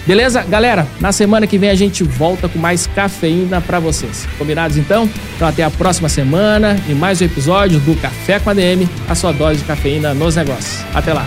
Beleza? 0.08 0.42
Galera, 0.42 0.88
na 1.02 1.12
semana 1.12 1.46
que 1.46 1.58
vem 1.58 1.68
a 1.68 1.74
gente 1.74 2.02
volta 2.02 2.48
com 2.48 2.58
mais 2.58 2.86
cafeína 2.86 3.60
para 3.60 3.78
vocês. 3.78 4.26
Combinados 4.38 4.78
então? 4.78 5.06
Então 5.36 5.46
até 5.46 5.62
a 5.62 5.70
próxima 5.70 6.08
semana 6.08 6.80
e 6.88 6.94
mais 6.94 7.20
um 7.20 7.26
episódio 7.26 7.78
do 7.80 7.94
Café 8.00 8.40
com 8.40 8.48
a 8.48 8.54
DM, 8.54 8.88
a 9.06 9.14
sua 9.14 9.32
dose 9.32 9.58
de 9.58 9.64
cafeína 9.66 10.14
nos 10.14 10.34
negócios. 10.34 10.82
Até 10.94 11.12
lá. 11.12 11.26